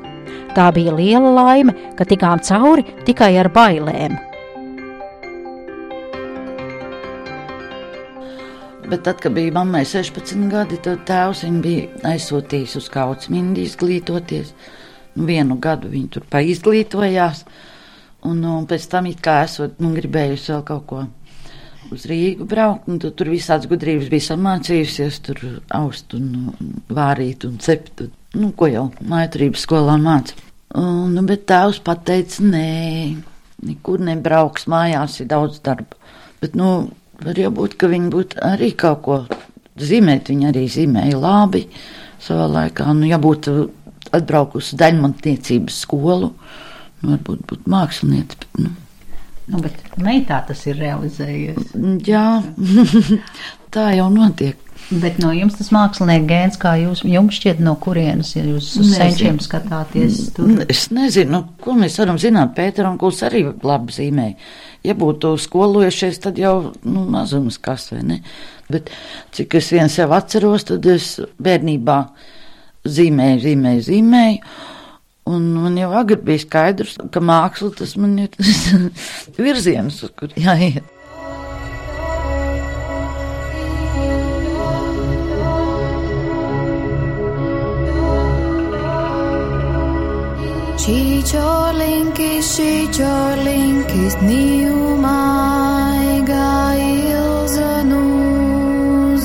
Tā 0.53 0.69
bija 0.75 0.93
liela 0.93 1.31
laime, 1.33 1.73
ka 1.97 2.05
tikām 2.05 2.43
cauri 2.45 2.85
tikai 3.07 3.33
ar 3.41 3.49
bailēm. 3.53 4.32
Bet 8.93 9.07
tad, 9.07 9.17
kad 9.17 9.33
bija 9.33 9.49
mammai 9.55 9.87
16 9.89 10.43
gadi, 10.51 10.77
tad 10.85 10.99
tēvs 11.09 11.39
viņu 11.47 11.61
bija 11.63 12.11
aizsūtījis 12.11 12.75
uz 12.77 12.89
kauts 12.93 13.31
mindi 13.33 13.63
izglītoties. 13.65 14.51
Nu, 15.15 15.25
vienu 15.25 15.57
gadu 15.57 15.89
viņi 15.89 16.11
tur 16.13 16.27
paizglītojās, 16.29 17.41
un, 18.21 18.35
un 18.35 18.43
nu, 18.43 18.53
pēc 18.69 18.85
tam 18.91 19.09
it 19.09 19.25
kā 19.25 19.39
esot, 19.47 19.81
nu, 19.81 19.95
gribējusi 19.97 20.53
vēl 20.53 20.63
kaut 20.69 20.85
ko 20.91 21.01
uz 21.89 22.05
Rīgu 22.05 22.45
braukt, 22.53 22.85
un 22.85 23.01
tu, 23.01 23.09
tur 23.17 23.33
visāds 23.33 23.65
gudrības 23.73 24.13
bija 24.13 24.27
samācījusies, 24.29 25.21
tur 25.25 25.43
aust 25.81 26.13
un, 26.13 26.29
un 26.53 26.71
vārīt 26.93 27.49
un 27.49 27.57
cept, 27.65 28.05
un, 28.05 28.15
nu, 28.45 28.53
ko 28.53 28.69
jau 28.69 28.87
mājaturības 29.01 29.65
skolā 29.65 29.97
māca. 30.05 30.37
Un, 30.77 31.15
nu, 31.17 31.25
bet 31.33 31.49
tēvs 31.49 31.81
pateica, 31.81 32.45
nē, 32.45 32.67
nekur 33.73 34.05
nebrauks, 34.05 34.69
mājās 34.69 35.17
ir 35.25 35.33
daudz 35.33 35.63
darba. 35.65 35.97
Bet, 36.45 36.53
nu, 36.53 36.91
Var 37.23 37.39
jau 37.39 37.51
būt, 37.55 37.77
ka 37.79 37.87
viņi 37.91 38.11
būtu 38.11 38.41
arī 38.43 38.73
kaut 38.79 39.03
ko 39.05 39.19
zīmēt. 39.79 40.31
Viņi 40.31 40.49
arī 40.49 40.65
zīmēja 40.71 41.19
labi 41.19 41.65
savā 42.23 42.49
laikā. 42.51 42.89
Nu, 42.97 43.07
ja 43.07 43.19
būtu 43.21 43.55
atbraukusi 44.13 44.77
daļmantniecības 44.79 45.83
skolu, 45.85 46.33
nu, 47.01 47.13
varbūt 47.13 47.45
būtu 47.49 47.73
mākslinieci. 47.73 48.39
Bet, 48.39 48.49
nu. 48.59 48.73
Nu, 49.51 49.59
bet 49.59 49.79
meitā 49.99 50.39
tas 50.47 50.61
ir 50.69 50.77
realizējies. 50.79 51.73
Jā, 52.07 52.27
tā 53.75 53.89
jau 53.97 54.09
notiek. 54.13 54.59
Bet 54.91 55.17
no 55.23 55.31
jums 55.31 55.55
tas 55.57 55.69
mākslinieks 55.73 56.27
gēns, 56.27 56.57
kā 56.59 56.73
jūs, 56.81 57.03
jums 57.07 57.37
šķiet, 57.39 57.61
no 57.63 57.73
kurienes, 57.81 58.33
ja 58.35 58.43
jūs 58.45 58.73
uz 58.81 58.91
senčiem 58.97 59.39
skatāties? 59.41 60.25
Tur? 60.35 60.65
Es 60.69 60.89
nezinu, 60.93 61.39
ko 61.63 61.75
mēs 61.79 61.95
varam 62.01 62.19
zināt. 62.21 62.51
Pēter 62.57 62.89
un 62.89 62.99
Kuls 63.01 63.23
arī 63.25 63.45
labi 63.63 63.95
zīmēja. 63.95 64.35
Ja 64.83 64.95
būtu 64.99 65.37
skolojušies, 65.39 66.19
tad 66.25 66.39
jau 66.41 66.73
nu, 66.83 67.05
mazums 67.07 67.59
kas 67.63 67.87
vai 67.93 68.01
ne. 68.03 68.19
Bet 68.71 68.91
cik 69.35 69.55
es 69.59 69.71
vien 69.71 69.91
sev 69.91 70.11
atceros, 70.15 70.67
tad 70.67 70.85
es 70.91 71.15
bērnībā 71.43 71.97
zīmēju, 72.83 73.43
zīmēju, 73.45 73.85
zīmēju. 73.87 74.55
Un 75.31 75.45
man 75.55 75.77
jau 75.79 75.93
agri 75.95 76.17
bija 76.19 76.43
skaidrs, 76.43 76.97
ka 77.15 77.21
māksla 77.23 77.71
tas 77.79 77.95
man 77.95 78.17
ir 78.25 78.33
virziens, 79.45 80.01
uz 80.03 80.11
kur 80.19 80.35
jāiet. 80.35 80.83
Čičorlinkis, 91.23 92.59
čičorlinkis, 92.59 94.19
nīumaiga 94.27 95.55
ilza 96.83 97.79
nūz. 97.87 99.23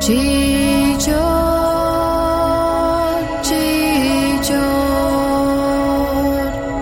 Čičor, 0.00 1.20
čičor, 3.44 4.56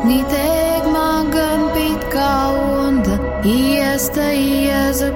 nitek 0.07 0.87
magan 0.95 1.74
pitka 1.74 2.55
onda, 2.55 3.18
iesta 3.43 4.30
ieza 4.30 5.11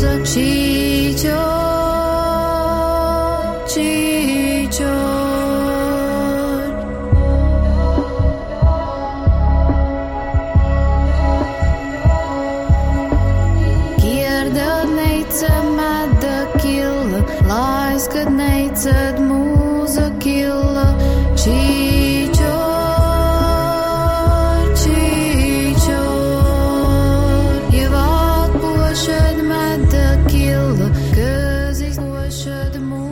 so 0.00 0.24
cheese. 0.24 0.69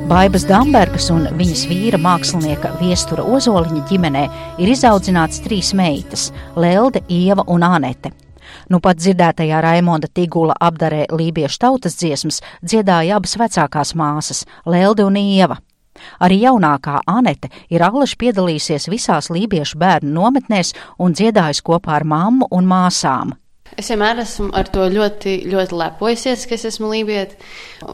Baibas 0.09 0.47
Dambergas 0.49 1.11
un 1.13 1.27
viņas 1.37 1.67
vīra 1.69 1.99
mākslinieka 2.01 2.71
Viestura 2.81 3.27
Ozoliņa 3.29 3.83
ģimenē 3.91 4.23
ir 4.57 4.71
izaudzināts 4.73 5.43
trīs 5.45 5.75
meitas- 5.77 6.31
Lelde, 6.63 7.03
Ieva 7.13 7.45
un 7.47 7.63
Anete. 7.63 8.13
Nu 8.71 8.81
pat 8.81 8.97
dzirdētajā 8.97 9.61
Raimonda 9.61 10.09
Tigula 10.09 10.55
apdarē 10.59 11.11
lībiešu 11.13 11.59
tautas 11.61 11.99
dziesmas 12.01 12.41
dziedāja 12.65 13.17
abas 13.17 13.37
vecākās 13.37 13.93
māsas- 13.95 14.47
Lelde 14.73 15.05
un 15.05 15.17
Ieva. 15.17 15.59
Arī 16.21 16.41
jaunākā 16.41 17.01
Anete 17.07 17.51
ir 17.69 17.81
allaž 17.81 18.17
piedalījusies 18.17 18.89
visās 18.89 19.29
lībiešu 19.29 19.77
bērnu 19.77 20.09
nometnēs 20.09 20.73
un 20.99 21.13
dziedājusi 21.13 21.63
kopā 21.63 22.01
ar 22.01 22.05
mammu 22.05 22.49
un 22.51 22.65
māsām. 22.65 23.33
Es 23.79 23.93
vienmēr 23.93 24.25
esmu 24.25 24.49
ar 24.59 24.67
to 24.75 24.89
ļoti, 24.91 25.37
ļoti 25.47 25.77
lepojusies, 25.79 26.47
ka 26.51 26.57
es 26.57 26.65
esmu 26.73 26.91
lībieta. 26.91 27.37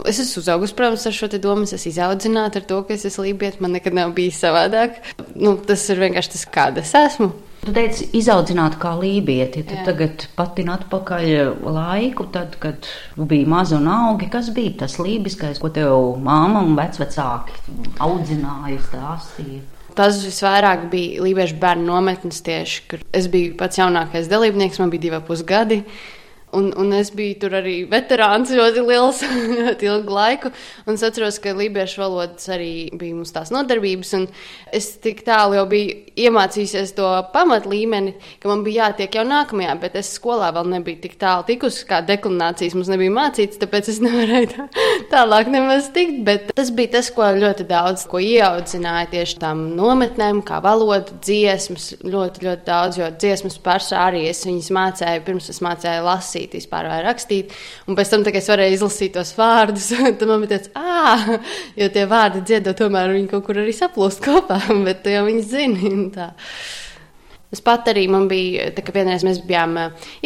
Es 0.09 0.21
esmu 0.23 0.41
uzaugusi, 0.41 0.77
protams, 0.79 1.05
ar 1.11 1.17
šo 1.17 1.29
domu. 1.37 1.67
Es 1.69 1.75
esmu 1.77 1.93
izaudzināta 1.93 2.63
ar 2.63 2.69
to, 2.71 2.79
ka 2.89 2.97
es 2.97 3.05
esmu 3.11 3.27
lībieta. 3.27 3.61
Man 3.61 3.77
nekad 3.77 3.97
nav 3.97 4.15
bijis 4.17 4.41
savādāk. 4.41 5.03
Nu, 5.37 5.59
tas 5.61 5.85
ir 5.93 6.01
vienkārši 6.01 6.33
tas, 6.37 6.47
kāda 6.55 6.81
es 6.85 6.95
esmu. 6.97 7.35
Tu 7.65 7.73
teici, 7.73 8.09
izaudzināt 8.17 8.79
kā 8.81 8.95
lībieti. 8.97 9.67
Tu 9.69 9.77
Jā. 9.77 9.85
tagad 9.87 10.27
patin 10.37 10.73
atpakaļ 10.73 11.29
laiku, 11.65 12.27
tad, 12.33 12.57
kad 12.61 12.89
bija 13.17 13.49
maza 13.49 13.77
un 13.77 13.89
augi. 13.93 14.29
Kas 14.33 14.51
bija 14.57 14.85
tas 14.85 14.97
lībiskais, 15.01 15.61
ko 15.61 15.73
tev 15.73 16.17
māma 16.25 16.65
un 16.65 16.77
vecvecāki 16.81 17.61
audzināja, 18.05 18.81
stāstīja? 18.89 19.74
Tas 19.95 20.19
visvairāk 20.27 20.89
bija 20.91 21.23
Lībiešu 21.23 21.59
bērnu 21.63 21.87
nometnes 21.87 22.43
tieši, 22.45 22.83
kur 22.91 23.03
es 23.15 23.29
biju 23.31 23.55
pats 23.59 23.79
jaunākais 23.79 24.31
dalībnieks, 24.31 24.81
man 24.83 24.91
bija 24.91 25.07
divi 25.07 25.19
ap 25.21 25.29
pus 25.29 25.45
gadi. 25.47 25.83
Un, 26.55 26.71
un 26.79 26.93
es 26.95 27.11
biju 27.15 27.39
tur 27.45 27.57
arī 27.59 27.77
veterāns 27.91 28.53
ļoti 28.55 28.85
liels, 28.87 29.23
ļoti 29.61 29.91
ilgu 29.91 30.15
laiku. 30.15 30.53
Un 30.87 30.99
es 30.99 31.05
atceros, 31.07 31.41
ka 31.43 31.55
lībiešu 31.57 32.03
valodas 32.03 32.49
arī 32.55 32.73
bija 32.95 33.17
mums 33.17 33.35
tās 33.35 33.53
nodarbības. 33.55 34.15
Es 34.75 34.93
tik 35.03 35.25
tālu 35.27 35.59
jau 35.59 35.67
biju 35.71 35.97
iemācījusies 36.15 36.95
to 36.95 37.09
pamat 37.33 37.67
līmeni, 37.67 38.15
ka 38.43 38.51
man 38.51 38.63
bija 38.67 38.89
jātiek 38.89 39.19
jau 39.19 39.25
nākamajā, 39.27 39.75
bet 39.83 39.97
es 39.99 40.13
skolā 40.15 40.53
vēl 40.55 40.69
nebiju 40.77 41.01
tik 41.03 41.17
tālu 41.21 41.47
tikusi, 41.49 41.85
kā 41.89 42.01
deklinācijas 42.07 42.77
mums 42.79 42.91
nebija 42.93 43.15
mācīts, 43.15 43.59
tāpēc 43.63 43.91
es 43.91 44.01
nevarēju 44.05 44.51
tā, 44.53 44.69
tālāk 45.13 45.51
nemaz 45.53 45.91
tikt. 45.95 46.21
Bet 46.27 46.53
tas 46.55 46.71
bija 46.75 46.97
tas, 46.99 47.11
ko 47.15 47.27
ļoti 47.35 47.67
daudz 47.71 48.07
ko 48.11 48.23
ieaudzināja 48.23 49.11
tieši 49.15 49.41
tām 49.43 49.65
nometnēm, 49.79 50.43
kā 50.47 50.61
valoda, 50.65 51.19
dziesmas, 51.25 51.91
ļoti, 52.05 52.45
ļoti 52.47 52.67
daudz, 52.69 53.01
jo 53.01 53.11
dziesmas 53.19 53.59
pašā 53.65 54.07
arī 54.11 54.27
es 54.31 54.45
viņas 54.47 54.71
mācīju, 54.75 55.25
pirms 55.27 55.51
es 55.53 55.61
mācīju 55.65 56.05
lasīt, 56.07 56.44
vispār 56.53 56.91
vai 56.91 57.01
rakstīt, 57.07 57.55
un 57.89 57.97
pēc 57.97 58.13
tam, 58.13 58.25
kad 58.27 58.37
es 58.37 58.53
varēju 58.53 58.77
izlasīt 58.77 59.17
tos 59.17 59.33
vārdus, 59.39 59.89
tad 60.21 60.29
man 60.29 60.45
bija 60.45 60.59
tāds, 60.59 60.73
ah, 60.77 61.51
jo 61.81 61.89
tie 61.95 62.05
vārdi 62.11 62.45
dziedot, 62.45 62.77
tomēr 62.79 63.17
viņi 63.17 63.31
kaut 63.33 63.49
kur 63.49 63.65
arī 63.65 63.73
saplūst 63.73 64.25
kopā, 64.25 64.61
bet 64.87 65.05
tu 65.05 65.15
jau 65.15 65.25
viņus 65.29 65.53
zini. 65.53 65.95
tā. 66.15 66.33
Es 67.55 67.61
pat 67.63 67.87
arī 67.87 68.09
man 68.11 68.25
bija, 68.27 68.67
tā, 68.75 68.83
ka 68.83 68.91
vienreiz 68.97 69.23
mēs 69.23 69.39
bijām 69.47 69.77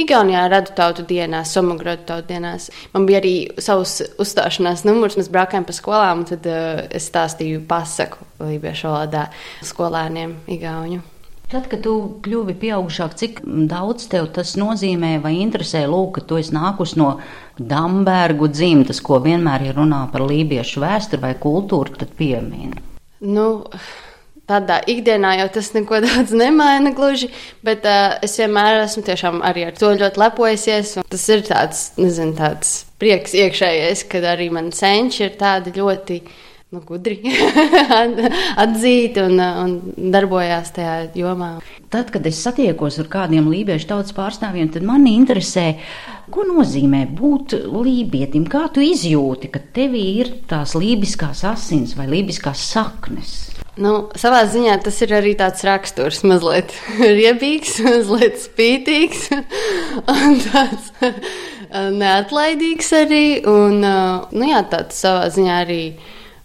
Igaunijā 0.01 0.47
radu 0.49 0.73
tautu 0.77 1.05
dienās, 1.05 1.53
Somagrodu 1.53 2.07
tautu 2.09 2.31
dienās. 2.31 2.71
Man 2.95 3.05
bija 3.09 3.21
arī 3.21 3.35
savs 3.61 3.99
uzstāšanās 4.17 4.87
numurs, 4.89 5.19
mēs 5.21 5.29
braucām 5.35 5.69
pa 5.69 5.77
skolām, 5.77 6.25
un 6.25 6.31
tad 6.31 6.49
uh, 6.49 6.87
es 6.89 7.11
stāstīju 7.13 7.67
pasaku 7.69 8.25
lībiešu 8.41 8.89
valodā 8.89 9.29
skolēniem 9.61 10.39
Igauņu. 10.57 11.18
Tad, 11.49 11.65
kad 11.73 11.81
tu 11.81 11.93
kļuvi 12.21 12.53
pieaugušāk, 12.61 13.15
cik 13.17 13.39
daudz 13.71 14.05
tev 14.13 14.27
tas 14.37 14.51
nozīmē 14.61 15.15
vai 15.25 15.39
interesē, 15.41 15.87
lūk, 15.89 16.19
ka 16.19 16.25
tu 16.29 16.37
esi 16.37 16.53
nākus 16.53 16.93
no 17.01 17.15
Dambergu 17.57 18.51
dzimtas, 18.53 19.01
ko 19.01 19.17
vienmēr 19.25 19.71
ir 19.71 19.79
runā 19.81 20.03
par 20.13 20.27
lībiešu 20.29 20.83
vēsturi 20.85 21.23
vai 21.23 21.31
kultūru, 21.41 21.97
tad 21.97 22.13
piemīna. 22.19 22.83
Nu, 23.25 23.47
tādā 24.45 24.77
ikdienā 24.93 25.39
jau 25.39 25.47
tas 25.57 25.71
neko 25.73 26.03
daudz 26.05 26.35
nemaina 26.37 26.93
gluži, 26.97 27.31
bet 27.65 27.89
uh, 27.89 28.19
es 28.25 28.37
vienmēr 28.41 28.83
esmu 28.83 29.07
tiešām 29.09 29.41
arī 29.49 29.65
ar 29.71 29.81
to 29.81 29.95
ļoti 29.97 30.21
lepojusies. 30.21 30.99
Tas 31.09 31.25
ir 31.33 31.47
tāds, 31.49 31.87
nezinu, 31.97 32.37
tāds 32.37 32.75
prieks 33.01 33.33
iekšējais, 33.33 34.05
kad 34.13 34.29
arī 34.35 34.51
man 34.53 34.69
senči 34.77 35.25
ir 35.25 35.41
tādi 35.41 35.73
ļoti 35.81 36.21
nu, 36.69 36.83
gudri, 36.85 37.17
atzīti 38.65 39.23
un, 39.25 39.41
un 39.41 40.11
darbojās 40.13 40.75
tajā 40.77 40.97
jomā. 41.17 41.55
Tad, 41.89 42.11
kad 42.13 42.27
es 42.29 42.43
satiekos 42.45 42.99
ar 43.01 43.09
kādiem 43.09 43.49
lībiešu 43.49 43.89
tautas 43.89 44.13
pārstāvjiem, 44.17 44.69
tad 44.75 44.85
mani 44.85 45.15
interesē, 45.17 45.71
ko 46.29 46.45
nozīmē 46.45 47.07
būt 47.17 47.57
lībietim. 47.73 48.45
Kā 48.53 48.67
tu 48.75 48.85
izjūti, 48.85 49.49
ka 49.55 49.63
tevī 49.79 50.05
ir 50.21 50.35
tās 50.51 50.77
lībiskās 50.77 51.47
asins 51.49 51.97
vai 51.97 52.09
lībiskās 52.11 52.67
saknes? 52.75 53.39
Nu, 53.79 54.11
savā 54.19 54.43
ziņā 54.51 54.75
tas 54.85 54.97
ir 55.07 55.15
arī 55.15 55.33
tāds 55.39 55.65
raksturs, 55.65 56.21
mazliet 56.27 56.75
riebīgs, 57.21 57.79
mazliet 57.87 58.37
spītīgs 58.45 59.25
un 60.19 60.39
tāds 60.51 60.93
neatlaidīgs 61.97 62.95
arī. 63.01 63.25
Un, 63.49 63.81
nu, 63.81 64.53
jā, 64.53 64.61
tāds 64.69 65.01
savā 65.01 65.33
ziņā 65.33 65.59
arī 65.65 65.83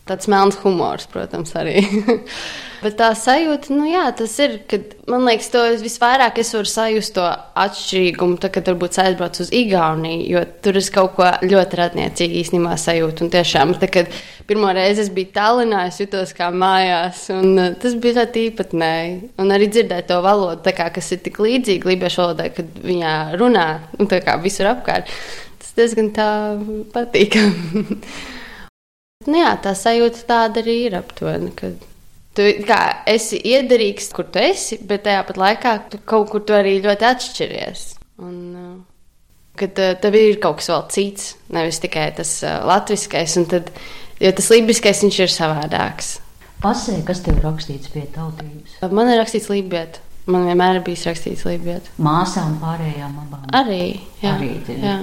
tāds 0.09 0.27
melns 0.31 0.57
humors, 0.63 1.07
protams, 1.11 1.53
arī. 1.55 1.79
Bet 2.83 2.97
tā 2.99 3.13
sajūta, 3.15 3.71
nu 3.71 3.85
jā, 3.87 4.03
tas 4.19 4.33
ir, 4.43 4.57
kad 4.67 4.89
man 5.07 5.23
liekas, 5.23 5.47
to 5.53 5.61
visvairāk 5.79 6.41
es 6.41 6.49
varu 6.51 6.67
sajust 6.67 7.13
to 7.15 7.23
atšķirīgumu, 7.63 8.35
tad, 8.43 8.51
kad 8.57 8.67
varbūt 8.67 8.97
aizbrauc 8.99 9.39
uz 9.39 9.53
Igauniju, 9.55 10.25
jo 10.33 10.41
tur 10.65 10.79
es 10.81 10.89
kaut 10.91 11.15
ko 11.15 11.29
ļoti 11.47 11.79
ratniecīgi 11.79 12.41
īstenībā 12.41 12.75
sajūtu. 12.83 13.23
Un 13.23 13.31
tiešām, 13.37 13.71
tad, 13.79 13.93
kad 13.95 14.11
pirmo 14.49 14.73
reizi 14.75 15.05
es 15.05 15.13
biju 15.15 15.31
Tallinā, 15.37 15.85
es 15.87 16.01
jutos 16.03 16.35
kā 16.35 16.51
mājās, 16.51 17.23
un 17.31 17.55
uh, 17.55 17.71
tas 17.79 17.95
bija 17.95 18.19
ļoti 18.19 18.45
īpatnēji. 18.49 19.17
Un 19.39 19.55
arī 19.55 19.71
dzirdēt 19.71 20.11
to 20.11 20.19
valodu, 20.27 20.75
kā, 20.75 20.91
kas 20.91 21.13
ir 21.15 21.23
tik 21.23 21.39
līdzīga 21.47 21.93
lībiešu 21.93 22.25
valodai, 22.25 22.51
kad 22.59 22.79
viņā 22.83 23.17
runā, 23.39 23.67
un 23.95 24.11
tā 24.11 24.19
kā 24.27 24.35
visur 24.43 24.73
apkārt. 24.75 25.07
Tas 25.63 25.75
diezgan 25.79 26.11
tā 26.19 26.31
patīkami. 26.91 28.01
nu 29.29 29.41
jā, 29.41 29.51
tā 29.63 29.73
sajūta 29.77 30.23
tāda 30.29 30.63
arī 30.63 30.77
ir 30.87 30.97
aptuveni. 30.99 31.51
Kad... 31.57 31.83
Tu 32.37 32.47
kā, 32.67 32.79
esi 33.09 33.37
iederīgs, 33.37 34.09
kur 34.15 34.27
tu 34.33 34.41
esi, 34.41 34.79
bet 34.81 35.05
tajā 35.07 35.25
pat 35.27 35.39
laikā 35.41 35.75
tu 35.91 36.01
kaut 36.09 36.31
kur 36.31 36.45
tu 36.47 36.55
arī 36.57 36.79
ļoti 36.83 37.09
atšķiries. 37.09 37.85
Un, 38.23 38.37
uh, 38.57 38.73
kad 39.59 39.81
uh, 39.81 39.93
tev 40.01 40.17
ir 40.17 40.39
kaut 40.43 40.61
kas 40.61 40.71
vēl 40.73 40.87
cits, 40.93 41.33
nevis 41.53 41.81
tikai 41.83 42.09
tas 42.17 42.35
uh, 42.45 42.61
latviskais, 42.69 43.37
un 43.41 43.49
tad, 43.51 43.69
jo 44.21 44.33
tas 44.39 44.49
lībiskais 44.53 45.03
viņš 45.05 45.19
ir 45.25 45.33
savādāks. 45.33 46.15
Pasē, 46.63 47.01
kas 47.05 47.19
tev 47.25 47.41
rakstīts 47.43 47.91
pie 47.91 48.05
tautības? 48.15 48.79
Man 48.89 49.11
ir 49.11 49.19
rakstīts 49.19 49.51
lībiet. 49.51 49.99
Man 50.31 50.45
vienmēr 50.47 50.77
ir 50.79 50.85
bijis 50.85 51.03
rakstīts 51.09 51.43
lībiet. 51.43 51.89
Māsām 51.99 52.55
pārējām 52.61 53.17
abām. 53.25 53.43
Arī, 53.59 53.99
jā. 54.23 54.37
Arī 54.37 54.53
jā. 54.79 54.95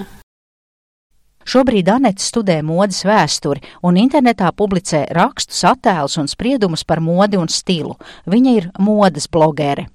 Šobrīd 1.51 1.89
Anete 1.91 2.23
studē 2.23 2.61
modes 2.63 3.01
vēsturi 3.03 3.65
un 3.83 3.97
internetā 3.99 4.53
publicē 4.55 5.01
rakstus, 5.17 5.65
attēlus 5.67 6.15
un 6.21 6.29
spriedumus 6.31 6.85
par 6.87 7.01
modi 7.03 7.41
un 7.41 7.51
stilu. 7.51 7.97
Viņa 8.31 8.53
ir 8.55 8.69
modes 8.79 9.27
blogere. 9.27 9.89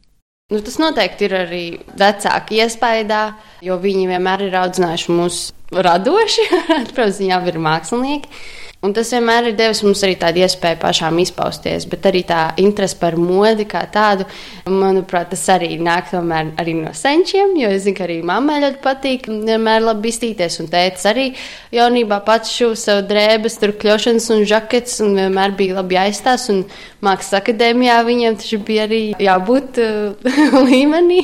Nu, 0.52 0.60
tas 0.60 0.76
noteikti 0.82 1.30
ir 1.30 1.36
arī 1.40 1.62
vecāki 1.96 2.60
iespējā, 2.60 3.22
jo 3.64 3.80
viņi 3.80 4.04
vienmēr 4.12 4.44
ir 4.50 4.58
audzinājuši 4.66 5.16
mūs 5.16 5.40
radoši. 5.72 6.50
Protams, 6.92 7.22
viņi 7.24 7.32
jau 7.32 7.40
ir 7.54 7.62
mākslinieki. 7.70 8.44
Un 8.86 8.94
tas 8.94 9.10
vienmēr 9.10 9.50
ir 9.50 9.56
devis 9.58 9.82
mums 9.82 10.04
arī 10.06 10.14
tādu 10.22 10.44
iespēju 10.46 10.78
pašām 10.82 11.18
izpausties, 11.24 11.88
bet 11.90 12.06
arī 12.06 12.22
tā 12.28 12.42
interese 12.62 12.98
par 13.00 13.16
modi 13.18 13.66
kā 13.70 13.82
tādu, 13.90 14.28
manuprāt, 14.70 15.32
tas 15.32 15.46
arī 15.56 15.72
nāk 15.82 16.12
tomēr 16.12 16.52
arī 16.62 16.76
no 16.78 16.92
senčiem, 16.94 17.56
jo 17.58 17.72
es 17.74 17.86
zinu, 17.88 17.98
ka 17.98 18.06
arī 18.06 18.20
mammai 18.26 18.60
ļoti 18.62 18.82
patīk 18.84 19.30
vienmēr 19.32 19.82
labi 19.88 20.12
iztīties, 20.14 20.60
un 20.62 20.70
tētis 20.70 21.08
arī 21.10 21.26
jaunībā 21.74 22.20
pats 22.28 22.54
šuva 22.54 22.78
savu 22.78 23.08
drēbes, 23.10 23.58
tur 23.62 23.74
kļošanas 23.82 24.30
un 24.36 24.46
žakets, 24.54 25.00
un 25.06 25.18
vienmēr 25.18 25.58
bija 25.58 25.80
labi 25.80 26.00
aizstās, 26.06 26.46
un 26.54 26.62
mākslas 27.06 27.40
akadēmijā 27.42 27.98
viņiem 28.06 28.38
taču 28.42 28.62
bija 28.66 28.86
arī 28.86 29.02
jābūt 29.22 29.82
uh, 29.82 30.38
līmenī, 30.70 31.24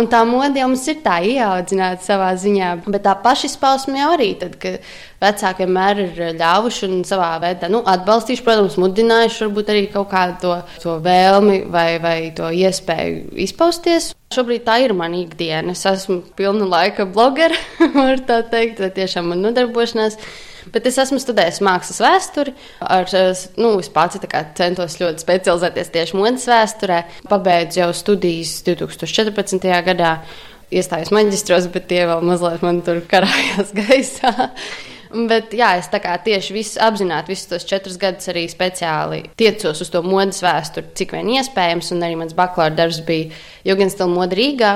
un 0.00 0.08
tā 0.08 0.24
modi 0.28 0.64
jau 0.64 0.72
mums 0.72 0.88
ir 0.88 1.04
tā 1.04 1.20
ieaudzināta 1.28 2.08
savā 2.08 2.32
ziņā, 2.40 2.72
bet 2.88 3.04
tā 3.04 3.16
pašizpausme 3.20 4.00
jau 4.00 4.10
arī 4.16 4.32
tad, 4.40 4.56
ka 4.60 4.78
vecāki 5.20 5.66
vienmēr 5.66 6.02
ir 6.04 6.20
ļāvuši 6.38 6.86
un 6.88 7.02
savā 7.08 7.34
veidā 7.42 7.68
nu, 7.72 7.82
atbalstījuši, 7.88 8.44
protams, 8.46 8.78
mudinājuši 8.80 9.44
varbūt 9.46 9.72
arī 9.72 9.84
kaut 9.92 10.10
kādu 10.12 10.38
to, 10.44 10.54
to 10.82 10.96
vēlmi 11.04 11.62
vai, 11.72 11.88
vai 12.02 12.16
to 12.36 12.48
iespēju 12.48 13.36
izpausties. 13.46 14.12
Šobrīd 14.34 14.62
tā 14.66 14.78
ir 14.84 14.94
mana 14.94 15.18
ikdiena. 15.24 15.74
Es 15.74 15.82
esmu 15.88 16.20
pilna 16.38 16.68
laika 16.70 17.06
blogera, 17.08 17.56
var 17.98 18.22
tā 18.26 18.44
teikt, 18.46 18.80
vai 18.82 18.92
tiešām 18.94 19.32
man 19.32 19.42
nodarbošanās. 19.44 20.18
Bet 20.70 20.84
es 20.86 20.98
esmu 21.00 21.18
studējis 21.18 21.62
mākslas 21.64 21.98
vēsturi. 22.04 22.52
Ar, 22.84 23.08
nu, 23.58 23.72
es 23.80 23.88
pats 23.92 24.20
centos 24.58 24.98
ļoti 25.00 25.24
specializēties 25.24 25.90
tieši 25.96 26.18
modes 26.20 26.46
vēsturē. 26.50 27.00
Pabeidzu 27.30 27.82
jau 27.82 27.90
studijas 27.96 28.60
2014. 28.68 29.66
gadā. 29.90 30.20
Iestājos 30.70 31.10
maģistros, 31.10 31.66
bet 31.74 31.88
tie 31.90 32.04
vēl 32.06 32.20
mazliet 32.22 32.62
man 32.62 32.78
tur 32.86 33.00
karājās 33.10 33.72
gaisā. 33.80 34.50
Bet 35.10 35.50
jā, 35.58 35.72
es 35.80 35.88
tieši 35.90 36.54
visu 36.54 36.78
apzināti, 36.82 37.32
visus 37.32 37.48
tos 37.50 37.64
četrus 37.66 37.96
gadus 37.98 38.30
arī 38.30 38.44
speciāli 38.50 39.24
tiecos 39.40 39.80
uz 39.82 39.90
to 39.90 40.04
modes 40.06 40.38
vēsturi, 40.44 40.92
cik 40.94 41.16
vien 41.16 41.32
iespējams. 41.34 41.90
Un 41.96 42.04
arī 42.06 42.18
mans 42.20 42.36
bakalaura 42.38 42.76
darbs 42.78 43.00
bija 43.06 43.32
Jugends 43.66 43.96
Stila 43.96 44.12
moda 44.12 44.38
Rīgā. 44.38 44.72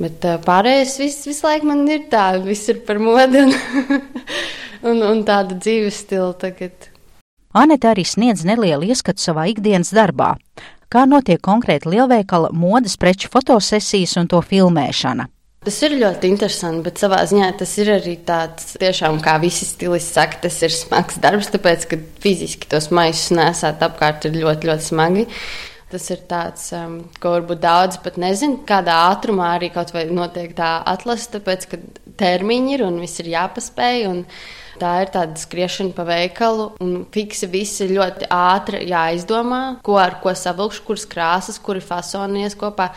Bet 0.00 0.24
pārējais 0.46 0.96
viss 1.02 1.28
visu 1.28 1.44
laiku 1.44 1.68
man 1.68 1.84
ir 1.92 2.08
tā, 2.12 2.30
viss 2.40 2.72
ir 2.72 2.80
par 2.88 3.02
modi 3.02 3.44
un, 3.44 3.52
un, 4.88 5.04
un 5.10 5.22
tādu 5.28 5.60
dzīves 5.60 6.00
stilu 6.06 6.32
tagad. 6.40 6.88
Anita 7.54 7.92
arī 7.92 8.06
sniedz 8.08 8.46
nelielu 8.48 8.88
ieskatu 8.88 9.20
savā 9.20 9.50
ikdienas 9.52 9.92
darbā. 9.94 10.32
Kā 10.88 11.04
notiek 11.10 11.42
konkrēti 11.44 11.92
lielveikala 11.92 12.54
modes 12.56 12.96
preču 12.96 13.28
fotosesijas 13.30 14.16
un 14.16 14.32
to 14.32 14.40
filmēšana? 14.40 15.28
Tas 15.64 15.78
ir 15.86 15.94
ļoti 15.96 16.28
interesanti, 16.28 16.82
bet 16.84 17.00
savā 17.00 17.22
ziņā 17.24 17.46
tas 17.56 17.70
ir 17.80 17.88
arī 17.94 18.18
tāds, 18.26 18.74
tiešām, 18.80 19.20
kā 19.24 19.38
visi 19.40 19.64
stilisti 19.64 20.18
saka, 20.18 20.42
tas 20.42 20.58
ir 20.66 20.74
smags 20.74 21.16
darbs, 21.22 21.48
tāpēc, 21.54 21.86
ka 21.88 21.98
fiziski 22.20 22.68
tos 22.68 22.90
maisus 22.92 23.32
nesāt 23.32 23.80
apkārt 23.86 24.26
ir 24.28 24.36
ļoti, 24.42 24.68
ļoti 24.68 24.88
smagi. 24.90 25.24
Tas 25.94 26.10
ir 26.10 26.20
tāds, 26.28 26.66
um, 26.76 26.98
ko 27.22 27.36
varbūt 27.36 27.62
daudz 27.62 28.00
pat 28.04 28.18
nezina, 28.20 28.60
kādā 28.68 28.96
ātrumā 29.12 29.54
arī 29.54 29.70
kaut 29.72 29.94
vai 29.94 30.04
notiek 30.10 30.52
tā 30.58 30.74
atlase, 30.90 31.30
tāpēc, 31.36 31.68
ka 31.70 31.80
termiņi 32.20 32.76
ir 32.76 32.84
un 32.84 33.00
viss 33.00 33.22
ir 33.22 33.32
jāpaspēj. 33.32 34.08
Tā 34.80 34.94
ir 35.04 35.10
tāda 35.14 35.38
skriešana 35.38 35.94
pa 35.94 36.02
veikalu, 36.08 36.72
un 36.82 37.04
fiksi 37.14 37.46
viss 37.48 37.78
ir 37.84 37.94
ļoti 37.94 38.26
ātri 38.34 38.82
jāizdomā, 38.90 39.60
ko 39.86 40.00
ar 40.02 40.18
ko 40.20 40.34
savilkšu, 40.34 40.82
kuras 40.88 41.06
krāsas, 41.08 41.60
kuri 41.62 41.80
fasonies 41.84 42.58
kopā. 42.58 42.90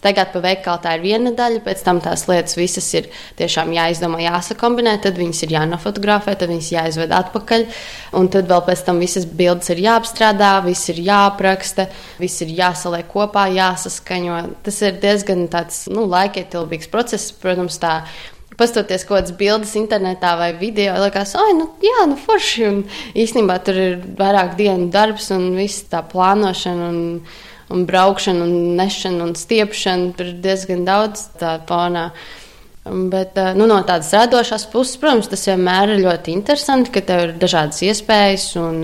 Staigāt 0.00 0.30
pa 0.32 0.40
veikalu 0.40 0.80
tā 0.80 0.94
ir 0.96 1.02
viena 1.04 1.30
daļa, 1.36 1.60
pēc 1.60 1.82
tam 1.84 1.98
tās 2.00 2.22
lietas 2.24 2.56
visas 2.56 2.86
ir 2.96 3.10
tiešām 3.36 3.68
jāizdomā, 3.76 4.22
jāsakombinē, 4.24 4.94
tad 5.04 5.20
viņas 5.20 5.42
ir 5.44 5.52
jānofotografē, 5.58 6.38
tad 6.40 6.48
viņas 6.48 6.70
jāizved 6.72 7.12
atpakaļ. 7.18 7.66
Un 8.16 8.30
tad 8.32 8.48
vēl 8.48 8.64
pēc 8.64 8.86
tam 8.86 9.02
visas 9.04 9.26
bildes 9.28 9.68
ir 9.74 9.82
jāapstrādā, 9.84 10.54
viss 10.64 10.88
ir 10.88 11.02
jāapraksta, 11.04 11.90
viss 12.22 12.40
ir 12.46 12.54
jāsaliek 12.62 13.10
kopā, 13.12 13.44
jāsaskaņo. 13.52 14.40
Tas 14.64 14.80
ir 14.88 14.96
diezgan 15.04 15.44
tāds 15.52 15.84
nu, 15.92 16.06
laikietilpīgs 16.08 16.88
process, 16.88 17.28
protams. 17.36 17.76
Tā, 17.84 17.98
pastoties 18.56 19.04
kaut 19.04 19.18
kādas 19.18 19.36
bildes 19.36 19.76
internetā 19.76 20.32
vai 20.40 20.50
video, 20.56 20.96
liekas, 21.04 21.36
ah, 21.36 21.52
nu, 21.56 21.68
jā, 21.84 22.08
nu, 22.08 22.16
forši. 22.24 22.66
Un 22.72 22.82
īstenībā 23.12 23.60
tur 23.68 23.84
ir 23.84 24.00
vairāk 24.16 24.56
dienu 24.56 24.88
darbs 24.96 25.28
un 25.36 25.50
viss 25.60 25.84
tā 25.92 26.00
plānošana. 26.08 26.88
Un, 26.88 27.48
un 27.70 27.86
braukšana, 27.88 28.44
un 28.44 28.76
nešana 28.78 29.24
un 29.24 29.34
stiepšana. 29.38 30.12
Tur 30.18 30.32
ir 30.32 30.38
diezgan 30.44 30.84
daudz 30.88 31.28
tādu 31.40 31.66
fonā. 31.70 32.10
Bet 32.84 33.36
nu, 33.58 33.66
no 33.68 33.76
tādas 33.86 34.10
radošās 34.16 34.64
puses, 34.72 34.96
protams, 34.98 35.28
tas 35.30 35.44
vienmēr 35.50 35.94
ir 35.94 36.04
ļoti 36.06 36.32
interesanti, 36.32 36.92
ka 36.94 37.04
tev 37.06 37.26
ir 37.26 37.34
dažādas 37.38 37.82
iespējas, 37.86 38.46
un, 38.58 38.80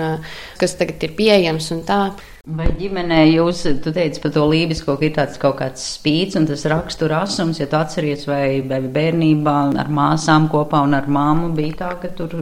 kas 0.61 0.76
tagad 0.78 1.07
ir 1.09 1.14
pieejams 1.16 1.70
un 1.74 1.80
tā. 1.89 2.01
Vai 2.47 2.68
ģimenē 2.78 3.24
jūs, 3.26 3.64
teici 3.82 4.20
par 4.22 4.30
to 4.30 4.44
lībisko, 4.47 4.94
ka 5.01 5.03
ir 5.03 5.14
tāds 5.16 5.38
kaut 5.42 5.57
kāds 5.59 5.82
spīts 5.97 6.36
un 6.38 6.44
tas 6.47 6.62
rakstura 6.70 7.24
asums, 7.24 7.59
ja 7.59 7.66
tu 7.66 7.74
atceries, 7.74 8.22
vai, 8.28 8.61
vai 8.70 8.78
bērnībā 8.94 9.55
ar 9.82 9.90
māsām 9.90 10.47
kopā 10.53 10.84
un 10.86 10.94
ar 10.94 11.09
māmu 11.11 11.51
bija 11.57 11.74
tā, 11.80 11.88
ka 12.05 12.12
tur. 12.14 12.36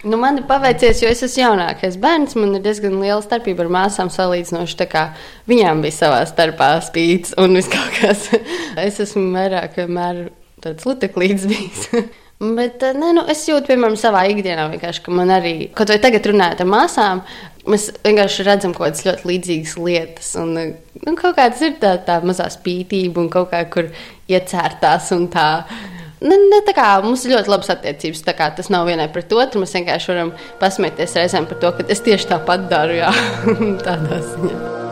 Nu, 0.00 0.16
man 0.16 0.40
ir 0.40 0.48
paveicies, 0.48 1.04
jo 1.04 1.12
es 1.12 1.20
esmu 1.28 1.42
jaunākais 1.42 2.00
bērns, 2.00 2.38
man 2.40 2.56
ir 2.56 2.64
diezgan 2.64 2.96
liela 3.02 3.20
starpība 3.20 3.66
ar 3.66 3.72
māsām 3.76 4.08
salīdzinoši, 4.16 4.80
tā 4.80 4.88
kā 4.88 5.04
viņām 5.52 5.84
bija 5.84 5.98
savā 5.98 6.24
starpā 6.32 6.72
spīts 6.88 7.36
un 7.36 7.60
viss 7.60 7.68
kaut 7.68 8.00
kas. 8.00 8.30
es 8.88 9.04
esmu 9.04 9.28
vairāk 9.36 9.76
vienmēr 9.82 10.30
tāds 10.64 10.88
luteklīds 10.88 11.44
bijis. 11.52 11.90
Bet 12.42 12.82
ne, 12.98 13.12
nu, 13.16 13.22
es 13.30 13.44
jūtu, 13.46 13.70
piemēram, 13.70 13.94
savā 13.96 14.24
ikdienā, 14.28 14.66
ka 14.76 15.12
man 15.14 15.30
arī, 15.32 15.54
kaut 15.76 15.92
vai 15.92 16.00
tagad 16.02 16.26
runājot 16.28 16.64
ar 16.64 16.68
māsām, 16.68 17.22
Mēs 17.64 17.86
vienkārši 18.04 18.44
redzam 18.44 18.74
kaut 18.76 18.90
kādas 18.90 19.06
ļoti 19.06 19.28
līdzīgas 19.30 19.74
lietas. 19.80 20.28
Un, 20.40 20.52
nu, 21.00 21.14
kaut 21.16 21.38
kāds 21.38 21.62
ir 21.64 21.78
tā, 21.80 21.94
tā 22.04 22.18
mazā 22.26 22.50
spītība 22.52 23.22
un 23.22 23.30
kaut 23.32 23.48
kā 23.54 23.62
kur 23.72 23.88
iecērtās 24.28 25.08
un 25.16 25.26
tā. 25.32 25.48
Ne, 26.24 26.36
ne 26.52 26.60
tā 26.64 26.76
kā 26.76 26.90
mums 27.04 27.24
ir 27.24 27.38
ļoti 27.38 27.52
labas 27.54 27.72
attiecības. 27.72 28.24
Tas 28.60 28.72
nav 28.72 28.84
vienai 28.90 29.08
pret 29.12 29.32
otru. 29.32 29.64
Mēs 29.64 29.76
vienkārši 29.80 30.12
varam 30.12 30.36
pasmieties 30.60 31.16
reizēm 31.16 31.48
par 31.48 31.62
to, 31.64 31.74
ka 31.78 31.88
es 31.88 32.04
tieši 32.04 32.34
tāpat 32.36 32.68
daru. 32.68 33.00
Jā, 33.00 33.12
tādā 33.86 34.20
ziņā. 34.28 34.83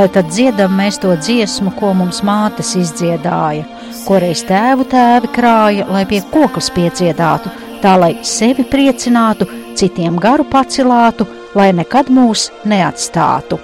Vai 0.00 0.08
tad 0.08 0.30
dziedam 0.32 0.72
mēs 0.78 0.96
to 1.02 1.10
dziesmu, 1.12 1.74
ko 1.76 1.90
mums 1.96 2.22
mātes 2.24 2.70
izdziedāja, 2.78 3.66
ko 4.06 4.20
reiz 4.22 4.40
tēvu 4.48 4.86
tēvi 4.88 5.28
krāja, 5.34 5.84
lai 5.92 6.06
pie 6.08 6.22
koklas 6.32 6.70
piedziedātu, 6.72 7.50
tā 7.82 7.96
lai 8.00 8.14
sevi 8.24 8.64
priecinātu, 8.64 9.48
citiem 9.76 10.16
garu 10.22 10.46
pacilātu, 10.48 11.26
lai 11.58 11.68
nekad 11.76 12.08
mūs 12.16 12.46
neatstātu. 12.64 13.58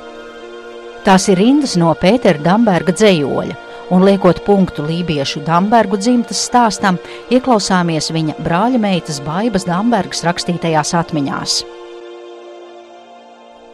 Tās 1.06 1.28
ir 1.32 1.40
rindas 1.40 1.76
no 1.80 1.94
Pētera 1.96 2.42
Damberga 2.42 2.92
dzējoļa, 2.92 3.56
un 3.96 4.04
liekot 4.04 4.42
punktu 4.44 4.84
lībiešu 4.84 5.40
Dambergu 5.46 5.96
dzimtas 6.02 6.42
stāstam, 6.50 7.00
ieklausāmies 7.32 8.10
viņa 8.12 8.36
brāļa 8.42 8.82
meitas 8.82 9.22
Baibas 9.24 9.64
Dambergas 9.70 10.26
rakstītajās 10.26 10.92
atmiņās. 11.00 11.62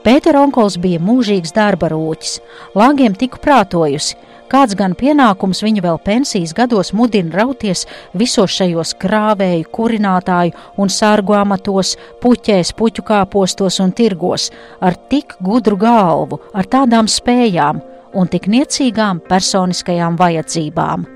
Pētera 0.02 0.40
onkulis 0.42 0.80
bija 0.82 0.98
mūžīgs 0.98 1.52
darba 1.54 1.86
rūķis, 1.92 2.40
lāgiem 2.74 3.14
tiku 3.14 3.38
prātojusi, 3.38 4.16
kāds 4.50 4.74
gan 4.74 4.96
pienākums 4.98 5.62
viņa 5.62 5.84
vēl 5.84 6.00
pensijas 6.02 6.50
gados 6.58 6.90
mudina 6.90 7.38
rauties 7.38 7.84
visos 8.18 8.50
šajos 8.56 8.96
krāvēju, 8.98 9.68
kurinātāju 9.70 10.56
un 10.82 10.90
sārgu 10.90 11.36
amatos, 11.38 11.94
puķēs, 12.18 12.74
puķu 12.74 13.06
kāpostos 13.12 13.78
un 13.84 13.94
tirgos, 13.94 14.50
ar 14.82 14.98
tik 15.08 15.36
gudru 15.38 15.78
galvu, 15.78 16.40
ar 16.50 16.66
tādām 16.66 17.06
spējām 17.06 17.78
un 18.18 18.28
tik 18.28 18.50
niecīgām 18.50 19.22
personiskajām 19.30 20.18
vajadzībām. 20.18 21.06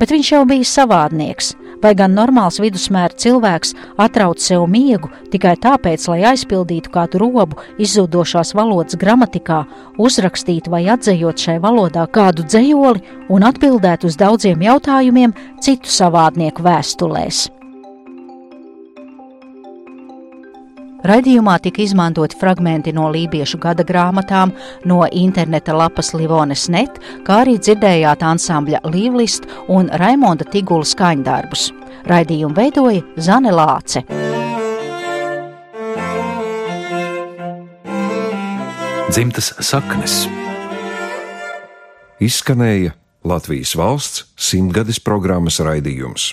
Bet 0.00 0.16
viņš 0.16 0.32
jau 0.32 0.46
bija 0.48 0.64
savādnieks, 0.64 1.52
vai 1.82 1.94
gan 1.98 2.14
normāls 2.16 2.60
vidusmēra 2.62 3.16
cilvēks 3.18 3.74
atrauc 4.00 4.42
sev 4.42 4.66
miegu 4.70 5.10
tikai 5.32 5.56
tāpēc, 5.60 6.06
lai 6.12 6.22
aizpildītu 6.32 6.92
kādu 6.94 7.22
robu 7.22 7.60
izzudošās 7.78 8.54
valodas 8.58 8.98
gramatikā, 9.00 9.64
uzrakstītu 9.98 10.72
vai 10.74 10.84
atzējot 10.94 11.44
šai 11.44 11.58
valodā 11.64 12.06
kādu 12.06 12.46
dzējoli 12.46 13.04
un 13.28 13.46
atbildētu 13.50 14.10
uz 14.10 14.18
daudziem 14.18 14.64
jautājumiem 14.68 15.36
citu 15.62 15.90
savādnieku 15.92 16.64
vēstulēs. 16.66 17.57
Raidījumā 21.06 21.54
tika 21.62 21.84
izmantoti 21.84 22.34
fragmenti 22.40 22.90
no 22.90 23.06
lībiešu 23.14 23.60
gada 23.62 23.84
grāmatām, 23.86 24.50
no 24.84 25.04
interneta 25.06 25.76
lapas 25.76 26.10
Livones 26.18 26.66
net, 26.74 26.98
kā 27.22 27.44
arī 27.44 27.54
dzirdējāt 27.62 28.24
ansambļa 28.26 28.80
Līvlist 28.90 29.46
un 29.70 29.92
Raimonda 30.02 30.48
Tigula 30.50 30.86
skaņdarbus. 30.88 31.68
Raidījumu 32.08 32.56
veidoja 32.56 33.04
Zane 33.14 33.54
Lāce. 33.54 34.02
Dzimtas 39.08 39.54
saknes 39.64 40.24
Izskanēja 42.18 42.96
Latvijas 43.22 43.76
valsts 43.78 44.26
simtgades 44.34 44.98
programmas 44.98 45.62
raidījums. 45.62 46.32